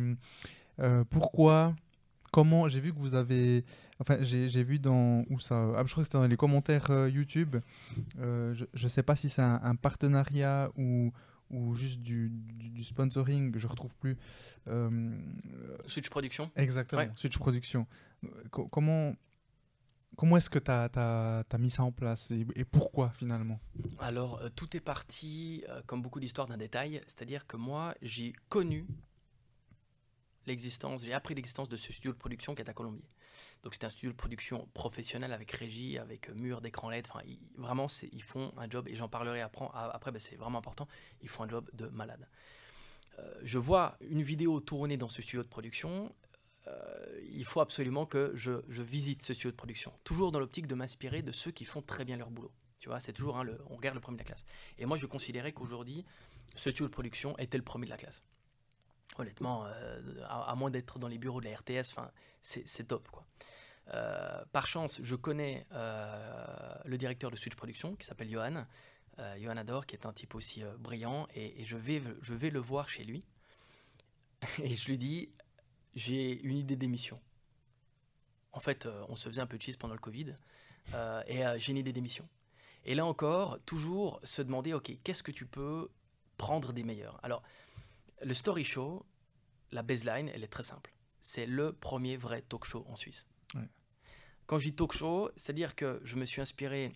euh, 0.80 1.04
pourquoi, 1.10 1.74
comment. 2.30 2.68
J'ai 2.68 2.80
vu 2.80 2.92
que 2.92 2.98
vous 2.98 3.14
avez. 3.14 3.64
Enfin, 4.00 4.18
j'ai 4.22 4.64
vu 4.64 4.78
dans. 4.78 5.24
Où 5.28 5.38
ça 5.38 5.72
ah, 5.76 5.82
Je 5.84 5.92
crois 5.92 6.02
que 6.02 6.08
c'était 6.08 6.18
dans 6.18 6.26
les 6.26 6.36
commentaires 6.36 6.90
euh, 6.90 7.10
YouTube. 7.10 7.56
Euh, 8.18 8.54
je 8.54 8.82
ne 8.82 8.88
sais 8.88 9.02
pas 9.02 9.14
si 9.14 9.28
c'est 9.28 9.42
un, 9.42 9.60
un, 9.62 9.74
partenariat 9.74 10.70
ou 10.76 11.12
ou 11.52 11.74
juste 11.74 12.00
du, 12.00 12.30
du, 12.30 12.70
du, 12.70 12.84
sponsoring, 12.84 13.56
je 13.56 13.66
retrouve 13.66 13.94
plus. 13.96 14.16
Euh, 14.68 15.16
Switch 15.86 16.08
Production. 16.10 16.50
Exactement, 16.56 17.02
ouais. 17.02 17.10
Switch 17.14 17.38
Production. 17.38 17.86
Co 18.50 18.66
comment 18.68 19.14
Comment 20.16 20.36
est-ce 20.36 20.50
que 20.50 20.58
tu 20.58 20.70
as, 20.70 20.90
as, 20.94 21.44
as, 21.50 21.58
mis 21.58 21.70
ça 21.70 21.84
en 21.84 21.92
place 21.92 22.30
et, 22.30 22.46
et 22.54 22.64
pourquoi 22.64 23.10
finalement? 23.10 23.58
Alors, 23.98 24.40
euh, 24.40 24.50
tout 24.54 24.76
est 24.76 24.80
parti, 24.80 25.64
euh, 25.68 25.80
comme 25.86 26.02
beaucoup 26.02 26.20
d'histoires, 26.20 26.46
d'un 26.46 26.58
détail. 26.58 27.00
C'est-à-dire 27.06 27.46
que 27.46 27.56
moi, 27.56 27.94
j'ai 28.02 28.34
connu 28.50 28.86
l'existence, 30.46 31.02
j'ai 31.02 31.14
appris 31.14 31.34
l'existence 31.34 31.68
de 31.68 31.76
ce 31.76 31.92
studio 31.92 32.12
de 32.12 32.18
production 32.18 32.54
qui 32.54 32.60
est 32.60 32.68
à 32.68 32.74
Colombier. 32.74 33.08
Donc 33.62 33.74
c'est 33.74 33.84
un 33.84 33.90
studio 33.90 34.10
de 34.10 34.16
production 34.16 34.68
professionnel 34.74 35.32
avec 35.32 35.50
régie, 35.52 35.98
avec 35.98 36.30
mur 36.30 36.60
d'écran 36.60 36.90
LED. 36.90 37.06
Enfin, 37.08 37.24
vraiment, 37.56 37.86
ils 38.12 38.22
font 38.22 38.52
un 38.56 38.68
job, 38.68 38.88
et 38.88 38.94
j'en 38.94 39.08
parlerai 39.08 39.40
après, 39.40 39.66
après 39.72 40.12
ben, 40.12 40.18
c'est 40.18 40.36
vraiment 40.36 40.58
important, 40.58 40.88
ils 41.20 41.28
font 41.28 41.44
un 41.44 41.48
job 41.48 41.68
de 41.72 41.86
malade. 41.86 42.28
Euh, 43.18 43.40
je 43.42 43.58
vois 43.58 43.96
une 44.00 44.22
vidéo 44.22 44.60
tournée 44.60 44.96
dans 44.96 45.08
ce 45.08 45.22
studio 45.22 45.42
de 45.42 45.48
production, 45.48 46.14
euh, 46.68 47.20
il 47.30 47.44
faut 47.44 47.60
absolument 47.60 48.06
que 48.06 48.32
je, 48.34 48.52
visite 48.68 49.22
ce 49.22 49.34
studio 49.34 49.50
de 49.50 49.56
production. 49.56 49.92
Toujours 50.04 50.32
dans 50.32 50.38
l'optique 50.38 50.66
de 50.66 50.74
m'inspirer 50.74 51.22
de 51.22 51.32
ceux 51.32 51.50
qui 51.50 51.64
font 51.64 51.82
très 51.82 52.04
bien 52.04 52.16
leur 52.16 52.30
boulot. 52.30 52.52
Tu 52.78 52.88
vois, 52.88 53.00
c'est 53.00 53.12
toujours, 53.12 53.38
hein, 53.38 53.44
le, 53.44 53.58
on 53.70 53.76
regarde 53.76 53.94
le 53.94 54.00
premier 54.00 54.16
de 54.16 54.22
la 54.22 54.26
classe. 54.26 54.44
Et 54.78 54.86
moi, 54.86 54.96
je 54.96 55.06
considérais 55.06 55.52
qu'aujourd'hui, 55.52 56.04
ce 56.54 56.70
studio 56.70 56.86
de 56.86 56.92
production 56.92 57.36
était 57.38 57.56
le 57.56 57.64
premier 57.64 57.86
de 57.86 57.90
la 57.90 57.96
classe. 57.96 58.22
Honnêtement, 59.18 59.66
euh, 59.66 60.00
à, 60.28 60.54
moins 60.54 60.70
d'être 60.70 60.98
dans 60.98 61.08
les 61.08 61.18
bureaux 61.18 61.40
de 61.40 61.48
la 61.48 61.56
RTS, 61.56 61.94
c'est 62.40 62.88
top. 62.88 63.08
Quoi. 63.10 63.26
Euh, 63.92 64.42
par 64.52 64.68
chance, 64.68 65.00
je 65.02 65.14
connais 65.14 65.66
le 65.72 66.96
directeur 66.96 67.30
de 67.30 67.36
Switch 67.36 67.54
Production 67.54 67.94
qui 67.96 68.06
s'appelle 68.06 68.30
Johan, 68.30 68.66
Johan 69.38 69.56
Ador, 69.56 69.86
qui 69.86 69.96
est 69.96 70.06
un 70.06 70.12
type 70.12 70.34
aussi 70.34 70.62
brillant, 70.78 71.26
et, 71.34 71.64
je, 71.64 71.76
vais, 71.76 72.02
je 72.22 72.34
vais 72.34 72.50
le 72.50 72.60
voir 72.60 72.88
chez 72.88 73.04
lui. 73.04 73.24
Et 74.64 74.74
je 74.74 74.88
lui 74.88 74.98
dis, 74.98 75.30
j'ai 75.94 76.40
une 76.42 76.56
idée 76.56 76.76
d'émission. 76.76 77.20
En 78.52 78.60
fait, 78.60 78.86
euh, 78.86 79.04
on 79.08 79.16
se 79.16 79.28
faisait 79.28 79.40
un 79.40 79.46
peu 79.46 79.56
de 79.56 79.62
cheese 79.62 79.76
pendant 79.78 79.94
le 79.94 80.00
Covid, 80.00 80.34
euh, 80.94 81.22
et 81.26 81.44
euh, 81.44 81.58
j'ai 81.58 81.72
une 81.72 81.78
idée 81.78 81.92
d'émission. 81.92 82.28
Et 82.84 82.94
là 82.94 83.06
encore, 83.06 83.58
toujours 83.64 84.20
se 84.24 84.42
demander, 84.42 84.74
ok, 84.74 84.92
qu'est-ce 85.04 85.22
que 85.22 85.30
tu 85.30 85.46
peux 85.46 85.88
prendre 86.36 86.72
des 86.72 86.82
meilleurs? 86.82 87.18
Alors, 87.22 87.42
le 88.22 88.34
Story 88.34 88.64
Show, 88.64 89.04
la 89.70 89.82
baseline, 89.82 90.30
elle 90.34 90.44
est 90.44 90.48
très 90.48 90.62
simple. 90.62 90.92
C'est 91.20 91.46
le 91.46 91.72
premier 91.72 92.16
vrai 92.16 92.42
talk 92.42 92.64
show 92.64 92.84
en 92.88 92.96
Suisse. 92.96 93.26
Quand 94.46 94.58
je 94.58 94.70
dis 94.70 94.74
talk 94.74 94.92
show, 94.92 95.30
c'est-à-dire 95.36 95.74
que 95.74 96.00
je 96.02 96.16
me 96.16 96.24
suis 96.24 96.42
inspiré 96.42 96.92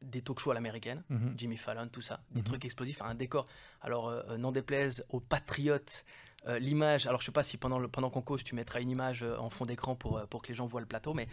des 0.00 0.22
talk 0.22 0.40
shows 0.40 0.50
à 0.50 0.54
l'américaine, 0.54 1.04
mhm. 1.10 1.34
Jimmy 1.36 1.56
Fallon, 1.56 1.88
tout 1.88 2.00
ça, 2.00 2.24
des 2.30 2.40
mhm. 2.40 2.44
trucs 2.44 2.64
explosifs, 2.64 3.02
un 3.02 3.14
décor. 3.14 3.46
Alors, 3.80 4.10
n'en 4.38 4.50
déplaise 4.50 5.04
aux 5.10 5.20
patriotes 5.20 6.04
euh, 6.48 6.58
l'image, 6.58 7.06
alors 7.06 7.20
je 7.20 7.26
sais 7.26 7.32
pas 7.32 7.44
si 7.44 7.56
pendant, 7.56 7.78
le, 7.78 7.86
pendant 7.86 8.10
qu'on 8.10 8.22
cause 8.22 8.42
tu 8.42 8.56
mettras 8.56 8.80
une 8.80 8.90
image 8.90 9.22
euh, 9.22 9.36
en 9.36 9.48
fond 9.48 9.64
d'écran 9.64 9.94
pour, 9.94 10.18
euh, 10.18 10.26
pour 10.26 10.42
que 10.42 10.48
les 10.48 10.54
gens 10.54 10.66
voient 10.66 10.80
le 10.80 10.86
plateau, 10.86 11.14
mais 11.14 11.28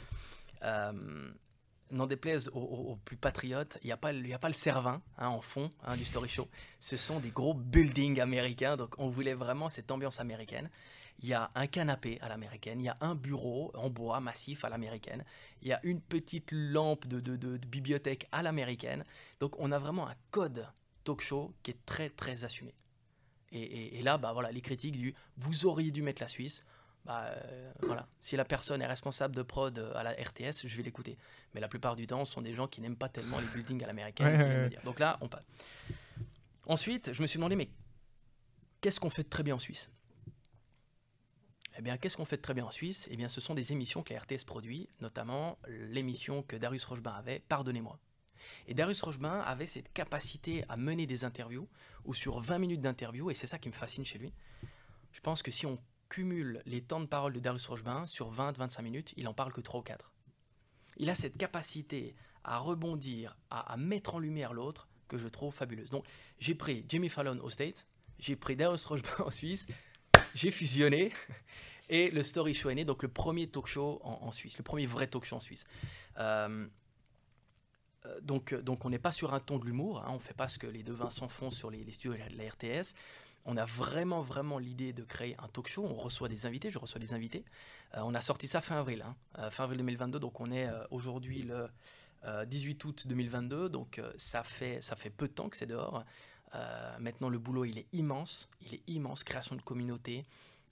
n'en 1.92 2.08
déplaise 2.08 2.50
aux, 2.54 2.98
plus 3.06 3.18
patriotes, 3.18 3.78
il 3.84 3.88
n'y 3.88 3.92
a, 3.92 3.98
pas, 3.98 4.10
a 4.10 4.40
pas 4.40 4.48
le 4.48 4.54
Cervin 4.54 5.02
hein, 5.18 5.28
en 5.28 5.42
fond 5.42 5.72
hein, 5.84 5.96
du 5.98 6.06
Story 6.06 6.30
Show. 6.30 6.48
Ce 6.80 6.98
sont 6.98 7.20
des 7.20 7.30
gros 7.30 7.54
buildings 7.54 8.20
américains, 8.20 8.78
donc 8.78 8.96
on 8.98 9.10
voulait 9.10 9.34
vraiment 9.34 9.70
cette 9.70 9.92
ambiance 9.92 10.20
américaine. 10.20 10.70
Il 11.22 11.28
y 11.28 11.34
a 11.34 11.52
un 11.56 11.68
canapé 11.68 12.18
à 12.22 12.30
l'américaine, 12.30 12.80
il 12.80 12.86
y 12.86 12.90
a 12.90 12.98
un 13.02 13.14
bureau 13.14 13.72
en 13.76 13.90
bois 13.90 14.20
massif 14.22 14.64
à 14.64 14.70
l'américaine, 14.70 15.26
il 15.62 15.68
y 15.68 15.74
a 15.74 15.80
une 15.84 16.00
petite 16.00 16.50
lampe 16.52 17.08
de, 17.08 17.58
bibliothèque 17.68 18.28
à 18.32 18.42
l'américaine. 18.42 19.04
Donc 19.40 19.60
on 19.60 19.72
a 19.72 19.80
vraiment 19.80 20.08
un 20.08 20.16
code 20.32 20.66
talk 21.04 21.22
show 21.22 21.54
qui 21.62 21.72
est 21.72 21.86
très 21.86 22.10
très 22.10 22.46
assumé. 22.46 22.74
Et, 23.52 24.04
là, 24.04 24.20
bah, 24.20 24.32
voilà, 24.32 24.52
les 24.52 24.62
critiques 24.62 24.96
du 24.96 25.16
vous 25.38 25.66
auriez 25.66 25.92
dû 25.92 26.04
mettre 26.04 26.22
la 26.22 26.28
Suisse. 26.28 26.64
Bah, 27.06 27.26
euh, 27.26 27.72
voilà. 27.82 28.08
Si 28.22 28.36
la 28.36 28.46
personne 28.46 28.82
est 28.82 28.88
responsable 28.88 29.36
de 29.36 29.42
prod 29.42 29.78
euh, 29.78 29.94
à 29.96 30.04
la 30.04 30.12
RTS, 30.12 30.66
je 30.68 30.78
vais 30.78 30.84
l'écouter. 30.84 31.18
Mais 31.54 31.62
la 31.62 31.68
plupart 31.68 31.96
du 31.96 32.08
temps, 32.08 32.26
ce 32.26 32.34
sont 32.34 32.42
des 32.42 32.54
gens 32.54 32.68
qui 32.68 32.82
n'aiment 32.82 32.98
pas 32.98 33.10
tellement 33.10 33.40
les 33.40 33.48
buildings 33.48 33.84
à 33.84 33.88
l'américaine. 33.88 34.70
Donc 34.84 35.00
là, 35.00 35.18
on 35.22 35.28
passe. 35.28 35.46
Ensuite, 36.66 37.14
je 37.14 37.22
me 37.22 37.28
suis 37.28 37.38
demandé, 37.38 37.56
mais 37.56 37.70
qu'est-ce 38.82 39.00
qu'on 39.00 39.10
fait 39.10 39.24
de 39.24 39.30
très 39.30 39.44
bien 39.44 39.56
en 39.56 39.60
Suisse? 39.60 39.90
Eh 41.78 41.82
bien, 41.82 41.98
qu'est-ce 41.98 42.18
qu'on 42.18 42.26
fait 42.26 42.38
de 42.38 42.42
très 42.42 42.54
bien 42.54 42.66
en 42.66 42.72
Suisse? 42.72 43.08
Eh 43.10 43.16
bien, 43.16 43.30
ce 43.30 43.42
sont 43.42 43.54
des 43.54 43.72
émissions 43.72 44.04
que 44.04 44.14
la 44.14 44.20
RTS 44.20 44.44
produit, 44.46 44.90
notamment 45.00 45.58
l'émission 45.68 46.44
que 46.44 46.58
Darius 46.58 46.86
Rochebin 46.86 47.14
avait, 47.14 47.40
Pardonnez-moi. 47.48 47.98
Et 48.68 48.74
Darius 48.74 49.02
Rochebain 49.02 49.40
avait 49.42 49.66
cette 49.66 49.92
capacité 49.94 50.64
à 50.70 50.78
mener 50.78 51.08
des 51.08 51.24
interviews, 51.24 51.68
ou 52.06 52.14
sur 52.14 52.40
20 52.40 52.60
minutes 52.60 52.82
d'interview, 52.82 53.32
et 53.32 53.34
c'est 53.34 53.48
ça 53.48 53.58
qui 53.58 53.70
me 53.70 53.74
fascine 53.74 54.06
chez 54.06 54.18
lui. 54.18 54.34
Je 55.12 55.22
pense 55.22 55.42
que 55.42 55.52
si 55.52 55.66
on 55.66 55.80
cumule 56.10 56.62
les 56.66 56.82
temps 56.82 57.00
de 57.00 57.06
parole 57.06 57.34
de 57.34 57.40
Darius 57.40 57.68
Rochebain 57.68 58.06
sur 58.06 58.34
20-25 58.34 58.82
minutes, 58.82 59.14
il 59.16 59.28
en 59.28 59.34
parle 59.34 59.54
que 59.54 59.62
3 59.62 59.80
ou 59.80 59.84
4. 59.84 60.12
Il 60.98 61.10
a 61.10 61.16
cette 61.16 61.38
capacité 61.38 62.16
à 62.44 62.58
rebondir, 62.58 63.38
à, 63.50 63.78
mettre 63.78 64.16
en 64.16 64.20
lumière 64.20 64.54
l'autre, 64.54 64.90
que 65.08 65.18
je 65.18 65.28
trouve 65.28 65.54
fabuleuse. 65.54 65.90
Donc 65.90 66.06
j'ai 66.40 66.56
pris 66.56 66.86
Jimmy 66.88 67.10
Fallon 67.10 67.40
aux 67.42 67.50
States, 67.50 67.88
j'ai 68.18 68.36
pris 68.36 68.56
Darius 68.56 68.86
Rochebain 68.86 69.24
en 69.26 69.32
Suisse, 69.32 69.68
j'ai 70.34 70.52
fusionné, 70.52 71.12
et 71.90 72.10
le 72.12 72.24
Story 72.24 72.54
Show 72.54 72.70
est 72.70 72.76
né, 72.76 72.86
donc 72.86 73.04
le 73.04 73.10
premier 73.10 73.48
talk 73.48 73.68
show 73.68 74.00
en, 74.04 74.32
Suisse, 74.32 74.58
le 74.58 74.64
premier 74.64 74.86
vrai 74.86 75.08
talk 75.08 75.24
show 75.24 75.38
en 75.38 75.40
Suisse. 75.40 75.66
Euh, 76.18 76.68
euh, 78.06 78.20
donc, 78.22 78.54
donc 78.54 78.86
on 78.86 78.90
n'est 78.90 79.00
pas 79.00 79.12
sur 79.12 79.34
un 79.34 79.40
ton 79.40 79.58
de 79.58 79.66
l'humour, 79.66 80.00
hein, 80.00 80.10
on 80.10 80.16
ne 80.16 80.20
fait 80.20 80.34
pas 80.34 80.48
ce 80.48 80.58
que 80.58 80.68
les 80.68 80.84
deux 80.84 80.94
Vincent 80.94 81.28
font 81.28 81.52
sur 81.52 81.70
les, 81.70 81.92
studios 81.92 82.14
de 82.14 82.38
la 82.38 82.50
RTS. 82.50 82.94
On 83.52 83.58
a 83.58 83.66
vraiment, 83.66 84.22
vraiment 84.22 84.60
l'idée 84.60 84.94
de 84.94 85.04
créer 85.04 85.36
un 85.40 85.48
talk 85.48 85.68
show. 85.68 85.84
On 85.84 85.96
reçoit 85.96 86.30
des 86.30 86.46
invités, 86.46 86.70
je 86.70 86.78
reçois 86.78 87.00
des 87.00 87.16
invités. 87.16 87.44
Euh, 87.96 88.02
on 88.04 88.14
a 88.14 88.22
sorti 88.22 88.48
ça 88.48 88.62
fin 88.62 88.78
avril, 88.78 89.04
hein, 89.04 89.50
fin 89.50 89.64
avril 89.64 89.80
2022. 89.80 90.20
Donc 90.20 90.40
on 90.40 90.52
est 90.52 90.70
aujourd'hui 90.92 91.42
le 91.42 91.68
18 92.46 92.86
août 92.86 93.08
2022. 93.08 93.70
Donc 93.70 94.00
ça, 94.18 94.44
fait, 94.44 94.82
ça 94.82 94.96
fait 94.96 95.10
peu 95.10 95.28
de 95.28 95.34
temps 95.34 95.50
que 95.50 95.58
c'est 95.58 95.66
dehors. 95.66 96.06
maintenant, 97.00 97.30
le 97.30 97.40
boulot, 97.40 97.66
il 97.66 97.80
est 97.80 97.88
immense. 97.92 98.48
Il 98.62 98.76
est 98.76 98.84
immense. 98.88 99.24
Création 99.24 99.56
de 99.56 99.64
communauté, 99.64 100.26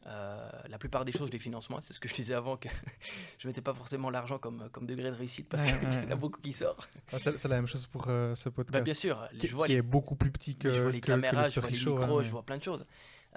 euh, 0.08 0.50
la 0.70 0.78
plupart 0.78 1.04
des 1.04 1.12
choses, 1.12 1.28
je 1.28 1.34
les 1.34 1.40
finance 1.40 1.70
moi. 1.70 1.82
C'est 1.82 1.94
ce 1.94 2.00
que 2.00 2.08
je 2.08 2.14
disais 2.14 2.34
avant, 2.34 2.56
que 2.56 2.70
je 3.38 3.48
ne 3.48 3.52
mettais 3.52 3.62
pas 3.62 3.74
forcément 3.74 4.10
l'argent 4.10 4.38
comme, 4.40 4.70
comme 4.72 4.86
degré 4.86 5.10
de 5.10 5.16
réussite 5.16 5.50
parce 5.50 5.66
qu'il 5.66 5.76
y 5.76 6.06
en 6.06 6.12
a 6.12 6.16
beaucoup 6.16 6.40
qui 6.40 6.54
sortent. 6.54 6.90
Ah, 7.12 7.20
c'est 7.20 7.44
la 7.46 7.56
même 7.56 7.68
chose 7.68 7.88
pour 7.88 8.06
euh, 8.08 8.34
ce 8.36 8.50
podcast. 8.50 8.74
Bah, 8.74 8.82
bien 8.82 8.94
sûr. 8.94 9.28
Qui, 9.38 9.48
je 9.48 9.56
vois 9.56 9.68
est 9.68 9.82
beaucoup 9.82 10.16
plus 10.16 10.32
petit 10.32 10.56
que. 10.56 10.72
Je 10.72 10.80
vois 10.80 10.92
les 10.92 11.02
caméras, 11.02 11.50
je 11.50 11.60
vois 11.60 11.70
les 11.70 11.78
micros, 11.78 12.24
je 12.24 12.30
vois 12.30 12.44
plein 12.44 12.58
de 12.58 12.64
choses. 12.64 12.86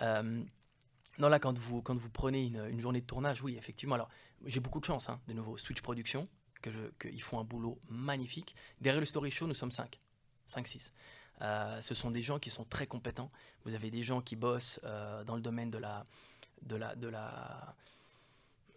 Euh, 0.01 0.43
non, 1.19 1.29
là, 1.29 1.39
quand 1.39 1.59
vous, 1.59 1.83
quand 1.83 1.97
vous 1.97 2.09
prenez 2.09 2.47
une, 2.47 2.65
une 2.71 2.81
journée 2.81 3.01
de 3.01 3.07
tournage, 3.07 3.43
oui, 3.43 3.57
effectivement. 3.59 3.97
Alors, 3.97 4.09
j'ai 4.47 4.61
beaucoup 4.61 4.81
de 4.81 4.85
chance, 4.85 5.09
hein, 5.09 5.21
de 5.27 5.35
nouveau. 5.35 5.59
Switch 5.59 5.83
Production, 5.83 6.29
que 6.63 6.71
qu'ils 7.01 7.23
font 7.23 7.41
un 7.41 7.45
boulot 7.45 7.81
magnifique. 7.89 8.55
Derrière 8.81 9.01
le 9.01 9.07
Story 9.07 9.31
Show, 9.31 9.47
nous 9.47 9.55
sommes 9.55 9.73
5. 9.73 10.01
5-6. 10.49 10.91
ce 11.81 11.95
sont 11.95 12.11
des 12.11 12.23
gens 12.23 12.39
qui 12.39 12.51
sont 12.51 12.65
très 12.65 12.87
compétents. 12.87 13.31
Vous 13.65 13.75
avez 13.75 13.91
des 13.91 14.03
gens 14.03 14.21
qui 14.21 14.37
bossent 14.37 14.81
dans 15.27 15.35
le 15.35 15.43
domaine 15.43 15.71
de 15.71 15.79
la, 15.79 16.07
de 16.63 16.77
la, 16.77 16.95
de 16.95 17.09
la 17.09 17.75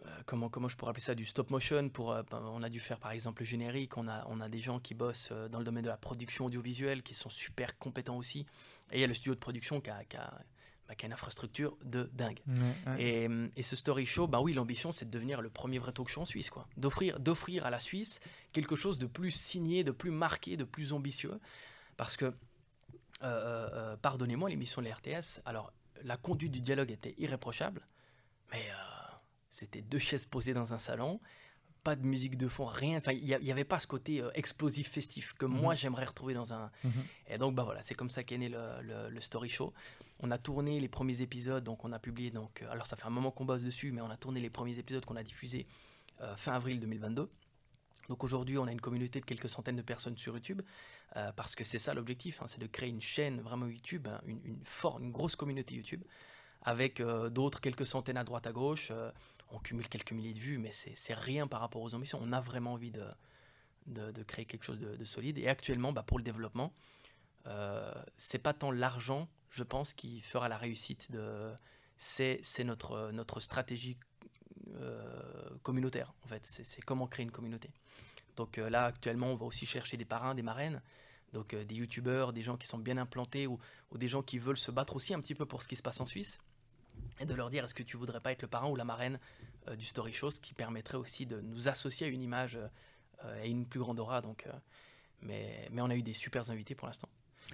euh, 0.06 0.10
comment, 0.26 0.48
comment 0.48 0.68
je 0.68 0.76
pourrais 0.76 0.90
appeler 0.90 1.02
ça, 1.02 1.14
du 1.14 1.24
stop 1.24 1.50
motion. 1.50 1.88
Pour, 1.88 2.12
euh, 2.12 2.22
ben, 2.30 2.42
on 2.52 2.62
a 2.62 2.68
dû 2.68 2.80
faire 2.80 2.98
par 2.98 3.12
exemple 3.12 3.42
le 3.42 3.46
générique. 3.46 3.96
On 3.96 4.08
a, 4.08 4.26
on 4.28 4.40
a 4.40 4.48
des 4.48 4.58
gens 4.58 4.78
qui 4.78 4.94
bossent 4.94 5.30
euh, 5.32 5.48
dans 5.48 5.58
le 5.58 5.64
domaine 5.64 5.84
de 5.84 5.88
la 5.88 5.96
production 5.96 6.46
audiovisuelle 6.46 7.02
qui 7.02 7.14
sont 7.14 7.30
super 7.30 7.78
compétents 7.78 8.16
aussi. 8.16 8.46
Et 8.90 8.98
il 8.98 9.00
y 9.00 9.04
a 9.04 9.06
le 9.06 9.14
studio 9.14 9.34
de 9.34 9.40
production 9.40 9.80
qui 9.80 9.90
a, 9.90 10.04
qui 10.04 10.16
a, 10.16 10.40
bah, 10.88 10.94
qui 10.94 11.06
a 11.06 11.08
une 11.08 11.14
infrastructure 11.14 11.76
de 11.84 12.10
dingue. 12.12 12.40
Et, 12.98 13.28
et, 13.56 13.62
ce 13.62 13.76
story 13.76 14.04
show, 14.04 14.26
bah 14.26 14.40
oui, 14.40 14.52
l'ambition 14.52 14.92
c'est 14.92 15.06
de 15.06 15.10
devenir 15.10 15.40
le 15.40 15.48
premier 15.48 15.78
vrai 15.78 15.92
talk 15.92 16.08
show 16.08 16.20
en 16.20 16.26
Suisse, 16.26 16.50
quoi. 16.50 16.68
D'offrir, 16.76 17.18
d'offrir 17.18 17.64
à 17.64 17.70
la 17.70 17.80
Suisse 17.80 18.20
quelque 18.52 18.76
chose 18.76 18.98
de 18.98 19.06
plus 19.06 19.30
signé, 19.30 19.84
de 19.84 19.90
plus 19.90 20.10
marqué, 20.10 20.58
de 20.58 20.64
plus 20.64 20.92
ambitieux. 20.92 21.40
Parce 21.96 22.16
que, 22.16 22.34
pardonnez-moi, 24.02 24.50
l'émission 24.50 24.82
de 24.82 24.88
la 24.88 24.94
RTS, 24.96 25.40
alors 25.46 25.72
la 26.02 26.16
conduite 26.16 26.52
du 26.52 26.60
dialogue 26.60 26.90
était 26.90 27.14
irréprochable, 27.18 27.86
mais 28.52 28.62
euh, 28.70 29.14
c'était 29.50 29.82
deux 29.82 29.98
chaises 29.98 30.26
posées 30.26 30.54
dans 30.54 30.74
un 30.74 30.78
salon, 30.78 31.20
pas 31.82 31.96
de 31.96 32.04
musique 32.04 32.36
de 32.36 32.48
fond, 32.48 32.64
rien. 32.64 32.96
Enfin, 32.96 33.12
il 33.12 33.24
n'y 33.24 33.52
avait 33.52 33.64
pas 33.64 33.78
ce 33.78 33.86
côté 33.86 34.20
euh, 34.20 34.30
explosif, 34.34 34.90
festif 34.90 35.34
que 35.34 35.44
mhm. 35.46 35.60
moi 35.60 35.74
j'aimerais 35.74 36.06
retrouver 36.06 36.34
dans 36.34 36.52
un. 36.52 36.70
Mhm. 36.82 36.92
Et 37.28 37.38
donc, 37.38 37.54
bah 37.54 37.64
voilà, 37.64 37.82
c'est 37.82 37.94
comme 37.94 38.10
ça 38.10 38.24
qu'est 38.24 38.38
né 38.38 38.48
le, 38.48 39.20
Story 39.20 39.48
Show. 39.48 39.72
On 40.20 40.30
a 40.30 40.38
tourné 40.38 40.80
les 40.80 40.88
premiers 40.88 41.20
épisodes, 41.20 41.62
donc 41.62 41.84
on 41.84 41.92
a 41.92 41.98
publié. 41.98 42.30
Donc, 42.30 42.62
euh, 42.62 42.70
alors 42.70 42.86
ça 42.86 42.96
fait 42.96 43.06
un 43.06 43.10
moment 43.10 43.30
qu'on 43.30 43.44
bosse 43.44 43.62
dessus, 43.62 43.92
mais 43.92 44.00
on 44.00 44.10
a 44.10 44.16
tourné 44.16 44.40
les 44.40 44.50
premiers 44.50 44.78
épisodes 44.78 45.04
qu'on 45.04 45.16
a 45.16 45.22
diffusés 45.22 45.66
fin 46.36 46.52
avril 46.52 46.78
2022. 46.78 47.28
Donc 48.08 48.24
aujourd'hui, 48.24 48.58
on 48.58 48.66
a 48.66 48.72
une 48.72 48.80
communauté 48.80 49.20
de 49.20 49.24
quelques 49.24 49.48
centaines 49.48 49.76
de 49.76 49.82
personnes 49.82 50.16
sur 50.16 50.34
YouTube, 50.34 50.62
euh, 51.16 51.32
parce 51.32 51.54
que 51.54 51.64
c'est 51.64 51.78
ça 51.78 51.94
l'objectif, 51.94 52.42
hein, 52.42 52.46
c'est 52.46 52.60
de 52.60 52.66
créer 52.66 52.88
une 52.88 53.00
chaîne 53.00 53.40
vraiment 53.40 53.66
YouTube, 53.66 54.08
hein, 54.08 54.20
une, 54.26 54.40
une, 54.44 55.10
grosse 55.10 55.36
communauté 55.36 55.74
YouTube, 55.74 56.02
avec 56.62 57.00
euh, 57.00 57.30
d'autres 57.30 57.60
quelques 57.60 57.86
centaines 57.86 58.16
à 58.16 58.24
droite 58.24 58.46
à 58.46 58.52
gauche. 58.52 58.88
Euh, 58.90 59.10
on 59.50 59.58
cumule 59.58 59.88
quelques 59.88 60.12
milliers 60.12 60.34
de 60.34 60.40
vues, 60.40 60.58
mais 60.58 60.70
c'est 60.72 61.14
rien 61.14 61.46
par 61.46 61.60
rapport 61.60 61.82
aux 61.82 61.94
ambitions. 61.94 62.18
On 62.20 62.32
a 62.32 62.40
vraiment 62.40 62.72
envie 62.72 62.90
de, 62.90 63.06
de, 63.86 64.22
créer 64.24 64.46
quelque 64.46 64.64
chose 64.64 64.80
de, 64.80 65.04
solide. 65.04 65.38
Et 65.38 65.46
actuellement, 65.46 65.92
bah, 65.92 66.02
pour 66.02 66.18
le 66.18 66.24
développement, 66.24 66.72
c'est 68.16 68.38
pas 68.38 68.52
tant 68.52 68.72
l'argent, 68.72 69.28
je 69.50 69.62
pense, 69.62 69.92
qui 69.92 70.22
fera 70.22 70.48
la 70.48 70.56
réussite 70.56 71.12
de. 71.12 71.52
C'est 71.96 72.64
notre, 72.64 73.12
notre 73.12 73.38
stratégie 73.38 73.96
communautaire, 75.62 76.12
en 76.24 76.28
fait. 76.28 76.44
C'est 76.44 76.82
comment 76.82 77.06
créer 77.06 77.24
une 77.24 77.30
communauté. 77.30 77.70
Donc 78.36 78.58
euh, 78.58 78.68
là, 78.68 78.86
actuellement, 78.86 79.28
on 79.28 79.36
va 79.36 79.46
aussi 79.46 79.66
chercher 79.66 79.96
des 79.96 80.04
parrains, 80.04 80.34
des 80.34 80.42
marraines, 80.42 80.80
donc 81.32 81.54
euh, 81.54 81.64
des 81.64 81.76
youtubeurs, 81.76 82.32
des 82.32 82.42
gens 82.42 82.56
qui 82.56 82.66
sont 82.66 82.78
bien 82.78 82.96
implantés 82.96 83.46
ou, 83.46 83.58
des 83.94 84.08
gens 84.08 84.22
qui 84.22 84.38
veulent 84.38 84.58
se 84.58 84.70
battre 84.70 84.96
aussi 84.96 85.14
un 85.14 85.20
petit 85.20 85.34
peu 85.34 85.46
pour 85.46 85.62
ce 85.62 85.68
qui 85.68 85.76
se 85.76 85.82
passe 85.82 86.00
en 86.00 86.06
Suisse. 86.06 86.40
et 87.20 87.26
de 87.26 87.34
leur 87.34 87.48
dire 87.48 87.64
est-ce 87.64 87.74
que 87.74 87.82
tu 87.82 87.96
voudrais 87.96 88.20
pas 88.20 88.32
être 88.32 88.42
le 88.42 88.48
parrain 88.48 88.68
ou 88.68 88.76
la 88.76 88.84
marraine 88.84 89.20
euh, 89.68 89.76
du 89.76 89.84
Story 89.84 90.12
Show, 90.12 90.30
ce 90.30 90.40
qui 90.40 90.54
permettrait 90.54 90.98
aussi 90.98 91.26
de 91.26 91.40
nous 91.40 91.68
associer 91.68 92.06
à 92.06 92.10
une 92.10 92.22
image 92.22 92.58
et 93.42 93.48
une 93.48 93.64
plus 93.64 93.80
grande 93.80 93.98
aura. 94.00 94.20
Donc, 94.20 94.46
mais, 95.22 95.66
mais 95.70 95.80
on 95.80 95.88
a 95.88 95.94
eu 95.94 96.02
des 96.02 96.12
super 96.12 96.50
invités 96.50 96.74
pour 96.74 96.86
l'instant. 96.86 97.08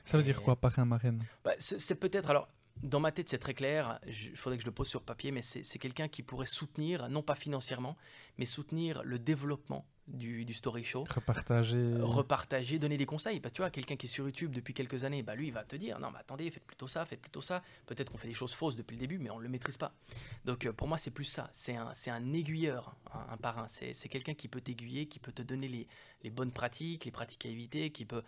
Ça 0.04 0.16
veut 0.16 0.24
dire 0.24 0.42
quoi, 0.42 0.56
parrain, 0.56 0.84
marraine? 0.84 1.22
Bah, 1.44 1.52
C'est 1.58 2.00
peut-être, 2.00 2.28
alors 2.28 2.48
dans 2.82 3.00
ma 3.00 3.12
tête, 3.12 3.28
c'est 3.28 3.38
très 3.38 3.54
clair. 3.54 3.98
Il 4.06 4.36
faudrait 4.36 4.56
que 4.56 4.62
je 4.62 4.68
le 4.68 4.74
pose 4.74 4.88
sur 4.88 5.02
papier, 5.02 5.32
mais 5.32 5.42
c'est 5.42 5.78
quelqu'un 5.78 6.08
qui 6.08 6.22
pourrait 6.22 6.46
soutenir, 6.46 7.08
non 7.08 7.22
pas 7.22 7.34
financièrement, 7.34 7.96
mais 8.38 8.46
soutenir 8.46 9.02
le 9.04 9.18
développement 9.18 9.86
du, 10.08 10.52
story 10.52 10.84
show. 10.84 11.04
Repartager. 11.08 11.76
Euh, 11.76 12.04
repartager, 12.04 12.78
donner 12.78 12.96
des 12.96 13.06
conseils. 13.06 13.40
Que 13.40 13.48
tu 13.48 13.62
vois, 13.62 13.70
quelqu'un 13.70 13.96
qui 13.96 14.06
est 14.06 14.10
sur 14.10 14.26
YouTube 14.26 14.52
depuis 14.52 14.74
quelques 14.74 15.04
années, 15.04 15.22
bah 15.22 15.34
lui, 15.34 15.48
il 15.48 15.52
va 15.52 15.64
te 15.64 15.76
dire 15.76 15.98
non, 16.00 16.10
mais 16.10 16.18
attendez, 16.18 16.50
faites 16.50 16.64
plutôt 16.64 16.88
ça, 16.88 17.04
faites 17.04 17.20
plutôt 17.20 17.42
ça. 17.42 17.62
Peut-être 17.86 18.10
qu'on 18.10 18.18
fait 18.18 18.28
des 18.28 18.34
choses 18.34 18.52
fausses 18.52 18.76
depuis 18.76 18.96
le 18.96 19.00
début, 19.00 19.18
mais 19.18 19.30
on 19.30 19.38
ne 19.38 19.42
le 19.42 19.48
maîtrise 19.48 19.76
pas. 19.76 19.92
Donc 20.44 20.66
euh, 20.66 20.72
pour 20.72 20.88
moi, 20.88 20.98
c'est 20.98 21.10
plus 21.10 21.24
ça. 21.24 21.48
C'est 21.52 21.76
un, 21.76 21.92
un 22.06 22.32
aiguilleur, 22.32 22.96
un, 23.12 23.36
parrain. 23.36 23.66
C'est 23.68 24.08
quelqu'un 24.08 24.34
qui 24.34 24.48
peut 24.48 24.60
t'aiguiller, 24.60 25.06
qui 25.06 25.18
peut 25.18 25.32
te 25.32 25.42
donner 25.42 25.68
les, 25.68 25.86
les, 26.24 26.30
bonnes 26.30 26.52
pratiques, 26.52 27.04
les 27.04 27.10
pratiques 27.10 27.46
à 27.46 27.48
éviter, 27.48 27.90
qui 27.90 28.04
peut, 28.04 28.22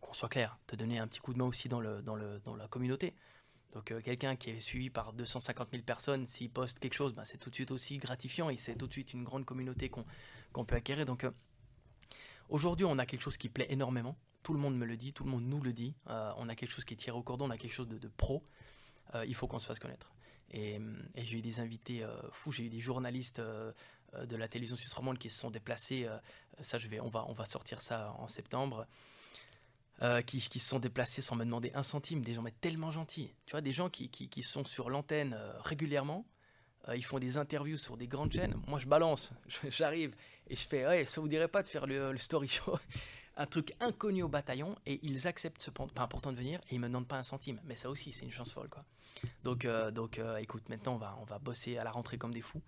qu'on 0.00 0.12
soit 0.14 0.28
clair, 0.28 0.58
te 0.66 0.76
donner 0.76 0.98
un 0.98 1.06
petit 1.06 1.20
coup 1.20 1.32
de 1.32 1.38
main 1.38 1.44
aussi 1.44 1.68
dans, 1.68 1.80
le, 1.80 2.02
dans, 2.02 2.14
le, 2.14 2.40
dans 2.44 2.56
la 2.56 2.68
communauté. 2.68 3.14
Donc 3.72 3.92
euh, 3.92 4.00
quelqu'un 4.00 4.36
qui 4.36 4.50
est 4.50 4.60
suivi 4.60 4.90
par 4.90 5.12
250 5.12 5.68
000 5.70 5.82
personnes, 5.84 6.26
s'il 6.26 6.50
poste 6.50 6.78
quelque 6.78 6.94
chose, 6.94 7.14
bah, 7.14 7.24
c'est 7.24 7.38
tout 7.38 7.50
de 7.50 7.54
suite 7.54 7.70
aussi 7.70 7.98
gratifiant 7.98 8.50
et 8.50 8.56
c'est 8.56 8.74
tout 8.74 8.86
de 8.86 8.92
suite 8.92 9.12
une 9.12 9.24
grande 9.24 9.44
communauté 9.44 9.90
qu'on 9.90 10.64
peut 10.64 10.76
acquérir. 10.76 11.04
Donc 11.04 11.24
Aujourd'hui, 12.50 12.84
on 12.84 12.98
a 12.98 13.06
quelque 13.06 13.22
chose 13.22 13.36
qui 13.36 13.48
plaît 13.48 13.68
énormément. 13.70 14.16
Tout 14.42 14.54
le 14.54 14.58
monde 14.58 14.76
me 14.76 14.84
le 14.84 14.96
dit, 14.96 15.12
tout 15.12 15.22
le 15.22 15.30
monde 15.30 15.44
nous 15.44 15.60
le 15.60 15.72
dit. 15.72 15.94
Euh, 16.08 16.32
on 16.36 16.48
a 16.48 16.56
quelque 16.56 16.72
chose 16.72 16.84
qui 16.84 16.94
est 16.94 16.96
tiré 16.96 17.16
au 17.16 17.22
cordon, 17.22 17.46
on 17.46 17.50
a 17.50 17.56
quelque 17.56 17.72
chose 17.72 17.88
de, 17.88 18.08
pro. 18.08 18.42
Euh, 19.14 19.24
il 19.24 19.36
faut 19.36 19.46
qu'on 19.46 19.60
se 19.60 19.66
fasse 19.66 19.78
connaître. 19.78 20.12
Et, 20.50 20.80
j'ai 21.16 21.38
eu 21.38 21.42
des 21.42 21.60
invités 21.60 22.02
euh, 22.02 22.20
fous, 22.32 22.50
j'ai 22.50 22.64
eu 22.64 22.68
des 22.68 22.80
journalistes 22.80 23.40
de 23.40 24.36
la 24.36 24.48
télévision 24.48 24.74
suisse 24.74 24.92
romande 24.92 25.18
qui 25.18 25.30
se 25.30 25.38
sont 25.38 25.50
déplacés. 25.50 26.08
ça, 26.60 26.78
on 27.00 27.32
va 27.32 27.44
sortir 27.44 27.80
ça 27.80 28.16
en 28.18 28.26
septembre. 28.26 28.84
Qui, 30.26 30.40
se 30.40 30.58
sont 30.58 30.78
déplacés 30.78 31.22
sans 31.22 31.36
me 31.36 31.44
demander 31.44 31.72
un 31.74 31.82
centime, 31.82 32.22
des 32.22 32.34
gens 32.34 32.42
mais 32.42 32.54
tellement 32.60 32.90
gentils. 32.90 33.32
Tu 33.46 33.52
vois, 33.52 33.60
des 33.60 33.72
gens 33.72 33.90
qui, 33.90 34.42
sont 34.42 34.64
sur 34.64 34.88
l'antenne 34.90 35.36
régulièrement, 35.60 36.24
euh, 36.88 36.96
ils 36.96 37.04
font 37.04 37.18
des 37.18 37.36
interviews 37.36 37.76
sur 37.76 37.96
des 37.96 38.08
grandes 38.08 38.32
chaînes. 38.32 38.54
Moi, 38.66 38.78
je 38.78 38.86
balance, 38.86 39.32
j'arrive 39.68 40.14
et 40.48 40.56
je 40.56 40.66
fais 40.66 40.86
Ouais, 40.86 41.04
ça 41.04 41.20
vous 41.20 41.28
dirait 41.28 41.48
pas 41.48 41.62
de 41.62 41.68
faire 41.68 41.86
le, 41.86 42.16
story 42.16 42.48
show? 42.48 42.78
Un 43.36 43.46
truc 43.46 43.72
inconnu 43.80 44.22
au 44.22 44.28
bataillon 44.28 44.76
et 44.84 45.00
ils 45.02 45.26
acceptent 45.26 45.62
ce 45.62 45.70
pas 45.70 45.86
important 45.96 46.30
de 46.30 46.36
venir 46.36 46.60
et 46.68 46.74
ils 46.74 46.80
me 46.80 46.88
demandent 46.88 47.08
pas 47.08 47.16
un 47.16 47.22
centime. 47.22 47.58
Mais 47.64 47.74
ça 47.74 47.88
aussi, 47.88 48.12
c'est 48.12 48.26
une 48.26 48.32
chance 48.32 48.52
folle, 48.52 48.68
quoi. 48.68 48.84
Donc, 49.44 49.64
euh, 49.64 49.90
donc 49.90 50.18
euh, 50.18 50.36
écoute, 50.36 50.68
maintenant, 50.68 51.00
on 51.18 51.24
va, 51.24 51.38
bosser 51.38 51.78
à 51.78 51.84
la 51.84 51.90
rentrée 51.90 52.18
comme 52.18 52.34
des 52.34 52.42
fous 52.42 52.60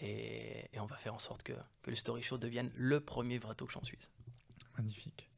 et, 0.00 0.70
on 0.78 0.86
va 0.86 0.96
faire 0.96 1.12
en 1.12 1.18
sorte 1.18 1.42
que, 1.42 1.52
que, 1.82 1.90
le 1.90 1.96
story 1.96 2.22
show 2.22 2.38
devienne 2.38 2.70
le 2.76 3.00
premier 3.00 3.36
vrai 3.38 3.54
talk 3.56 3.68
show 3.68 3.80
en 3.80 3.84
Suisse. 3.84 4.10
Magnifique. 4.78 5.28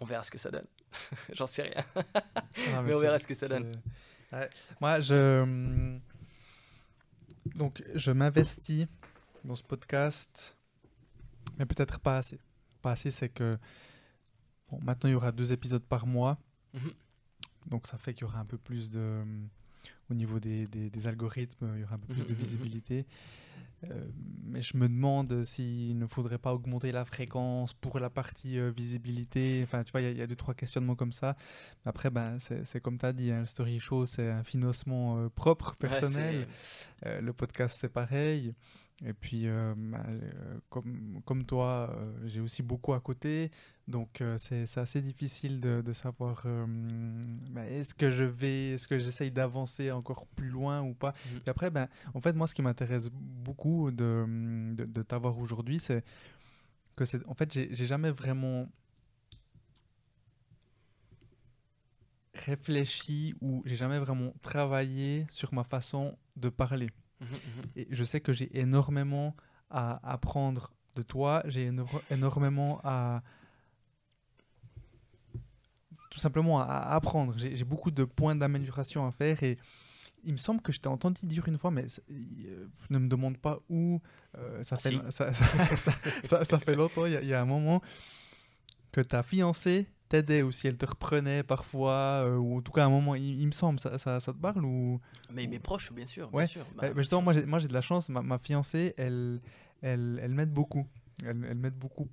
On 0.00 0.04
verra 0.06 0.22
ce 0.22 0.30
que 0.30 0.38
ça 0.38 0.50
donne. 0.50 0.66
J'en 1.32 1.46
sais 1.46 1.62
rien. 1.62 1.84
Mais, 2.82 2.94
on 2.94 3.00
verra 3.00 3.18
ce 3.18 3.26
que 3.26 3.34
ça 3.34 3.48
donne. 3.48 3.70
Moi, 4.80 5.00
je 5.00 5.42
hum, 5.42 6.00
donc, 7.54 7.82
je 7.94 8.10
m'investis 8.10 8.86
dans 9.44 9.54
ce 9.54 9.62
podcast, 9.62 10.56
mais 11.58 11.66
peut-être 11.66 11.98
pas 12.00 12.18
assez. 12.18 12.38
Pas 12.82 12.92
assez, 12.92 13.10
c'est 13.10 13.28
que 13.28 13.58
bon, 14.70 14.78
maintenant 14.82 15.08
il 15.08 15.12
y 15.12 15.16
aura 15.16 15.32
deux 15.32 15.52
épisodes 15.52 15.84
par 15.84 16.06
mois. 16.06 16.38
Mhm. 16.74 16.92
Donc, 17.66 17.86
ça 17.86 17.98
fait 17.98 18.14
qu'il 18.14 18.22
y 18.22 18.24
aura 18.24 18.40
un 18.40 18.44
peu 18.44 18.58
plus 18.58 18.90
de. 18.90 19.22
Au 20.10 20.14
niveau 20.14 20.40
des, 20.40 20.66
des, 20.66 21.06
algorithmes, 21.06 21.70
il 21.76 21.82
y 21.82 21.84
aura 21.84 21.94
un 21.94 21.98
peu 21.98 22.12
plus 22.12 22.24
de 22.24 22.32
mhm. 22.32 22.40
visibilité. 22.40 23.06
Euh, 23.84 24.06
mais 24.44 24.62
je 24.62 24.76
me 24.76 24.88
demande 24.88 25.42
s'il 25.44 25.98
ne 25.98 26.06
faudrait 26.06 26.38
pas 26.38 26.52
augmenter 26.52 26.92
la 26.92 27.04
fréquence 27.04 27.72
pour 27.72 27.98
la 27.98 28.10
partie 28.10 28.58
euh, 28.58 28.70
visibilité. 28.70 29.60
Enfin, 29.64 29.82
tu 29.84 29.92
vois, 29.92 30.02
il 30.02 30.16
y, 30.16 30.22
a 30.22 30.26
deux, 30.26 30.36
trois 30.36 30.54
questionnements 30.54 30.96
comme 30.96 31.12
ça. 31.12 31.36
Après, 31.84 32.10
ben, 32.10 32.38
c'est 32.38 32.80
comme 32.80 32.98
tu 32.98 33.06
as 33.06 33.12
dit, 33.12 33.30
hein, 33.30 33.40
le 33.40 33.46
story 33.46 33.80
show, 33.80 34.06
c'est 34.06 34.28
un 34.28 34.44
financement 34.44 35.18
euh, 35.18 35.28
propre, 35.28 35.76
personnel. 35.76 36.46
le 37.04 37.32
podcast, 37.32 37.78
c'est 37.80 37.88
pareil. 37.92 38.54
Et 39.04 39.14
puis, 39.14 39.48
euh, 39.48 39.74
bah, 39.76 40.04
euh, 40.08 40.58
comme, 40.68 41.22
comme 41.24 41.44
toi, 41.44 41.94
euh, 41.96 42.12
j'ai 42.26 42.40
aussi 42.40 42.62
beaucoup 42.62 42.92
à 42.92 43.00
côté. 43.00 43.50
Donc, 43.88 44.22
c'est 44.38 44.78
assez 44.78 45.00
difficile 45.00 45.60
de, 45.60 45.80
de 45.80 45.92
savoir 45.92 46.46
bah, 47.50 47.66
est-ce 47.66 47.92
que 47.92 48.08
je 48.08 48.22
vais, 48.22 48.72
est-ce 48.72 48.86
que 48.86 48.98
j'essaye 48.98 49.32
d'avancer 49.32 49.90
encore 49.90 50.26
plus 50.26 50.48
loin 50.48 50.80
ou 50.80 50.94
pas. 50.94 51.10
Mmh. 51.10 51.36
Et 51.46 51.50
après, 51.50 51.70
ben, 51.70 51.88
en 52.14 52.20
fait, 52.20 52.34
moi, 52.34 52.46
ce 52.46 52.54
qui 52.54 52.62
m'intéresse 52.62 53.10
beaucoup 53.10 53.90
de, 53.90 54.26
de, 54.76 54.84
de 54.84 55.02
t'avoir 55.02 55.36
aujourd'hui, 55.38 55.80
c'est 55.80 56.04
que 56.94 57.04
c'est. 57.04 57.26
En 57.26 57.34
fait, 57.34 57.52
j'ai 57.52 57.86
jamais 57.86 58.12
vraiment 58.12 58.68
réfléchi 62.34 63.34
ou 63.40 63.62
j'ai 63.66 63.76
jamais 63.76 63.98
vraiment 63.98 64.32
travaillé 64.40 65.26
sur 65.30 65.52
ma 65.52 65.64
façon 65.64 66.16
de 66.36 66.48
parler. 66.48 66.90
Mhm, 67.20 67.28
mhm. 67.28 67.62
Et 67.76 67.86
je 67.90 68.04
sais 68.04 68.20
que 68.20 68.32
j'ai 68.32 68.58
énormément 68.58 69.34
à 69.70 70.12
apprendre 70.12 70.72
de 70.96 71.02
toi, 71.02 71.42
j'ai 71.46 71.70
énormément 72.10 72.80
à 72.82 73.22
tout 76.10 76.18
simplement 76.18 76.60
à 76.60 76.94
apprendre. 76.94 77.34
J'ai 77.36 77.64
beaucoup 77.64 77.92
de 77.92 78.04
points 78.04 78.34
d'amélioration 78.34 79.06
à 79.06 79.12
faire 79.12 79.42
et 79.44 79.58
il 80.24 80.32
me 80.32 80.38
semble 80.38 80.60
que 80.60 80.72
je 80.72 80.80
t'ai 80.80 80.88
entendu 80.88 81.24
dire 81.24 81.46
une 81.46 81.56
fois, 81.56 81.70
mais 81.70 81.86
euh, 82.10 82.66
ne 82.90 82.98
me 82.98 83.08
demande 83.08 83.38
pas 83.38 83.60
où. 83.68 84.00
Euh, 84.36 84.62
ça, 84.62 84.76
ah, 84.76 84.80
fait, 84.80 85.76
ça, 86.26 86.44
ça, 86.44 86.58
fait 86.58 86.74
longtemps, 86.74 87.06
il 87.06 87.22
y, 87.22 87.26
y, 87.26 87.34
a 87.34 87.40
un 87.40 87.46
moment 87.46 87.80
que 88.92 89.00
ta 89.00 89.22
fiancée 89.22 89.86
t'aidait 90.10 90.42
ou 90.42 90.52
si 90.52 90.66
elle 90.66 90.76
te 90.76 90.84
reprenait 90.84 91.42
parfois, 91.42 92.24
euh, 92.24 92.36
ou 92.36 92.58
en 92.58 92.60
tout 92.60 92.72
cas 92.72 92.82
à 92.82 92.86
un 92.86 92.90
moment, 92.90 93.14
il, 93.14 93.46
me 93.46 93.52
semble, 93.52 93.80
ça, 93.80 93.96
ça, 93.96 94.20
ça, 94.20 94.32
te 94.32 94.38
parle 94.38 94.64
ou... 94.64 95.00
Mais 95.32 95.46
mes 95.46 95.58
proches, 95.58 95.92
bien 95.92 96.04
sûr. 96.04 96.28
Bien 96.30 96.46
sûr. 96.46 96.66
Bah, 96.76 96.88
justement, 96.96 97.22
moi 97.22 97.58
j'ai 97.58 97.68
de 97.68 97.72
la 97.72 97.80
chance, 97.80 98.08
ma, 98.08 98.20
ma 98.20 98.38
fiancée, 98.38 98.92
elle, 98.98 99.40
elle, 99.80 100.20
elle 100.22 100.34
m'aide 100.34 100.52
beaucoup. 100.52 100.86
Elle, 101.24 101.46
elle 101.48 101.56
m'aide 101.56 101.74
beaucoup 101.74 102.08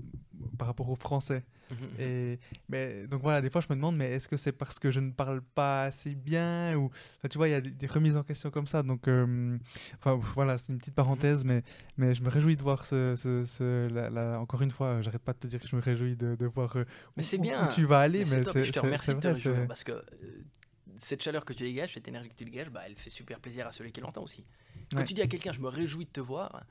par 0.58 0.68
rapport 0.68 0.90
au 0.90 0.96
français. 0.96 1.44
Mhm, 1.70 1.78
mhm. 1.78 1.88
Et, 2.00 2.40
mais, 2.70 3.08
donc 3.08 3.22
voilà, 3.22 3.42
des 3.42 3.50
fois 3.50 3.62
je 3.62 3.68
me 3.70 3.76
demande, 3.76 3.96
mais 3.96 4.12
est-ce 4.12 4.28
que 4.28 4.38
c'est 4.38 4.52
parce 4.52 4.80
que 4.80 4.92
je 4.92 5.00
ne 5.00 5.12
parle 5.12 5.42
pas 5.42 5.84
assez 5.84 6.16
bien 6.16 6.76
ou, 6.76 6.86
enfin, 6.86 7.28
Tu 7.30 7.38
vois, 7.38 7.48
il 7.48 7.52
y 7.52 7.56
a 7.56 7.62
des, 7.62 7.88
remises 7.88 8.18
en 8.18 8.24
question 8.24 8.50
comme 8.52 8.68
ça. 8.68 8.84
Donc 8.84 9.08
euh, 9.08 9.58
enfin, 9.96 10.16
voilà, 10.16 10.58
c'est 10.58 10.72
une 10.72 10.80
petite 10.80 10.96
parenthèse, 10.96 11.44
mais, 11.44 11.64
mais 11.98 12.16
je 12.16 12.22
me 12.22 12.30
réjouis 12.30 12.56
de 12.56 12.64
voir 12.64 12.86
ce... 12.86 13.16
ce, 13.16 14.38
encore 14.38 14.62
une 14.62 14.72
fois, 14.72 15.02
j'arrête 15.02 15.24
pas 15.24 15.34
de 15.34 15.40
te 15.40 15.48
dire 15.48 15.60
que 15.60 15.68
je 15.68 15.76
me 15.76 15.82
réjouis 15.82 16.16
de, 16.16 16.36
de 16.36 16.46
voir 16.46 16.76
euh, 16.78 16.86
mais 17.16 17.36
où, 17.36 17.42
bien. 17.42 17.66
où, 17.66 17.72
tu 17.72 17.86
vas 17.86 18.00
aller. 18.00 18.20
Mais, 18.20 18.44
c'est 18.44 18.64
Je 18.64 18.72
te 18.72 18.80
remercie 18.80 19.14
de 19.14 19.20
te 19.20 19.66
parce 19.66 19.84
que 19.84 19.92
euh, 19.92 20.04
cette 20.96 21.22
chaleur 21.22 21.46
que 21.46 21.54
tu 21.54 21.64
dégages, 21.64 21.94
cette 21.94 22.08
énergie 22.08 22.30
que 22.30 22.36
tu 22.36 22.46
dégages, 22.46 22.70
bah, 22.70 22.82
elle 22.86 22.96
fait 22.96 23.10
super 23.10 23.40
plaisir 23.40 23.68
à 23.68 23.72
celui 23.72 23.92
qui 23.92 24.02
l'entend 24.02 24.24
aussi. 24.24 24.46
Quand 24.92 25.04
tu 25.04 25.14
dis 25.14 25.22
à 25.22 25.28
quelqu'un, 25.28 25.52
je 25.52 25.60
me 25.60 25.68
réjouis 25.68 26.06
de 26.06 26.12
te 26.12 26.22
voir, 26.22 26.64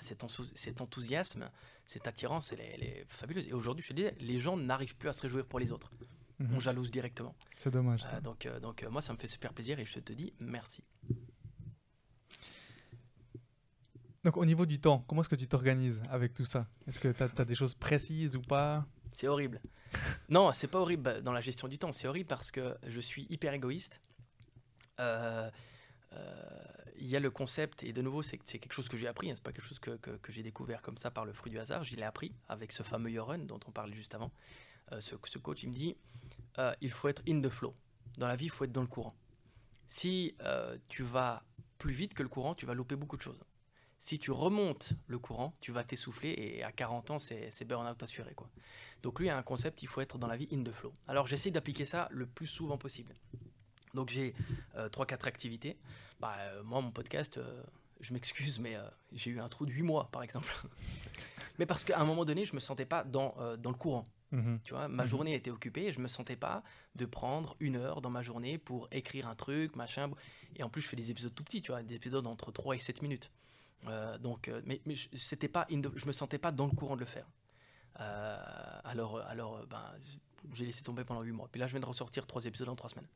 cet, 0.00 0.80
enthousiasme, 0.80 1.50
cette 1.86 2.06
attirance, 2.06 2.52
elle 2.52 2.60
est, 2.60 3.04
fabuleuse. 3.06 3.46
Et 3.46 3.52
aujourd'hui, 3.52 3.82
je 3.82 3.88
te 3.88 3.92
dis, 3.94 4.06
les 4.20 4.40
gens 4.40 4.56
n'arrivent 4.56 4.96
plus 4.96 5.08
à 5.08 5.12
se 5.12 5.22
réjouir 5.22 5.46
pour 5.46 5.58
les 5.58 5.72
autres. 5.72 5.90
Mhm. 6.38 6.54
On 6.54 6.60
jalouse 6.60 6.90
directement. 6.90 7.34
C'est 7.56 7.70
dommage. 7.70 8.02
Euh, 8.12 8.20
donc, 8.20 8.46
euh, 8.46 8.60
donc 8.60 8.82
euh, 8.82 8.90
moi, 8.90 9.02
ça 9.02 9.12
me 9.12 9.18
fait 9.18 9.26
super 9.26 9.52
plaisir 9.52 9.78
et 9.78 9.84
je 9.84 9.98
te 9.98 10.12
dis 10.12 10.32
merci. 10.38 10.84
Donc 14.24 14.36
au 14.36 14.44
niveau 14.44 14.66
du 14.66 14.78
temps, 14.80 15.04
comment 15.06 15.22
est-ce 15.22 15.28
que 15.28 15.36
tu 15.36 15.48
t'organises 15.48 16.02
avec 16.10 16.34
tout 16.34 16.44
ça? 16.44 16.68
Est-ce 16.86 17.00
que 17.00 17.08
tu 17.08 17.22
as, 17.22 17.44
des 17.44 17.54
choses 17.54 17.74
précises 17.74 18.36
ou 18.36 18.42
pas? 18.42 18.84
C'est 19.12 19.26
horrible. 19.26 19.60
non, 20.28 20.52
c'est 20.52 20.66
pas 20.66 20.78
horrible 20.78 21.22
dans 21.22 21.32
la 21.32 21.40
gestion 21.40 21.66
du 21.66 21.78
temps. 21.78 21.92
C'est 21.92 22.08
horrible 22.08 22.28
parce 22.28 22.50
que 22.50 22.76
je 22.86 23.00
suis 23.00 23.26
hyper 23.30 23.54
égoïste. 23.54 24.00
Euh, 25.00 25.50
il 27.00 27.06
y 27.06 27.16
a 27.16 27.20
le 27.20 27.30
concept, 27.30 27.82
et 27.84 27.92
de 27.92 28.02
nouveau, 28.02 28.22
c'est 28.22 28.38
quelque 28.38 28.72
chose 28.72 28.88
que 28.88 28.96
j'ai 28.96 29.08
appris, 29.08 29.30
hein, 29.30 29.34
c'est 29.34 29.42
pas 29.42 29.52
quelque 29.52 29.64
chose 29.64 29.78
que, 29.78 29.98
j'ai 30.28 30.42
découvert 30.42 30.82
comme 30.82 30.96
ça 30.98 31.10
par 31.10 31.24
le 31.24 31.32
fruit 31.32 31.50
du 31.50 31.58
hasard, 31.58 31.84
je 31.84 31.96
l'ai 31.96 32.02
appris 32.02 32.34
avec 32.48 32.72
ce 32.72 32.82
fameux 32.82 33.10
Yoren 33.10 33.46
dont 33.46 33.60
on 33.66 33.70
parlait 33.70 33.96
juste 33.96 34.14
avant. 34.14 34.32
Euh, 34.92 35.00
ce, 35.00 35.38
coach, 35.38 35.62
il 35.62 35.70
me 35.70 35.74
dit 35.74 35.96
euh, 36.58 36.74
il 36.80 36.90
faut 36.90 37.08
être 37.08 37.22
in 37.28 37.40
the 37.40 37.48
flow. 37.48 37.74
Dans 38.16 38.26
la 38.26 38.36
vie, 38.36 38.46
il 38.46 38.50
faut 38.50 38.64
être 38.64 38.72
dans 38.72 38.82
le 38.82 38.88
courant. 38.88 39.14
Si 39.86 40.34
tu 40.88 41.02
vas 41.02 41.42
plus 41.78 41.92
vite 41.92 42.12
que 42.12 42.22
le 42.22 42.28
courant, 42.28 42.54
tu 42.54 42.66
vas 42.66 42.74
louper 42.74 42.96
beaucoup 42.96 43.16
de 43.16 43.22
choses. 43.22 43.40
Si 44.00 44.18
tu 44.18 44.30
remontes 44.30 44.92
le 45.08 45.18
courant, 45.18 45.54
tu 45.60 45.72
vas 45.72 45.82
t'essouffler 45.82 46.34
et 46.36 46.62
à 46.62 46.70
40 46.70 47.10
ans, 47.10 47.18
c'est 47.18 47.64
burn-out 47.64 48.00
assuré. 48.02 48.32
Quoi. 48.34 48.48
Donc 49.02 49.18
lui 49.18 49.28
a 49.28 49.36
un 49.36 49.42
concept, 49.42 49.82
il 49.82 49.88
faut 49.88 50.00
être 50.00 50.18
dans 50.18 50.28
la 50.28 50.36
vie 50.36 50.48
in 50.52 50.62
the 50.62 50.70
flow. 50.70 50.94
Alors 51.08 51.26
j'essaie 51.26 51.50
d'appliquer 51.50 51.84
ça 51.84 52.08
le 52.10 52.26
plus 52.26 52.46
souvent 52.46 52.78
possible. 52.78 53.14
Donc 53.94 54.10
j'ai 54.10 54.34
euh, 54.76 54.88
3-4 54.88 55.26
activités. 55.26 55.76
Bah, 56.20 56.34
euh, 56.38 56.62
moi, 56.62 56.80
mon 56.80 56.90
podcast, 56.90 57.38
euh, 57.38 57.62
je 58.00 58.12
m'excuse, 58.12 58.58
mais 58.60 58.76
euh, 58.76 58.82
j'ai 59.12 59.30
eu 59.30 59.40
un 59.40 59.48
trou 59.48 59.66
de 59.66 59.72
8 59.72 59.82
mois, 59.82 60.08
par 60.10 60.22
exemple. 60.22 60.48
mais 61.58 61.66
parce 61.66 61.84
qu'à 61.84 61.98
un 62.00 62.04
moment 62.04 62.24
donné, 62.24 62.44
je 62.44 62.54
me 62.54 62.60
sentais 62.60 62.86
pas 62.86 63.04
dans, 63.04 63.34
dans 63.58 63.70
le 63.70 63.76
courant. 63.76 64.06
Mhm. 64.30 64.60
Tu 64.62 64.74
vois, 64.74 64.88
ma 64.88 65.04
Mhm. 65.04 65.08
journée 65.08 65.34
était 65.34 65.50
occupée 65.50 65.86
et 65.86 65.92
je 65.92 66.00
me 66.00 66.08
sentais 66.08 66.36
pas 66.36 66.62
de 66.96 67.06
prendre 67.06 67.56
une 67.60 67.76
heure 67.76 68.00
dans 68.02 68.10
ma 68.10 68.22
journée 68.22 68.58
pour 68.58 68.86
écrire 68.92 69.26
un 69.26 69.34
truc, 69.34 69.74
machin. 69.74 70.10
Et 70.56 70.62
en 70.62 70.68
plus, 70.68 70.82
je 70.82 70.88
fais 70.88 70.96
des 70.96 71.10
épisodes 71.10 71.34
tout 71.34 71.44
petits, 71.44 71.62
tu 71.62 71.70
vois, 71.72 71.82
des 71.82 71.94
épisodes 71.94 72.26
entre 72.26 72.52
3 72.52 72.76
et 72.76 72.78
7 72.78 73.00
minutes. 73.02 73.30
Euh, 73.86 74.18
donc, 74.18 74.50
mais, 74.66 74.82
mais 74.86 74.94
je, 74.96 75.08
c'était 75.14 75.48
pas 75.48 75.66
je 75.70 76.04
me 76.06 76.12
sentais 76.12 76.36
pas 76.38 76.52
dans 76.52 76.66
le 76.66 76.72
courant 76.72 76.94
de 76.96 77.00
le 77.00 77.06
faire. 77.06 77.26
Euh, 78.00 78.36
alors, 78.84 79.20
alors 79.26 79.66
ben, 79.66 79.82
j'ai 80.52 80.64
laissé 80.66 80.82
tomber 80.82 81.04
pendant 81.04 81.22
8 81.22 81.32
mois. 81.32 81.48
Puis 81.50 81.60
là, 81.60 81.66
je 81.66 81.72
viens 81.72 81.80
de 81.80 81.86
ressortir 81.86 82.26
3 82.26 82.44
épisodes 82.44 82.68
en 82.68 82.76
3 82.76 82.90
semaines. 82.90 83.08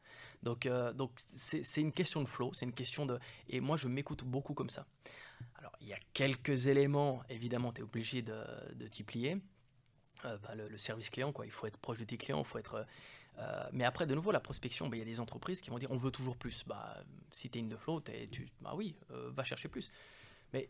Donc, 0.42 0.66
euh, 0.66 0.92
donc 0.92 1.12
c'est, 1.16 1.80
une 1.80 1.92
question 1.92 2.22
de 2.22 2.28
flow, 2.28 2.52
c'est 2.54 2.64
une 2.64 2.72
question 2.72 3.06
de. 3.06 3.18
Et 3.48 3.60
moi, 3.60 3.76
je 3.76 3.88
m'écoute 3.88 4.24
beaucoup 4.24 4.54
comme 4.54 4.70
ça. 4.70 4.86
Alors, 5.56 5.72
il 5.80 5.88
y 5.88 5.92
a 5.92 5.98
quelques 6.12 6.66
éléments, 6.66 7.22
évidemment, 7.28 7.72
tu 7.72 7.80
es 7.80 7.84
obligé 7.84 8.22
de, 8.22 8.36
de 8.74 8.86
t'y 8.88 9.02
plier. 9.02 9.38
Euh, 10.24 10.38
ben, 10.38 10.54
le, 10.54 10.78
service 10.78 11.10
client, 11.10 11.32
quoi. 11.32 11.46
Il 11.46 11.52
faut 11.52 11.66
être 11.66 11.78
proche 11.78 11.98
de 11.98 12.04
tes 12.04 12.16
clients, 12.16 12.40
il 12.40 12.44
faut 12.44 12.58
être. 12.58 12.86
euh, 13.38 13.68
mais 13.72 13.84
après, 13.84 14.06
de 14.06 14.14
nouveau, 14.14 14.30
la 14.30 14.40
prospection, 14.40 14.88
ben, 14.88 14.96
il 14.96 15.00
y 15.00 15.02
a 15.02 15.06
des 15.06 15.20
entreprises 15.20 15.60
qui 15.60 15.70
vont 15.70 15.78
dire 15.78 15.90
on 15.90 15.96
veut 15.96 16.12
toujours 16.12 16.36
plus. 16.36 16.64
Bah, 16.66 16.96
si 17.30 17.50
tu 17.50 17.58
es 17.58 17.60
une 17.60 17.68
de 17.68 17.76
flow, 17.76 18.00
t'es- 18.00 18.28
tu, 18.28 18.48
bah 18.60 18.72
oui, 18.76 18.96
va 19.08 19.44
chercher 19.44 19.68
plus. 19.68 19.90
Mais 20.52 20.68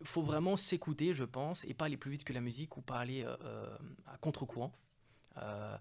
il 0.00 0.06
faut 0.06 0.22
vraiment 0.22 0.56
s'écouter, 0.56 1.14
je 1.14 1.24
pense, 1.24 1.64
et 1.64 1.74
pas 1.74 1.86
aller 1.86 1.96
plus 1.96 2.10
vite 2.10 2.24
que 2.24 2.32
la 2.32 2.40
musique 2.40 2.76
ou 2.76 2.82
pas 2.82 2.98
aller 2.98 3.24
à 3.24 4.16
contre-courant. 4.20 4.72
Euh, 5.36 5.76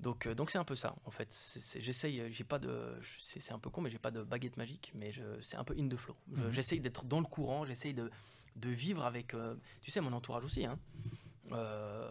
donc, 0.00 0.26
euh, 0.26 0.34
donc 0.34 0.50
c'est 0.50 0.58
un 0.58 0.64
peu 0.64 0.76
ça, 0.76 0.94
en 1.04 1.10
fait. 1.10 1.34
J'essaye, 1.76 2.20
euh, 2.20 2.28
j'ai 2.30 2.44
pas 2.44 2.58
de, 2.58 2.98
c'est 3.02 3.52
un 3.52 3.58
peu 3.58 3.68
con, 3.70 3.80
mais 3.80 3.90
j'ai 3.90 3.98
pas 3.98 4.10
de 4.12 4.22
baguette 4.22 4.56
magique, 4.56 4.92
mais 4.94 5.12
c'est 5.42 5.56
un 5.56 5.64
peu 5.64 5.74
in 5.78 5.88
the 5.88 5.96
flow. 5.96 6.16
Je- 6.34 6.44
Mhm. 6.44 6.50
J'essaye 6.52 6.80
d'être 6.80 7.04
dans 7.04 7.20
le 7.20 7.26
courant, 7.26 7.64
j'essaye 7.66 7.94
de, 7.94 8.10
de 8.56 8.68
vivre 8.70 9.04
avec, 9.04 9.34
euh, 9.34 9.54
tu 9.80 9.90
sais, 9.90 10.00
mon 10.00 10.12
entourage 10.12 10.44
aussi. 10.44 10.64
Hein. 10.64 10.78
Euh, 11.52 12.10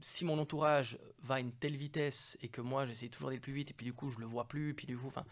si 0.00 0.24
mon 0.24 0.38
entourage 0.38 0.98
va 1.22 1.36
à 1.36 1.40
une 1.40 1.52
telle 1.52 1.76
vitesse 1.76 2.38
et 2.40 2.48
que 2.48 2.60
moi 2.60 2.86
j'essaye 2.86 3.10
toujours 3.10 3.30
d'aller 3.30 3.40
plus 3.40 3.52
vite 3.52 3.70
et 3.70 3.74
puis 3.74 3.84
du 3.84 3.92
coup 3.92 4.10
je 4.10 4.18
le 4.20 4.26
vois 4.26 4.46
plus 4.46 4.70
et 4.70 4.74
puis 4.74 4.86
du 4.86 4.96
coup, 4.96 5.08
enfin, 5.08 5.24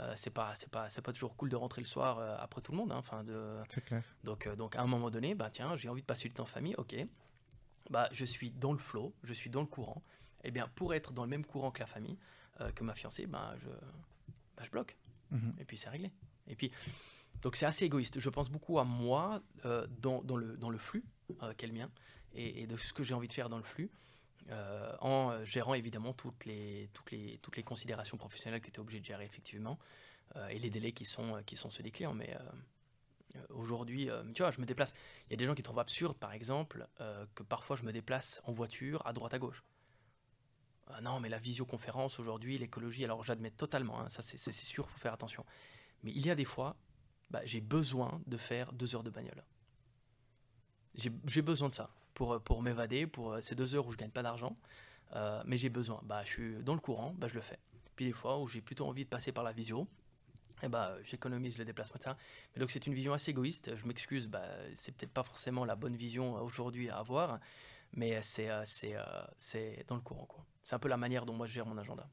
euh, 0.00 0.12
c'est 0.16 0.30
pas, 0.30 0.54
c'est 0.56 0.68
pas, 0.70 0.90
c'est 0.90 1.02
pas 1.02 1.12
toujours 1.12 1.36
cool 1.36 1.48
de 1.50 1.56
rentrer 1.56 1.80
le 1.82 1.86
soir 1.86 2.18
après 2.40 2.60
tout 2.60 2.72
le 2.72 2.78
monde. 2.78 2.92
hein, 2.92 2.96
Enfin, 2.98 3.24
de, 3.24 3.58
C'est 3.68 3.84
clair. 3.84 4.02
donc, 4.24 4.48
donc 4.56 4.74
à 4.76 4.82
un 4.82 4.86
moment 4.86 5.10
donné, 5.10 5.34
bah 5.34 5.50
tiens, 5.50 5.76
j'ai 5.76 5.88
envie 5.88 6.02
de 6.02 6.06
passer 6.06 6.28
du 6.28 6.34
temps 6.34 6.42
en 6.42 6.46
famille, 6.46 6.74
ok. 6.78 6.94
Bah 7.92 8.08
je 8.10 8.24
suis 8.24 8.50
dans 8.50 8.72
le 8.72 8.78
flow, 8.78 9.14
je 9.22 9.34
suis 9.34 9.50
dans 9.50 9.60
le 9.60 9.66
courant. 9.68 10.02
Et 10.44 10.50
bien 10.50 10.66
pour 10.74 10.94
être 10.94 11.12
dans 11.12 11.24
le 11.24 11.30
même 11.30 11.44
courant 11.44 11.70
que 11.70 11.80
la 11.80 11.86
famille, 11.86 12.18
euh, 12.60 12.72
que 12.72 12.82
ma 12.84 12.94
fiancée, 12.94 13.26
bah 13.26 13.54
je, 13.58 13.68
bah, 14.56 14.62
je 14.64 14.70
bloque. 14.70 14.96
Mhm. 15.30 15.54
Et 15.60 15.64
puis 15.64 15.76
c'est 15.76 15.90
réglé. 15.90 16.10
Et 16.48 16.56
puis 16.56 16.70
donc 17.42 17.54
c'est 17.56 17.66
assez 17.66 17.84
égoïste. 17.84 18.18
Je 18.18 18.30
pense 18.30 18.48
beaucoup 18.50 18.78
à 18.78 18.84
moi 18.84 19.42
euh, 19.64 19.86
dans, 20.00 20.22
dans 20.22 20.36
le 20.36 20.56
dans 20.56 20.70
le 20.70 20.78
flux 20.78 21.04
euh, 21.42 21.54
qu'est 21.56 21.68
le 21.68 21.74
mien 21.74 21.90
et, 22.34 22.62
et 22.62 22.66
de 22.66 22.76
ce 22.76 22.92
que 22.92 23.04
j'ai 23.04 23.14
envie 23.14 23.28
de 23.28 23.32
faire 23.34 23.48
dans 23.48 23.58
le 23.58 23.64
flux. 23.64 23.90
euh, 24.50 24.96
en 25.00 25.44
gérant 25.44 25.74
évidemment 25.74 26.12
toutes 26.14 26.44
les, 26.46 26.88
toutes, 26.92 27.10
les, 27.12 27.38
toutes 27.42 27.56
les 27.56 27.62
considérations 27.62 28.16
professionnelles 28.16 28.60
que 28.60 28.70
tu 28.70 28.76
es 28.76 28.80
obligé 28.80 29.00
de 29.00 29.04
gérer 29.04 29.24
effectivement 29.24 29.78
et 30.48 30.58
les 30.58 30.70
délais 30.70 30.92
qui 30.92 31.04
sont, 31.04 31.42
qui 31.44 31.56
sont 31.56 31.68
ceux 31.68 31.82
des 31.82 31.90
clients. 31.90 32.14
Mais 32.14 32.34
aujourd'hui, 33.50 34.10
euh, 34.10 34.22
tu 34.34 34.42
vois, 34.42 34.50
je 34.50 34.60
me 34.60 34.66
déplace. 34.66 34.94
Il 35.26 35.30
y 35.30 35.34
a 35.34 35.36
des 35.36 35.46
gens 35.46 35.54
qui 35.54 35.62
trouvent 35.62 35.78
absurde, 35.78 36.16
par 36.16 36.32
exemple, 36.32 36.86
euh, 37.00 37.26
que 37.34 37.42
parfois 37.42 37.76
je 37.76 37.84
me 37.84 37.92
déplace 37.92 38.40
en 38.44 38.52
voiture 38.52 39.06
à 39.06 39.12
droite 39.12 39.34
à 39.34 39.38
gauche. 39.38 39.62
Ah 40.88 41.00
non, 41.00 41.20
mais 41.20 41.28
la 41.28 41.38
visioconférence 41.38 42.18
aujourd'hui, 42.18 42.58
l'écologie, 42.58 43.04
alors 43.04 43.24
j'admets 43.24 43.50
totalement, 43.50 44.00
hein, 44.00 44.08
ça 44.08 44.20
c'est 44.22 44.52
sûr, 44.52 44.88
faut 44.88 44.98
faire 44.98 45.14
attention. 45.14 45.44
Mais 46.02 46.12
il 46.14 46.26
y 46.26 46.30
a 46.30 46.34
des 46.34 46.44
fois, 46.44 46.76
bah, 47.30 47.40
j'ai 47.44 47.60
besoin 47.60 48.20
de 48.26 48.36
faire 48.36 48.72
deux 48.72 48.94
heures 48.94 49.02
de 49.02 49.10
bagnole. 49.10 49.42
J'ai 50.94 51.42
besoin 51.42 51.68
de 51.68 51.74
ça 51.74 51.90
pour, 52.14 52.34
euh, 52.34 52.38
pour 52.38 52.62
m'évader, 52.62 53.06
pour 53.06 53.32
euh, 53.32 53.40
ces 53.40 53.54
deux 53.54 53.74
heures 53.74 53.86
où 53.86 53.92
je 53.92 53.96
gagne 53.96 54.10
pas 54.10 54.22
d'argent. 54.22 54.56
Euh, 55.14 55.42
mais 55.46 55.58
j'ai 55.58 55.68
besoin. 55.68 56.00
Bah, 56.04 56.22
je 56.24 56.28
suis 56.28 56.62
dans 56.62 56.74
le 56.74 56.80
courant, 56.80 57.14
bah, 57.16 57.28
je 57.28 57.34
le 57.34 57.40
fais. 57.40 57.58
Puis 57.96 58.06
des 58.06 58.12
fois 58.12 58.38
où 58.38 58.48
j'ai 58.48 58.60
plutôt 58.60 58.86
envie 58.86 59.04
de 59.04 59.08
passer 59.08 59.32
par 59.32 59.44
la 59.44 59.52
visio, 59.52 59.86
eh 60.62 60.68
bah, 60.68 60.96
j'économise 61.02 61.58
le 61.58 61.64
déplacement. 61.64 61.98
Mais 62.54 62.60
donc 62.60 62.70
c'est 62.70 62.86
une 62.86 62.94
vision 62.94 63.12
assez 63.12 63.30
égoïste. 63.32 63.74
Je 63.76 63.86
m'excuse, 63.86 64.28
bah, 64.28 64.44
c'est 64.74 64.92
peut-être 64.96 65.12
pas 65.12 65.22
forcément 65.24 65.64
la 65.64 65.74
bonne 65.76 65.96
vision 65.96 66.36
euh, 66.36 66.40
aujourd'hui 66.40 66.88
à 66.90 66.98
avoir, 66.98 67.40
mais 67.94 68.20
c'est 68.22 68.48
euh, 68.50 68.62
c'est 68.64 68.94
euh, 68.96 69.02
c'est 69.36 69.84
dans 69.88 69.96
le 69.96 70.00
courant. 70.02 70.26
quoi. 70.26 70.44
C'est 70.64 70.74
un 70.74 70.78
peu 70.78 70.88
la 70.88 70.96
manière 70.96 71.26
dont 71.26 71.34
moi 71.34 71.46
je 71.46 71.52
gère 71.54 71.66
mon 71.66 71.76
agenda. 71.78 72.08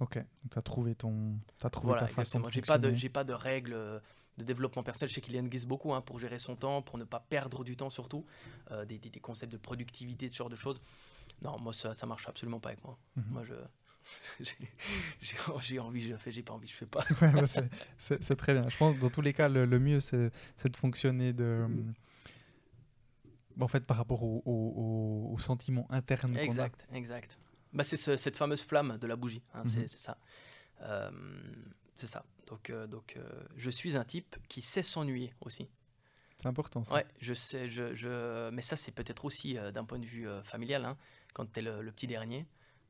Ok, 0.00 0.16
donc 0.16 0.26
tu 0.52 0.58
as 0.58 0.62
trouvé, 0.62 0.94
ton... 0.96 1.38
as 1.62 1.70
trouvé 1.70 1.92
Voilà, 1.92 2.06
ta 2.06 2.12
façon 2.12 2.40
de 2.40 2.50
J'ai 2.50 2.62
pas 2.62 2.78
de 2.78 2.92
j'ai 2.94 3.08
pas 3.08 3.22
de 3.24 3.32
règles 3.32 3.74
euh, 3.74 4.00
de 4.38 4.44
développement 4.44 4.82
personnel. 4.82 5.08
Je 5.08 5.14
sais 5.14 5.20
qu'il 5.20 5.36
y 5.36 5.40
en 5.40 5.44
guise 5.44 5.66
beaucoup 5.66 5.94
hein, 5.94 6.00
pour 6.00 6.18
gérer 6.18 6.40
son 6.40 6.56
temps, 6.56 6.82
pour 6.82 6.98
ne 6.98 7.04
pas 7.04 7.20
perdre 7.20 7.62
du 7.62 7.76
temps 7.76 7.90
surtout, 7.90 8.26
euh, 8.72 8.84
des, 8.84 8.98
des- 8.98 9.10
des 9.10 9.20
concepts 9.20 9.52
de 9.52 9.56
productivité, 9.58 10.28
ce 10.28 10.36
genre 10.36 10.48
de 10.50 10.56
choses. 10.56 10.80
Non, 11.42 11.58
moi 11.60 11.72
ça 11.72 11.94
ça 11.94 12.06
marche 12.06 12.28
absolument 12.28 12.58
pas 12.58 12.70
avec 12.70 12.82
moi. 12.84 12.98
Mhm. 13.16 13.24
Moi 13.30 13.44
je 13.44 13.54
j'ai- 14.40 15.78
envie, 15.78 16.02
je 16.08 16.16
fais, 16.16 16.32
j'ai 16.32 16.42
pas 16.42 16.52
envie, 16.52 16.68
je 16.68 16.74
fais 16.74 16.86
pas. 16.86 17.04
Ouais, 17.22 17.32
bah, 17.32 17.46
c'est- 17.46 17.68
très 18.36 18.52
bien. 18.54 18.68
Je 18.68 18.76
pense 18.76 18.94
que 18.96 19.00
dans 19.00 19.10
tous 19.10 19.20
les 19.22 19.32
cas, 19.32 19.48
le, 19.48 19.64
le 19.64 19.78
mieux, 19.78 20.00
c'est 20.00 20.30
de 20.64 20.76
fonctionner 20.76 21.32
de. 21.32 21.66
En 23.60 23.68
fait, 23.68 23.84
par 23.86 23.96
rapport 23.96 24.22
au, 24.24 24.42
au, 24.44 25.30
au- 25.32 25.32
sentiment 25.38 25.86
interne 25.90 26.36
a. 26.36 26.42
Exact, 26.42 26.88
exact. 26.92 27.38
Bah, 27.72 27.84
c'est 27.84 27.96
ce- 27.96 28.16
cette 28.16 28.36
fameuse 28.36 28.62
flamme 28.62 28.98
de 28.98 29.06
la 29.06 29.16
bougie, 29.16 29.42
hein, 29.54 29.62
c'est 29.66 29.80
Mhm. 29.80 29.88
c'est 29.88 30.00
ça. 30.00 30.18
Euh, 30.82 31.10
c'est 31.96 32.08
ça. 32.08 32.24
Donc, 32.48 32.70
euh, 32.70 32.86
donc 32.88 33.14
euh, 33.16 33.22
je 33.56 33.70
suis 33.70 33.96
un 33.96 34.04
type 34.04 34.36
qui 34.48 34.60
sait 34.60 34.82
s'ennuyer 34.82 35.32
aussi. 35.40 35.68
C'est 36.40 36.48
important, 36.48 36.82
ça. 36.84 36.94
Ouais, 36.94 37.06
je 37.20 37.32
sais, 37.32 37.68
je, 37.68 37.94
je... 37.94 38.50
mais 38.50 38.60
ça 38.60 38.74
c'est 38.76 38.90
peut-être 38.92 39.24
aussi 39.24 39.54
d'un 39.72 39.84
point 39.84 39.98
de 40.00 40.04
vue 40.04 40.26
familial, 40.42 40.84
hein, 40.84 40.96
quand 41.32 41.50
tu 41.50 41.60
es 41.60 41.62
le, 41.62 41.80
le 41.80 41.92
petit 41.92 42.08
dernier, 42.08 42.44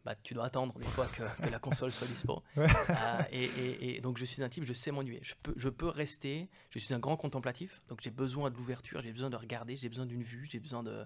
bah, 0.05 0.15
tu 0.23 0.35
dois 0.35 0.45
attendre 0.45 0.79
des 0.79 0.87
fois 0.87 1.07
que, 1.07 1.23
que 1.43 1.49
la 1.51 1.59
console 1.59 1.91
soit 1.93 2.07
dispo. 2.07 2.43
Ouais. 2.57 2.67
Euh, 2.91 3.23
et, 3.33 3.45
et- 3.45 3.97
et 3.97 4.01
donc 4.01 4.19
je 4.19 4.25
suis 4.25 4.43
un 4.43 4.49
type, 4.49 4.65
je 4.65 4.73
sais 4.73 4.91
m'ennuyer. 4.93 5.21
Je 5.23 5.35
peux, 5.43 5.55
je 5.57 5.69
peux 5.69 5.89
rester, 5.89 6.49
je 6.71 6.79
suis 6.79 6.93
un 6.95 6.99
grand 6.99 7.17
contemplatif, 7.17 7.83
donc 7.89 8.01
j'ai 8.03 8.11
besoin 8.11 8.51
de 8.51 8.57
l'ouverture, 8.57 9.01
j'ai 9.03 9.13
besoin 9.13 9.31
de 9.31 9.37
regarder, 9.37 9.77
j'ai 9.77 9.89
besoin 9.89 10.07
d'une 10.07 10.23
vue, 10.23 10.47
j'ai 10.51 10.61
besoin 10.61 10.83
de... 10.83 11.05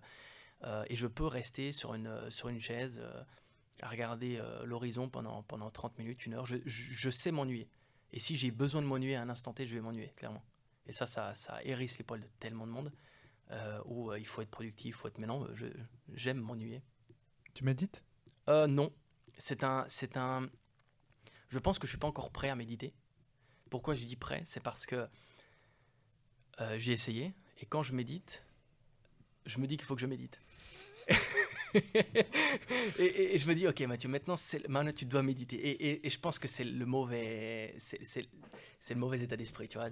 euh, 0.65 0.85
et 0.89 0.97
je 0.97 1.07
peux 1.07 1.27
rester 1.27 1.73
sur 1.73 1.95
une, 1.95 2.31
sur 2.31 2.49
une 2.49 2.61
chaise 2.61 3.01
euh, 3.03 3.23
à 3.83 3.89
regarder 3.89 4.43
l'horizon 4.65 5.09
pendant, 5.09 5.43
pendant 5.45 5.71
30 5.71 5.97
minutes, 5.99 6.27
une 6.27 6.35
heure. 6.35 6.47
Je, 6.47 6.57
je- 6.67 6.93
je 6.93 7.11
sais 7.11 7.31
m'ennuyer. 7.31 7.69
Et 8.13 8.19
si 8.19 8.37
j'ai 8.37 8.51
besoin 8.51 8.83
de 8.83 8.87
m'ennuyer 8.87 9.15
à 9.17 9.23
un 9.23 9.29
instant 9.29 9.53
T, 9.53 9.67
je 9.67 9.75
vais 9.75 9.81
m'ennuyer, 9.81 10.13
clairement. 10.17 10.43
Et 10.87 10.93
ça, 10.93 11.07
ça, 11.07 11.35
ça 11.37 11.63
hérisse 11.63 11.99
les 11.99 12.05
poils 12.05 12.21
de 12.23 12.27
tellement 12.41 12.67
de 12.67 12.73
monde 12.73 12.91
où 13.87 14.13
il 14.15 14.27
faut 14.27 14.43
être 14.43 14.51
productif, 14.51 14.87
il 14.97 14.99
faut 14.99 15.09
être. 15.09 15.19
Mais 15.19 15.27
non, 15.27 15.47
j'aime 16.15 16.39
m'ennuyer. 16.41 16.83
Tu 17.55 17.65
médites? 17.65 18.03
Euh, 18.49 18.67
non, 18.67 18.93
c'est 19.37 19.63
un, 19.63 19.85
c'est 19.89 20.17
un. 20.17 20.49
Je 21.51 21.59
pense 21.59 21.79
que 21.79 21.87
je 21.87 21.91
suis 21.91 21.99
pas 21.99 22.09
encore 22.09 22.31
prêt 22.31 22.49
à 22.49 22.57
méditer. 22.57 22.95
Pourquoi 23.71 23.95
je 23.95 24.05
dis 24.05 24.17
prêt? 24.17 24.43
C'est 24.47 24.63
parce 24.63 24.87
que 24.87 25.07
euh, 26.61 26.79
j'ai 26.79 26.93
essayé 26.93 27.35
et 27.59 27.67
quand 27.67 27.83
je 27.83 27.93
médite, 27.93 28.43
je 29.45 29.59
me 29.59 29.67
dis 29.67 29.77
qu'il 29.77 29.87
faut 29.87 29.95
que 29.95 30.01
je 30.01 30.07
médite. 30.07 30.41
et, 32.99 33.39
je 33.39 33.49
me 33.49 33.55
dis, 33.55 33.67
ok 33.67 33.81
Mathieu, 33.83 34.09
maintenant, 34.09 34.35
maintenant 34.69 34.93
tu 34.93 35.05
dois 35.05 35.23
méditer. 35.23 35.57
Et, 35.57 35.91
et- 35.91 36.07
et 36.07 36.11
je 36.11 36.19
pense 36.19 36.39
que 36.39 36.49
c'est 36.49 36.65
le 36.65 36.87
mauvais, 36.87 37.75
c'est, 37.79 38.27
le 38.91 38.95
mauvais 38.97 39.21
état 39.21 39.37
d'esprit. 39.37 39.69
Tu 39.69 39.79
vois, 39.79 39.89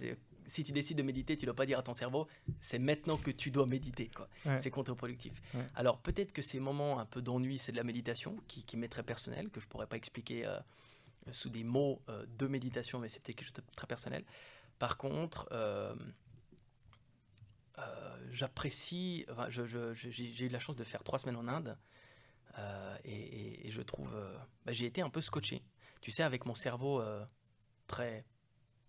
si 0.46 0.62
tu 0.64 0.72
décides 0.72 0.98
de 0.98 1.02
méditer, 1.02 1.36
tu 1.36 1.44
dois 1.44 1.54
pas 1.54 1.66
dire 1.66 1.78
à 1.78 1.82
ton 1.82 1.92
cerveau, 1.94 2.26
c'est 2.60 2.78
maintenant 2.78 3.16
que 3.16 3.30
tu 3.30 3.50
dois 3.50 3.66
méditer. 3.66 4.10
Quoi. 4.14 4.28
Ouais. 4.44 4.58
C'est 4.58 4.70
contre-productif. 4.70 5.32
Ouais. 5.54 5.64
Alors 5.74 5.98
peut-être 5.98 6.32
que 6.32 6.42
ces 6.42 6.60
moments 6.60 6.98
un 6.98 7.06
peu 7.06 7.20
d'ennui, 7.20 7.58
c'est 7.58 7.72
de 7.72 7.76
la 7.76 7.84
méditation 7.84 8.36
qui, 8.48 8.64
qui 8.64 8.76
m'est 8.76 8.88
très 8.88 9.02
personnel, 9.02 9.50
que 9.50 9.60
je 9.60 9.66
pourrais 9.66 9.86
pas 9.86 9.96
expliquer 9.96 10.46
euh, 10.46 10.58
sous 11.32 11.50
des 11.50 11.64
mots 11.64 12.00
euh, 12.08 12.24
de 12.38 12.46
méditation, 12.46 12.98
mais 13.00 13.08
c'est 13.08 13.20
peut-être 13.22 13.36
quelque 13.36 13.46
chose 13.48 13.54
de 13.54 13.62
très 13.74 13.86
personnel. 13.86 14.24
Par 14.78 14.96
contre, 14.98 15.48
euh, 15.52 15.94
j'apprécie, 18.30 19.24
enfin, 19.30 19.46
j'ai 19.48 20.46
eu 20.46 20.48
la 20.48 20.58
chance 20.58 20.76
de 20.76 20.84
faire 20.84 21.04
trois 21.04 21.18
semaines 21.18 21.36
en 21.36 21.48
Inde 21.48 21.76
euh, 22.58 22.96
et, 23.04 23.70
je 23.70 23.82
trouve, 23.82 24.14
euh, 24.14 24.36
bah, 24.64 24.72
j'ai 24.72 24.86
été 24.86 25.02
un 25.02 25.10
peu 25.10 25.20
scotché. 25.20 25.62
Tu 26.00 26.10
sais, 26.10 26.22
avec 26.22 26.46
mon 26.46 26.54
cerveau 26.54 27.00
euh, 27.00 27.24
très 27.86 28.24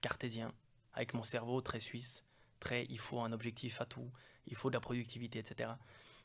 cartésien, 0.02 0.54
avec 0.94 1.14
mon 1.14 1.24
cerveau 1.24 1.62
très 1.62 1.80
suisse, 1.80 2.24
très 2.60 2.86
il 2.90 3.00
faut 3.00 3.20
un 3.20 3.32
objectif 3.32 3.82
à 3.82 3.86
tout, 3.86 4.12
il 4.46 4.56
faut 4.56 4.70
de 4.70 4.76
la 4.76 4.80
productivité, 4.80 5.40
etc. 5.40 5.72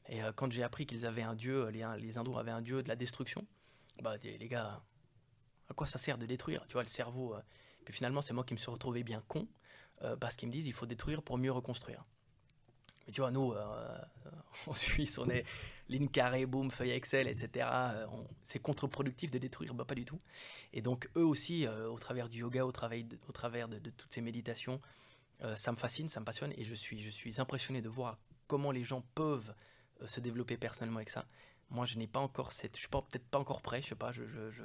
Et 0.06 0.22
euh, 0.22 0.32
quand 0.32 0.50
j'ai 0.52 0.62
appris 0.62 0.86
qu'ils 0.86 1.06
avaient 1.06 1.22
un 1.22 1.34
dieu, 1.34 1.68
les, 1.68 1.86
les 1.98 2.18
hindous 2.18 2.38
avaient 2.38 2.50
un 2.50 2.62
dieu 2.62 2.82
de 2.82 2.88
la 2.88 2.96
destruction, 2.96 3.46
bah 4.02 4.16
les 4.22 4.48
gars, 4.48 4.82
à 5.68 5.74
quoi 5.74 5.86
ça 5.86 5.98
sert 5.98 6.18
de 6.18 6.26
détruire 6.26 6.64
Tu 6.66 6.74
vois, 6.74 6.82
le 6.82 6.88
cerveau. 6.88 7.34
euh, 7.34 7.40
Puis 7.84 7.94
finalement, 7.94 8.22
c'est 8.22 8.34
moi 8.34 8.44
qui 8.44 8.54
me 8.54 8.58
suis 8.58 8.70
retrouvé 8.70 9.02
bien 9.02 9.22
con 9.28 9.48
euh, 10.02 10.16
parce 10.16 10.36
qu'ils 10.36 10.48
me 10.48 10.52
disent 10.52 10.66
il 10.66 10.72
faut 10.72 10.86
détruire 10.86 11.22
pour 11.22 11.38
mieux 11.38 11.52
reconstruire. 11.52 12.04
Mais 13.06 13.12
tu 13.12 13.20
vois, 13.20 13.30
nous, 13.30 13.52
euh, 13.52 13.98
en 14.66 14.74
Suisse, 14.74 15.18
on 15.18 15.28
est 15.28 15.44
ligne 15.92 16.08
carrée, 16.08 16.46
boum, 16.46 16.70
feuille 16.70 16.90
Excel, 16.90 17.28
etc. 17.28 17.68
Euh, 17.72 18.06
C'est 18.42 18.60
contre-productif 18.60 19.30
de 19.30 19.38
détruire, 19.38 19.74
bah, 19.74 19.84
pas 19.84 19.94
du 19.94 20.04
tout. 20.04 20.20
Et 20.72 20.82
donc, 20.82 21.08
eux 21.16 21.24
aussi, 21.24 21.66
euh, 21.66 21.88
au 21.88 21.98
travers 21.98 22.28
du 22.28 22.40
yoga, 22.40 22.64
au, 22.66 22.72
travail 22.72 23.06
au 23.28 23.32
travers 23.32 23.68
de, 23.68 23.78
toutes 23.90 24.12
ces 24.12 24.20
méditations, 24.20 24.80
euh, 25.42 25.54
ça 25.56 25.72
me 25.72 25.76
fascine, 25.76 26.08
ça 26.08 26.20
me 26.20 26.24
passionne 26.24 26.52
et 26.56 26.64
je 26.64 26.74
suis, 26.74 27.00
je 27.00 27.10
suis 27.10 27.40
impressionné 27.40 27.80
de 27.82 27.88
voir 27.88 28.18
comment 28.46 28.70
les 28.70 28.84
gens 28.84 29.02
peuvent 29.14 29.54
se 30.04 30.20
développer 30.20 30.56
personnellement 30.56 30.98
avec 30.98 31.10
ça. 31.10 31.26
Moi, 31.70 31.86
je 31.86 31.96
n'ai 31.96 32.06
pas 32.06 32.20
encore 32.20 32.52
cette. 32.52 32.76
Je 32.76 32.80
suis 32.80 32.88
peut-être 32.88 33.26
pas 33.28 33.38
encore 33.38 33.62
prêt, 33.62 33.80
je 33.82 33.88
sais 33.88 33.94
pas. 33.94 34.12
Je, 34.12 34.24
je... 34.26 34.62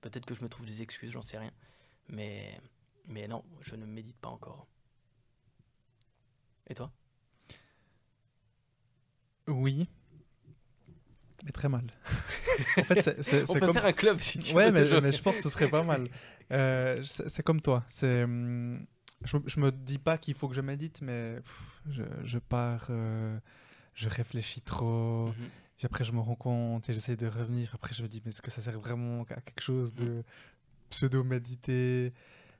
Peut-être 0.00 0.26
que 0.26 0.34
je 0.34 0.42
me 0.42 0.48
trouve 0.48 0.66
des 0.66 0.82
excuses, 0.82 1.10
j'en 1.10 1.22
sais 1.22 1.38
rien. 1.38 1.52
Mais, 2.08 2.60
mais 3.06 3.28
non, 3.28 3.44
je 3.60 3.76
ne 3.76 3.86
médite 3.86 4.16
pas 4.16 4.30
encore. 4.30 4.66
Et 6.66 6.74
toi? 6.74 6.90
Oui. 9.48 9.88
Mais 11.44 11.50
très 11.50 11.68
mal. 11.68 11.84
en 12.78 12.84
fait, 12.84 13.22
c'est, 13.22 13.50
On 13.50 13.54
peut 13.54 13.60
comme... 13.60 13.72
faire 13.72 13.86
un 13.86 13.92
club 13.92 14.18
si 14.20 14.38
tu 14.38 14.54
ouais, 14.54 14.66
veux. 14.66 14.72
mais, 14.72 14.82
toujours. 14.84 15.02
mais 15.02 15.12
je 15.12 15.22
pense 15.22 15.36
que 15.36 15.42
ce 15.42 15.48
serait 15.48 15.68
pas 15.68 15.82
mal. 15.82 16.08
Euh, 16.52 17.02
c'est, 17.02 17.42
comme 17.42 17.60
toi. 17.60 17.84
C'est, 17.88 18.24
hum, 18.24 18.86
je, 19.24 19.38
je 19.46 19.60
me 19.60 19.72
dis 19.72 19.98
pas 19.98 20.18
qu'il 20.18 20.34
faut 20.34 20.48
que 20.48 20.54
je 20.54 20.60
médite, 20.60 21.00
mais 21.02 21.36
pff, 21.36 21.80
je, 21.90 22.02
je 22.24 22.38
pars, 22.38 22.86
euh, 22.90 23.38
je 23.94 24.08
réfléchis 24.08 24.60
trop. 24.60 25.28
Mhm. 25.28 25.48
Puis 25.76 25.86
après, 25.86 26.04
je 26.04 26.12
me 26.12 26.20
rends 26.20 26.36
compte 26.36 26.88
et 26.88 26.92
j'essaie 26.92 27.16
de 27.16 27.26
revenir. 27.26 27.72
Après, 27.74 27.94
je 27.94 28.02
me 28.02 28.08
dis, 28.08 28.22
mais 28.24 28.30
est-ce 28.30 28.42
que 28.42 28.50
ça 28.50 28.60
sert 28.60 28.78
vraiment 28.78 29.22
à 29.22 29.40
quelque 29.40 29.62
chose 29.62 29.94
de 29.94 30.22
pseudo-méditer? 30.90 32.12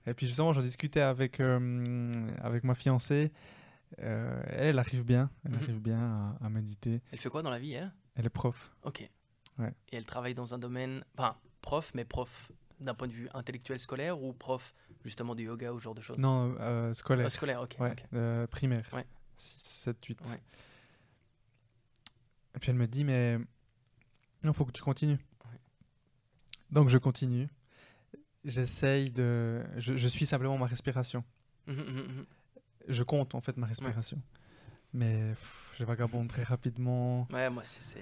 Et 0.07 0.15
puis 0.15 0.27
justement, 0.27 0.53
j'en 0.53 0.63
discutais 0.63 1.03
avec, 1.03 1.39
euh, 1.39 2.13
avec 2.43 2.65
ma 2.65 2.75
fiancée. 2.75 3.31
Euh, 4.01 4.43
elle, 4.47 4.79
arrive 4.79 5.05
bien, 5.05 5.31
elle 5.45 5.53
Mhm. 5.53 5.59
arrive 5.63 5.81
bien 5.81 6.01
à, 6.41 6.47
à 6.47 6.49
méditer. 6.49 7.03
Elle 7.13 7.19
fait 7.21 7.29
quoi 7.29 7.43
dans 7.43 7.51
la 7.51 7.59
vie, 7.59 7.73
elle? 7.73 7.93
Elle 8.15 8.27
est 8.27 8.31
prof. 8.31 8.75
Ok. 8.83 9.09
Ouais. 9.59 9.73
Et 9.91 9.97
elle 9.97 10.07
travaille 10.07 10.35
dans 10.35 10.55
un 10.55 10.59
domaine. 10.59 11.05
Enfin, 11.19 11.37
prof, 11.61 11.93
mais 11.95 12.05
prof 12.05 12.51
d'un 12.81 12.95
point 12.95 13.07
de 13.07 13.13
vue 13.13 13.29
intellectuel 13.35 13.79
scolaire 13.79 14.21
ou 14.23 14.33
prof 14.33 14.75
justement 15.05 15.35
du 15.35 15.45
yoga 15.45 15.73
ou 15.73 15.79
ce 15.79 15.85
genre 15.85 15.95
de 15.95 16.01
choses? 16.01 16.19
Non, 16.19 16.55
euh, 16.61 16.93
scolaire. 16.95 17.27
Ah, 17.27 17.31
Scolaire, 17.31 17.61
ok. 17.63 17.77
ouais, 17.81 17.95
euh, 18.15 18.47
primaire. 18.47 18.89
Ouais. 18.93 19.07
6, 19.37 19.61
7, 19.85 20.05
8. 20.05 20.21
Ouais. 20.29 20.41
Et 22.55 22.59
puis 22.59 22.71
elle 22.71 22.77
me 22.77 22.87
dit, 22.87 23.05
mais 23.05 23.39
il 24.45 24.53
faut 24.53 24.65
que 24.65 24.73
tu 24.73 24.83
continues. 24.83 25.19
Ouais. 25.47 25.59
Donc 26.71 26.89
je 26.89 26.99
continue. 26.99 27.49
J'essaye 28.45 29.11
de. 29.11 29.63
Je, 29.77 29.95
je 29.97 30.09
suis 30.09 30.27
simplement 30.27 30.59
ma 30.59 30.67
respiration. 30.67 31.25
Mhm, 31.67 31.77
mhm, 31.77 31.95
mhm. 32.17 32.27
Je 32.89 33.03
compte 33.03 33.35
en 33.35 33.41
fait 33.41 33.57
ma 33.57 33.67
respiration. 33.67 34.21
Mais 34.93 35.31
pff, 35.31 35.75
je 35.79 35.85
vagabonde 35.85 36.29
très 36.29 36.43
rapidement. 36.43 37.27
Ouais, 37.33 37.49
moi, 37.51 37.63
c'est-. 37.65 38.01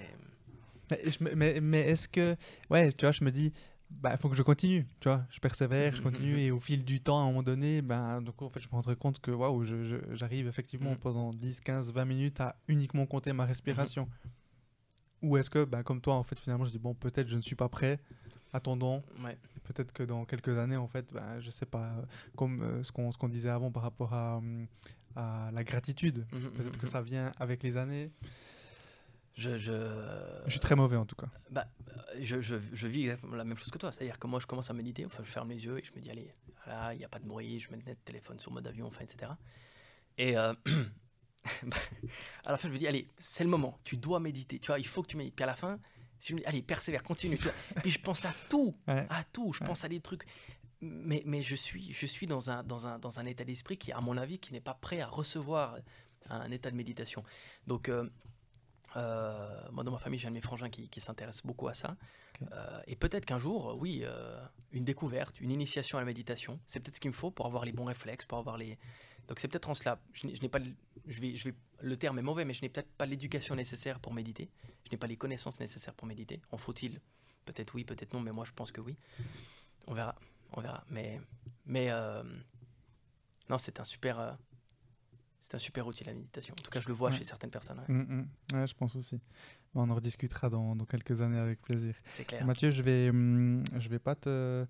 Mais, 1.21 1.35
mais, 1.35 1.61
mais 1.61 1.79
est-ce 1.81 2.07
que. 2.09 2.35
Ouais, 2.69 2.91
tu 2.91 3.05
vois, 3.05 3.11
je 3.11 3.23
me 3.23 3.31
dis. 3.31 3.53
Bah, 3.89 4.15
faut 4.15 4.29
que 4.29 4.37
je 4.37 4.41
continue, 4.41 4.87
tu 5.01 5.09
vois. 5.09 5.25
Je 5.29 5.39
persévère, 5.41 5.93
je 5.93 5.97
Mhm, 5.97 6.03
continue, 6.03 6.39
et 6.39 6.49
au 6.51 6.61
fil 6.61 6.85
du 6.85 7.01
temps, 7.01 7.19
à 7.19 7.23
un 7.23 7.25
moment 7.25 7.43
donné, 7.43 7.81
ben, 7.81 8.21
donc, 8.21 8.41
en 8.41 8.49
fait, 8.49 8.61
je 8.61 8.67
me 8.67 8.71
rendrai 8.71 8.95
compte 8.95 9.19
que 9.19 9.31
waouh, 9.31 9.65
j'arrive 10.13 10.47
effectivement 10.47 10.91
Mhm. 10.91 10.97
pendant 10.97 11.33
10, 11.33 11.59
15, 11.59 11.91
20 11.91 12.05
minutes 12.05 12.39
à 12.39 12.55
uniquement 12.69 13.05
compter 13.05 13.33
ma 13.33 13.45
respiration. 13.45 14.07
Ou 15.21 15.35
est-ce 15.37 15.49
que, 15.49 15.65
bah, 15.65 15.83
comme 15.83 15.99
toi, 16.01 16.15
en 16.15 16.23
fait, 16.23 16.39
finalement, 16.39 16.63
je 16.65 16.71
dis, 16.71 16.79
bon, 16.79 16.93
peut-être 16.95 17.27
je 17.27 17.35
ne 17.35 17.41
suis 17.41 17.55
pas 17.55 17.67
prêt, 17.67 17.99
attendons, 18.53 19.03
Ouais. 19.23 19.37
peut-être 19.63 19.93
que 19.93 20.03
dans 20.03 20.25
quelques 20.25 20.57
années, 20.57 20.77
en 20.77 20.87
fait, 20.87 21.11
ben, 21.13 21.39
je 21.39 21.49
sais 21.49 21.65
pas, 21.65 21.85
euh, 21.85 22.01
comme 22.35 22.61
euh, 22.61 22.83
ce 22.83 22.91
qu'on 22.91 23.29
disait 23.29 23.49
avant 23.49 23.71
par 23.71 23.83
rapport 23.83 24.13
à, 24.13 24.37
hum, 24.37 24.67
à 25.15 25.49
la 25.53 25.63
gratitude, 25.63 26.25
Mhm, 26.31 26.51
peut-être 26.51 26.77
que 26.79 26.85
mhm. 26.85 26.91
ça 26.91 27.01
vient 27.01 27.31
avec 27.37 27.63
les 27.63 27.77
années. 27.77 28.11
Je, 29.33 29.57
je... 29.57 29.71
Je 30.45 30.51
suis 30.51 30.59
très 30.59 30.75
mauvais 30.75 30.97
en 30.97 31.05
tout 31.05 31.15
cas. 31.15 31.29
Bah, 31.49 31.65
euh, 31.89 32.17
je, 32.19 32.41
je, 32.41 32.57
je 32.73 32.87
vis 32.87 33.03
exactement 33.03 33.35
la 33.35 33.45
même 33.45 33.57
chose 33.57 33.71
que 33.71 33.77
toi. 33.77 33.91
C'est-à-dire 33.91 34.19
que 34.19 34.27
moi, 34.27 34.39
je 34.39 34.45
commence 34.45 34.69
à 34.69 34.73
méditer, 34.73 35.05
enfin, 35.05 35.23
je 35.23 35.31
ferme 35.31 35.49
les 35.49 35.63
yeux 35.65 35.79
et 35.79 35.83
je 35.83 35.93
me 35.95 36.01
dis, 36.01 36.11
allez, 36.11 36.33
là, 36.67 36.93
il 36.93 36.97
n'y 36.97 37.05
a 37.05 37.09
pas 37.09 37.19
de 37.19 37.25
bruit, 37.27 37.59
je 37.59 37.71
mets 37.71 37.77
le 37.85 37.95
téléphone 37.95 38.39
sur 38.39 38.51
mode 38.51 38.67
avion, 38.67 38.87
enfin, 38.87 39.03
etc. 39.03 39.31
Et 40.17 40.37
euh, 40.37 40.53
bah, 41.63 41.77
à 42.43 42.51
la 42.51 42.57
fin, 42.57 42.67
je 42.67 42.73
me 42.73 42.77
dis, 42.77 42.87
allez, 42.87 43.07
c'est 43.17 43.43
le 43.45 43.49
moment, 43.49 43.79
tu 43.83 43.95
dois 43.97 44.19
méditer, 44.19 44.59
tu 44.59 44.67
vois, 44.67 44.79
il 44.79 44.85
faut 44.87 45.01
que 45.01 45.07
tu 45.07 45.17
médites. 45.17 45.35
Puis 45.35 45.43
à 45.43 45.47
la 45.47 45.55
fin, 45.55 45.79
si 46.21 46.29
je 46.29 46.35
me 46.35 46.39
dis, 46.39 46.45
allez, 46.45 46.61
persévère, 46.61 47.03
continue. 47.03 47.37
Puis 47.81 47.91
je 47.91 47.99
pense 47.99 48.23
à 48.25 48.31
tout, 48.49 48.75
Ouais. 48.87 49.05
à 49.09 49.23
tout, 49.25 49.51
je 49.53 49.59
Ouais. 49.59 49.65
pense 49.67 49.83
à 49.83 49.89
des 49.89 49.99
trucs. 49.99 50.23
Mais, 50.79 51.21
mais 51.25 51.43
je 51.43 51.55
suis, 51.55 51.91
je 51.91 52.05
suis 52.05 52.27
dans, 52.27 52.49
un, 52.49 52.63
dans, 52.63 52.87
un, 52.87 52.97
dans 52.99 53.19
un 53.19 53.25
état 53.25 53.43
d'esprit 53.43 53.77
qui, 53.77 53.91
à 53.91 53.99
mon 54.01 54.17
avis, 54.17 54.39
qui 54.39 54.53
n'est 54.53 54.61
pas 54.61 54.73
prêt 54.73 55.01
à 55.01 55.07
recevoir 55.07 55.77
un 56.29 56.49
état 56.51 56.71
de 56.71 56.75
méditation. 56.75 57.23
Donc, 57.67 57.89
euh, 57.89 58.09
euh, 58.95 59.61
moi, 59.71 59.83
dans 59.83 59.91
ma 59.91 59.99
famille, 59.99 60.19
j'ai 60.19 60.27
un 60.27 60.31
de 60.31 60.35
mes 60.35 60.41
frangins 60.41 60.69
qui, 60.69 60.89
qui 60.89 60.99
s'intéresse 60.99 61.41
beaucoup 61.45 61.67
à 61.67 61.73
ça. 61.73 61.95
Euh, 62.51 62.81
et 62.87 62.95
peut-être 62.95 63.25
qu'un 63.25 63.37
jour, 63.39 63.77
oui, 63.79 64.03
une 64.71 64.83
découverte, 64.85 65.39
une 65.41 65.51
initiation 65.51 65.97
à 65.97 66.01
la 66.01 66.05
méditation, 66.05 66.59
c'est 66.65 66.79
peut-être 66.79 66.95
ce 66.95 66.99
qu'il 66.99 67.11
me 67.11 67.15
faut 67.15 67.31
pour 67.31 67.45
avoir 67.45 67.65
les 67.65 67.71
bons 67.71 67.85
réflexes, 67.85 68.25
pour 68.25 68.37
avoir 68.39 68.57
les. 68.57 68.77
Donc 69.27 69.39
c'est 69.39 69.47
peut-être 69.47 69.69
en 69.69 69.75
cela. 69.75 69.99
Je 70.13 70.27
n'ai 70.27 70.49
pas, 70.49 70.59
je 71.07 71.21
vais, 71.21 71.35
je 71.35 71.49
vais, 71.49 71.55
le 71.81 71.97
terme 71.97 72.19
est 72.19 72.23
mauvais, 72.23 72.45
mais 72.45 72.53
je 72.53 72.61
n'ai 72.61 72.69
peut-être 72.69 72.91
pas 72.93 73.05
l'éducation 73.05 73.55
nécessaire 73.55 73.99
pour 73.99 74.13
méditer. 74.13 74.49
Je 74.85 74.91
n'ai 74.91 74.97
pas 74.97 75.07
les 75.07 75.17
connaissances 75.17 75.59
nécessaires 75.59 75.93
pour 75.93 76.07
méditer. 76.07 76.41
En 76.51 76.57
faut-il? 76.57 76.99
Peut-être 77.45 77.73
oui, 77.75 77.83
peut-être 77.83 78.13
non, 78.13 78.19
mais 78.19 78.31
moi 78.31 78.45
je 78.45 78.51
pense 78.51 78.71
que 78.71 78.81
oui. 78.81 78.97
On 79.87 79.93
verra, 79.93 80.15
on 80.53 80.61
verra. 80.61 80.83
Mais, 80.89 81.19
mais 81.65 81.89
euh, 81.89 82.23
non, 83.49 83.57
c'est 83.57 83.79
un 83.79 83.83
super, 83.83 84.19
euh, 84.19 84.31
c'est 85.41 85.55
un 85.55 85.59
super 85.59 85.87
outil 85.87 86.03
la 86.03 86.13
méditation. 86.13 86.53
En 86.57 86.61
tout 86.61 86.69
cas, 86.71 86.79
je 86.81 86.87
le 86.87 86.93
vois 86.93 87.09
Ouais. 87.09 87.17
chez 87.17 87.23
certaines 87.23 87.49
personnes. 87.51 87.79
ouais. 87.79 87.93
Mm, 87.93 88.27
mm. 88.53 88.55
Ouais, 88.59 88.67
je 88.67 88.75
pense 88.75 88.95
aussi. 88.95 89.19
Bon, 89.73 89.83
on 89.83 89.89
en 89.89 89.95
rediscutera 89.95 90.49
dans, 90.49 90.75
dans 90.75 90.85
quelques 90.85 91.21
années 91.21 91.39
avec 91.39 91.61
plaisir. 91.61 91.95
C'est 92.11 92.25
clair. 92.25 92.45
Mathieu, 92.45 92.71
je 92.71 92.81
vais, 92.83 93.09
hum, 93.09 93.63
je 93.79 93.87
vais 93.89 93.99
pas 93.99 94.15
te, 94.15 94.65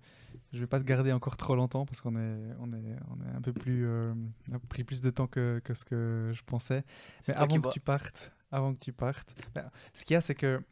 je 0.52 0.58
vais 0.58 0.66
pas 0.66 0.78
te 0.78 0.84
garder 0.84 1.12
encore 1.12 1.36
trop 1.36 1.56
longtemps 1.56 1.84
parce 1.86 2.00
qu'on 2.00 2.16
est, 2.16 2.38
on 2.60 2.72
est, 2.72 2.96
on 3.10 3.20
est 3.24 3.36
un 3.36 3.40
peu 3.40 3.52
plus, 3.52 3.84
euh, 3.86 4.14
on 4.50 4.54
a 4.54 4.58
pris 4.60 4.84
plus 4.84 5.00
de 5.00 5.10
temps 5.10 5.26
que, 5.26 5.60
que 5.64 5.74
ce 5.74 5.84
que 5.84 6.30
je 6.32 6.42
pensais. 6.44 6.84
Mais 7.26 7.34
avant 7.34 7.60
que 7.60 7.70
tu 7.70 7.80
partes, 7.80 8.32
avant 8.52 8.74
que 8.74 8.78
tu 8.78 8.92
partes, 8.92 9.34
ben, 9.54 9.70
ce 9.92 10.04
qu'il 10.04 10.14
y 10.14 10.16
a, 10.16 10.20
c'est 10.20 10.34
que 10.34 10.62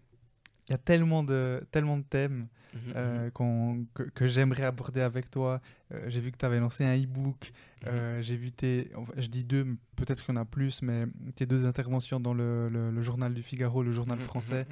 il 0.71 0.73
y 0.73 0.75
a 0.75 0.79
tellement 0.79 1.23
de, 1.25 1.63
tellement 1.73 1.99
de 1.99 2.05
thèmes 2.05 2.47
Mhm, 2.73 2.81
mhm. 2.87 2.93
euh, 2.97 3.31
qu'on- 3.31 3.85
que, 3.95 4.05
que 4.05 4.29
j'aimerais 4.29 4.63
aborder 4.63 5.01
avec 5.01 5.29
toi. 5.29 5.61
Euh, 5.93 6.05
j'ai 6.09 6.21
vu 6.21 6.31
que 6.31 6.37
tu 6.39 6.47
avais 6.47 6.61
lancé 6.61 6.85
un 6.85 6.97
e-book. 6.97 7.51
Mhm. 7.83 7.89
Euh, 7.89 8.23
j'ai 8.23 8.37
vu 8.37 8.53
tes, 8.53 8.93
enfin, 8.95 9.13
je 9.17 9.27
dis 9.27 9.45
deux, 9.45 9.65
peut-être 9.97 10.25
qu'il 10.25 10.33
y 10.33 10.39
en 10.39 10.41
a 10.41 10.45
plus, 10.45 10.81
mais 10.83 11.03
tes 11.35 11.47
deux 11.47 11.67
interventions 11.67 12.21
dans 12.21 12.33
le, 12.33 12.69
le- 12.69 12.93
le 12.93 13.03
journal 13.03 13.35
du 13.35 13.43
Figaro, 13.43 13.83
le 13.83 13.91
journal 13.91 14.19
Mhm, 14.19 14.25
français. 14.25 14.67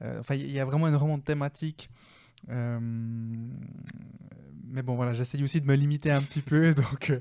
mhm, 0.00 0.08
mhm. 0.12 0.20
Enfin, 0.20 0.34
il 0.34 0.50
y 0.50 0.60
a 0.60 0.64
vraiment 0.66 0.86
énormément 0.88 1.16
de 1.18 1.22
thématiques. 1.24 1.88
Mais 4.70 4.82
bon, 4.82 4.96
voilà, 4.96 5.14
j'essaye 5.14 5.42
aussi 5.42 5.60
de 5.60 5.66
me 5.66 5.74
limiter 5.74 6.10
un 6.10 6.20
petit 6.20 6.42
peu, 6.42 6.74
donc, 6.74 7.12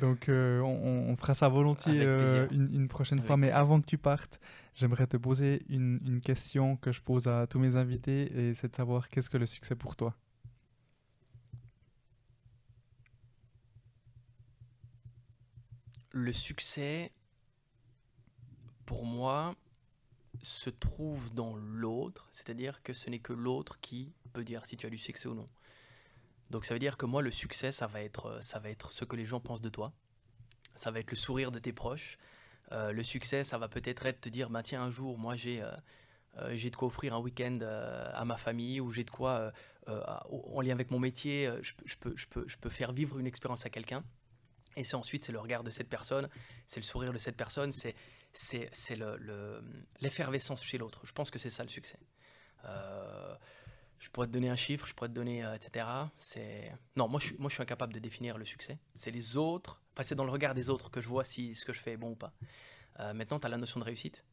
donc 0.00 0.24
on, 0.28 1.06
on 1.08 1.16
fera 1.16 1.34
ça 1.34 1.48
volontiers 1.48 2.04
une, 2.50 2.70
une 2.72 2.88
prochaine 2.88 3.18
Avec 3.18 3.26
fois. 3.26 3.36
Mais 3.36 3.50
avant 3.50 3.80
que 3.80 3.86
tu 3.86 3.98
partes, 3.98 4.40
j'aimerais 4.74 5.06
te 5.06 5.16
poser 5.16 5.64
une, 5.68 6.20
question 6.20 6.76
que 6.76 6.92
je 6.92 7.00
pose 7.00 7.28
à 7.28 7.46
tous 7.46 7.58
mes 7.58 7.76
invités, 7.76 8.32
et 8.48 8.54
c'est 8.54 8.68
de 8.68 8.76
savoir 8.76 9.08
qu'est-ce 9.08 9.30
que 9.30 9.36
le 9.36 9.46
succès 9.46 9.74
pour 9.74 9.96
toi? 9.96 10.16
Le 16.12 16.32
succès, 16.32 17.12
pour 18.86 19.04
moi, 19.04 19.56
se 20.42 20.70
trouve 20.70 21.32
dans 21.32 21.56
l'autre, 21.56 22.28
c'est-à-dire 22.32 22.82
que 22.82 22.92
ce 22.92 23.10
n'est 23.10 23.18
que 23.18 23.32
l'autre 23.32 23.80
qui 23.80 24.12
peut 24.32 24.44
dire 24.44 24.64
si 24.66 24.76
tu 24.76 24.86
as 24.86 24.90
du 24.90 24.98
succès 24.98 25.28
ou 25.28 25.34
non. 25.34 25.48
Donc 26.50 26.64
ça 26.64 26.74
veut 26.74 26.80
dire 26.80 26.96
que 26.96 27.06
moi, 27.06 27.22
le 27.22 27.30
succès, 27.30 27.72
ça 27.72 27.86
va 27.86 28.02
être, 28.02 28.38
ça 28.42 28.58
va 28.58 28.70
être 28.70 28.92
ce 28.92 29.04
que 29.04 29.16
les 29.16 29.26
gens 29.26 29.40
pensent 29.40 29.62
de 29.62 29.68
toi, 29.68 29.92
ça 30.76 30.90
va 30.90 31.00
être 31.00 31.10
le 31.10 31.16
sourire 31.16 31.50
de 31.50 31.58
tes 31.58 31.72
proches. 31.72 32.18
Euh, 32.72 32.92
le 32.92 33.02
succès, 33.02 33.44
ça 33.44 33.58
va 33.58 33.68
peut-être 33.68 34.06
être 34.06 34.20
te 34.22 34.28
dire, 34.28 34.50
bah, 34.50 34.62
tiens, 34.62 34.82
un 34.82 34.90
jour, 34.90 35.18
moi, 35.18 35.36
j'ai 35.36 35.62
euh, 35.62 35.70
euh, 36.38 36.56
de 36.56 36.76
quoi 36.76 36.88
offrir 36.88 37.14
un 37.14 37.18
week-end 37.20 37.60
à 37.62 38.24
ma 38.24 38.36
famille, 38.36 38.80
ou 38.80 38.90
j'ai 38.90 39.04
de 39.04 39.10
quoi, 39.10 39.52
en 39.86 40.60
lien 40.60 40.72
avec 40.72 40.90
mon 40.90 40.98
métier, 40.98 41.50
je, 41.62 41.74
peux- 41.74 41.84
je, 42.16 42.26
peux, 42.26 42.44
je, 42.48 42.56
peux, 42.56 42.70
faire 42.70 42.92
vivre 42.92 43.18
une 43.18 43.26
expérience 43.26 43.66
à 43.66 43.70
quelqu'un. 43.70 44.02
Et 44.76 44.82
c'est 44.84 44.96
ensuite, 44.96 45.24
c'est 45.24 45.32
le 45.32 45.38
regard 45.38 45.62
de 45.62 45.70
cette 45.70 45.88
personne, 45.88 46.28
c'est 46.66 46.80
le 46.80 46.84
sourire 46.84 47.12
de 47.12 47.18
cette 47.18 47.36
personne, 47.36 47.70
c'est 47.70 47.94
c'est 48.32 48.96
le- 48.96 49.62
l'effervescence 50.00 50.64
chez 50.64 50.78
l'autre. 50.78 51.00
Je 51.04 51.12
pense 51.12 51.30
que 51.30 51.38
c'est 51.38 51.50
ça 51.50 51.62
le 51.62 51.68
succès. 51.68 51.98
Je 54.00 54.08
pourrais 54.10 54.26
te 54.26 54.32
donner 54.32 54.50
un 54.50 54.56
chiffre, 54.56 54.86
je 54.86 54.94
pourrais 54.94 55.08
te 55.08 55.14
donner, 55.14 55.44
etc. 55.54 55.86
Non, 56.96 57.06
moi 57.08 57.20
je, 57.20 57.34
moi 57.38 57.48
je 57.48 57.54
suis 57.54 57.62
incapable 57.62 57.92
de 57.92 58.00
définir 58.00 58.36
le 58.36 58.44
succès. 58.44 58.78
C'est 58.96 59.12
les 59.12 59.36
autres, 59.36 59.80
enfin 59.94 60.02
c'est 60.02 60.14
dans 60.14 60.24
le 60.24 60.30
regard 60.30 60.54
des 60.54 60.70
autres 60.70 60.90
que 60.90 61.00
je 61.00 61.08
vois 61.08 61.24
si 61.24 61.54
ce 61.54 61.64
que 61.64 61.72
je 61.72 61.80
fais 61.80 61.92
est 61.92 61.96
bon 61.96 62.10
ou 62.10 62.16
pas. 62.16 62.32
Euh, 63.00 63.12
maintenant, 63.12 63.38
tu 63.40 63.46
as 63.46 63.50
la 63.50 63.56
notion 63.56 63.80
de 63.80 63.84
réussite. 63.84 64.24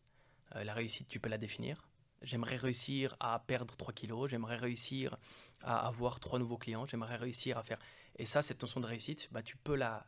Euh, 0.55 0.63
la 0.63 0.73
réussite, 0.73 1.07
tu 1.07 1.19
peux 1.19 1.29
la 1.29 1.37
définir. 1.37 1.87
J'aimerais 2.21 2.57
réussir 2.57 3.15
à 3.19 3.39
perdre 3.39 3.75
3 3.75 3.93
kilos, 3.93 4.29
j'aimerais 4.29 4.57
réussir 4.57 5.17
à 5.63 5.87
avoir 5.87 6.19
trois 6.19 6.39
nouveaux 6.39 6.57
clients, 6.57 6.85
j'aimerais 6.85 7.15
réussir 7.15 7.57
à 7.57 7.63
faire. 7.63 7.79
Et 8.17 8.25
ça, 8.25 8.41
cette 8.41 8.61
notion 8.61 8.79
de 8.79 8.85
réussite, 8.85 9.29
bah, 9.31 9.41
tu 9.41 9.57
peux 9.57 9.75
la, 9.75 10.05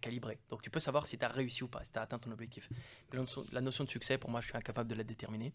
calibrer. 0.00 0.38
Donc 0.48 0.62
tu 0.62 0.70
peux 0.70 0.80
savoir 0.80 1.06
si 1.06 1.18
tu 1.18 1.24
as 1.24 1.28
réussi 1.28 1.62
ou 1.62 1.68
pas, 1.68 1.84
si 1.84 1.92
tu 1.92 1.98
as 1.98 2.02
atteint 2.02 2.18
ton 2.18 2.30
objectif. 2.30 2.68
La 3.12 3.20
notion, 3.20 3.44
la 3.52 3.60
notion 3.60 3.84
de 3.84 3.90
succès, 3.90 4.16
pour 4.16 4.30
moi, 4.30 4.40
je 4.40 4.46
suis 4.46 4.56
incapable 4.56 4.88
de 4.88 4.94
la 4.94 5.04
déterminer. 5.04 5.52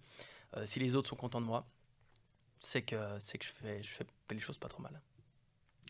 Euh, 0.55 0.65
si 0.65 0.79
les 0.79 0.95
autres 0.95 1.09
sont 1.09 1.15
contents 1.15 1.41
de 1.41 1.45
moi, 1.45 1.67
c'est 2.59 2.83
que, 2.83 2.95
que 2.95 3.43
je, 3.43 3.51
fais, 3.51 3.83
je 3.83 3.89
fais 3.89 4.05
les 4.29 4.39
choses 4.39 4.57
pas 4.57 4.69
trop 4.69 4.81
mal. 4.81 5.01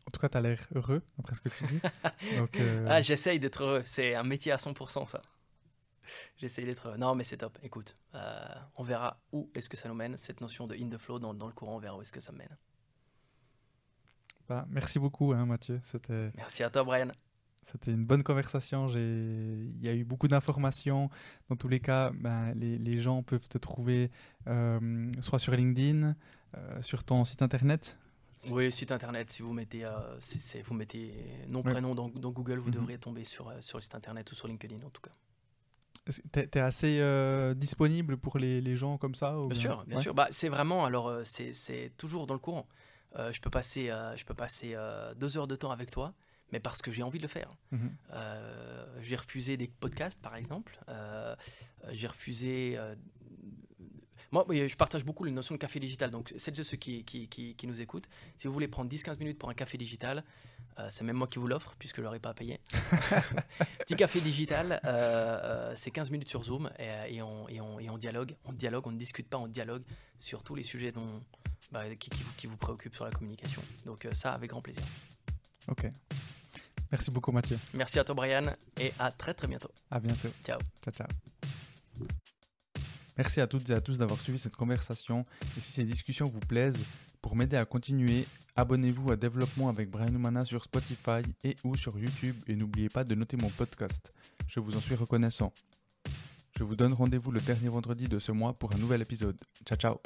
En 0.08 0.12
tout 0.12 0.20
cas, 0.20 0.30
tu 0.30 0.38
as 0.38 0.42
l'air 0.42 0.68
heureux, 0.76 1.02
après 1.20 1.36
ce 1.36 1.42
que 1.42 1.50
tu 1.50 1.66
dis. 1.66 1.80
Donc, 2.38 2.56
euh, 2.60 2.86
Ah, 2.90 3.02
j'essaye 3.02 3.40
d'être 3.40 3.64
heureux. 3.64 3.82
C'est 3.86 4.16
un 4.16 4.24
métier 4.24 4.52
à 4.52 4.58
100%, 4.58 5.08
ça. 5.08 5.22
J'essaie 6.38 6.64
d'être. 6.66 6.98
Non, 6.98 7.16
mais 7.16 7.24
c'est 7.24 7.38
top. 7.38 7.58
Écoute, 7.64 7.96
euh, 8.16 8.46
on 8.76 8.84
verra 8.84 9.22
où 9.32 9.50
est-ce 9.56 9.70
que 9.70 9.78
ça 9.78 9.88
nous 9.88 9.96
mène, 9.96 10.18
cette 10.18 10.42
notion 10.42 10.68
de 10.68 10.76
in 10.76 10.90
the 10.90 10.98
flow 10.98 11.20
dans, 11.20 11.34
dans 11.34 11.48
le 11.48 11.54
courant, 11.54 11.76
on 11.76 11.80
verra 11.80 11.98
où 11.98 12.02
est-ce 12.02 12.12
que 12.12 12.20
ça 12.20 12.34
mène. 12.34 12.58
Bah, 14.50 14.66
merci 14.70 15.00
beaucoup, 15.00 15.32
hein, 15.32 15.46
Mathieu. 15.46 15.80
C'était. 15.84 16.32
Merci 16.36 16.64
à 16.64 16.70
toi, 16.70 16.84
Brian. 16.84 17.08
C'était 17.64 17.92
une 17.92 18.06
bonne 18.06 18.24
conversation. 18.24 18.90
Il 18.90 19.80
y 19.82 19.88
a 19.88 19.96
eu 19.96 20.04
beaucoup 20.04 20.28
d'informations. 20.28 21.10
Dans 21.50 21.56
tous 21.56 21.70
les 21.70 21.80
cas, 21.80 22.12
ben, 22.14 22.54
les, 22.56 22.78
les, 22.78 22.98
gens 23.00 23.24
peuvent 23.24 23.48
te 23.48 23.58
trouver 23.58 24.12
euh, 24.48 25.12
soit 25.22 25.40
sur 25.40 25.54
LinkedIn, 25.54 26.16
euh, 26.58 26.82
sur 26.82 27.04
ton 27.06 27.24
site 27.24 27.42
internet. 27.42 27.98
Oui, 28.52 28.72
site 28.72 28.92
internet. 28.92 29.30
Si 29.30 29.42
vous 29.42 29.54
mettez, 29.54 29.86
euh, 29.86 30.20
c 30.20 30.62
vous 30.64 30.74
mettez 30.74 31.14
nom, 31.48 31.62
ouais. 31.62 31.72
prénom 31.72 31.96
dans, 31.96 32.10
dans, 32.10 32.32
Google, 32.32 32.60
vous 32.60 32.70
mm 32.70 32.72
-hmm. 32.72 32.74
devriez 32.74 32.98
tomber 33.00 33.24
sur, 33.24 33.48
euh, 33.50 33.62
sur 33.62 33.78
le 33.78 33.84
site 33.84 33.96
internet 33.96 34.32
ou 34.32 34.36
sur 34.36 34.48
LinkedIn 34.48 34.82
en 34.86 34.90
tout 34.90 35.02
cas. 35.02 35.16
Tu 36.34 36.40
es, 36.40 36.58
assez 36.60 37.00
euh, 37.00 37.54
disponible 37.54 38.18
pour 38.18 38.38
les, 38.38 38.60
les, 38.60 38.76
gens 38.76 38.98
comme 38.98 39.16
ça 39.16 39.40
ou 39.40 39.48
Bien, 39.48 39.60
sûr, 39.60 39.86
bien 39.86 39.98
ouais. 39.98 40.04
sûr. 40.04 40.14
Bah, 40.14 40.28
c'est 40.32 40.50
vraiment, 40.50 40.84
alors 40.84 41.22
c'est 41.24 41.92
toujours 41.98 42.28
dans 42.28 42.34
le 42.34 42.42
courant. 42.42 42.68
Euh, 43.16 43.32
je 43.32 43.40
peux 43.40 43.50
passer, 43.50 43.90
euh, 43.90 44.16
je 44.18 44.26
peux 44.26 44.34
passer 44.34 44.76
deux 45.16 45.38
heures 45.38 45.48
de 45.48 45.56
temps 45.56 45.72
avec 45.72 45.92
toi, 45.92 46.14
mais 46.52 46.60
parce 46.60 46.82
que 46.82 46.92
j'ai 46.92 47.04
envie 47.04 47.20
de 47.20 47.24
le 47.24 47.30
faire. 47.30 47.52
Mm 47.72 47.78
-hmm. 47.78 47.92
j'ai 49.02 49.16
refusé 49.16 49.56
des 49.58 49.70
podcasts, 49.84 50.22
par 50.22 50.36
exemple. 50.36 50.78
j'ai 51.92 52.08
refusé. 52.08 52.78
Moi, 54.34 54.46
je 54.50 54.76
partage 54.76 55.06
beaucoup 55.06 55.24
la 55.24 55.32
notion 55.32 55.54
de 55.54 55.60
café 55.60 55.80
digital. 55.80 56.10
Donc, 56.10 56.34
celles 56.38 56.60
et 56.60 56.64
ceux 56.64 56.76
qui, 56.76 57.04
qui, 57.04 57.28
qui, 57.28 57.54
qui 57.54 57.68
nous 57.68 57.82
écoutent, 57.82 58.10
si 58.36 58.48
vous 58.48 58.54
voulez 58.54 58.68
prendre 58.68 58.92
10-15 58.92 59.20
minutes 59.20 59.38
pour 59.38 59.48
un 59.50 59.54
café 59.54 59.78
digital, 59.78 60.24
euh, 60.80 60.88
c'est 60.90 61.04
même 61.04 61.18
moi 61.18 61.28
qui 61.28 61.38
vous 61.38 61.46
l'offre, 61.46 61.76
puisque 61.78 61.98
je 61.98 62.02
ne 62.02 62.06
l'aurais 62.06 62.20
pas 62.20 62.34
payé. 62.34 62.60
Petit 63.80 63.96
café 63.96 64.20
digital, 64.22 64.82
euh, 64.86 64.88
euh, 64.88 65.74
c'est 65.76 65.92
15 65.92 66.10
minutes 66.10 66.30
sur 66.30 66.44
Zoom 66.44 66.72
et, 66.80 67.16
et, 67.16 67.22
on, 67.22 67.48
et, 67.48 67.62
on, 67.62 67.80
et, 67.80 67.92
on, 67.92 67.98
dialogue. 68.00 68.36
On 68.46 68.54
dialogue, 68.54 68.88
on 68.88 68.92
ne 68.92 68.98
discute 68.98 69.30
pas, 69.30 69.38
on 69.38 69.48
dialogue 69.48 69.84
sur 70.18 70.42
tous 70.42 70.56
les 70.56 70.64
sujets 70.64 70.92
dont, 70.92 71.22
bah, 71.72 71.84
qui, 71.96 72.10
qui, 72.10 72.24
vous, 72.24 72.32
qui, 72.36 72.48
vous, 72.48 72.58
préoccupent 72.58 72.96
sur 72.96 73.06
la 73.06 73.12
communication. 73.12 73.62
Donc 73.86 74.08
ça, 74.14 74.34
avec 74.34 74.50
grand 74.50 74.64
plaisir. 74.64 74.84
Ok. 75.68 75.92
Merci 76.92 77.12
beaucoup 77.12 77.32
Mathieu. 77.32 77.58
Merci 77.74 78.00
à 78.00 78.04
toi 78.04 78.14
Brian 78.14 78.56
et 78.80 78.94
à 79.00 79.12
très 79.12 79.34
très 79.34 79.48
bientôt. 79.48 79.70
À 79.92 80.00
bientôt. 80.00 80.30
Ciao. 80.44 80.60
Ciao, 80.84 80.94
ciao. 80.94 81.08
Merci 83.18 83.42
à 83.42 83.48
toutes 83.48 83.70
et 83.70 83.74
à 83.74 83.82
tous 83.82 83.98
d'avoir 84.00 84.20
suivi 84.20 84.40
cette 84.40 84.56
conversation. 84.56 85.26
Et 85.58 85.60
si 85.60 85.72
ces 85.72 85.84
discussions 85.84 86.26
vous 86.26 86.40
plaisent, 86.40 86.84
pour 87.24 87.38
m'aider 87.38 87.56
à 87.56 87.64
continuer, 87.64 88.26
abonnez-vous 88.58 89.12
à 89.12 89.16
Développement 89.16 89.70
avec 89.70 89.90
Brian 89.90 90.14
Humana 90.14 90.44
sur 90.44 90.64
Spotify 90.64 91.22
et 91.44 91.56
ou 91.64 91.78
sur 91.78 91.98
YouTube 91.98 92.36
et 92.48 92.56
n'oubliez 92.56 92.90
pas 92.90 93.06
de 93.06 93.16
noter 93.16 93.38
mon 93.38 93.50
podcast. 93.50 94.14
Je 94.46 94.60
vous 94.60 94.76
en 94.76 94.82
suis 94.82 94.96
reconnaissant. 94.96 95.54
Je 96.58 96.64
vous 96.64 96.76
donne 96.76 96.94
rendez-vous 96.94 97.32
le 97.32 97.40
dernier 97.40 97.70
vendredi 97.70 98.08
de 98.10 98.20
ce 98.20 98.32
mois 98.32 98.54
pour 98.54 98.76
un 98.76 98.78
nouvel 98.78 99.02
épisode. 99.02 99.38
Ciao 99.66 99.78
ciao 99.78 100.02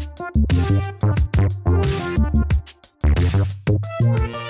Thank 0.00 0.20
you. 4.36 4.47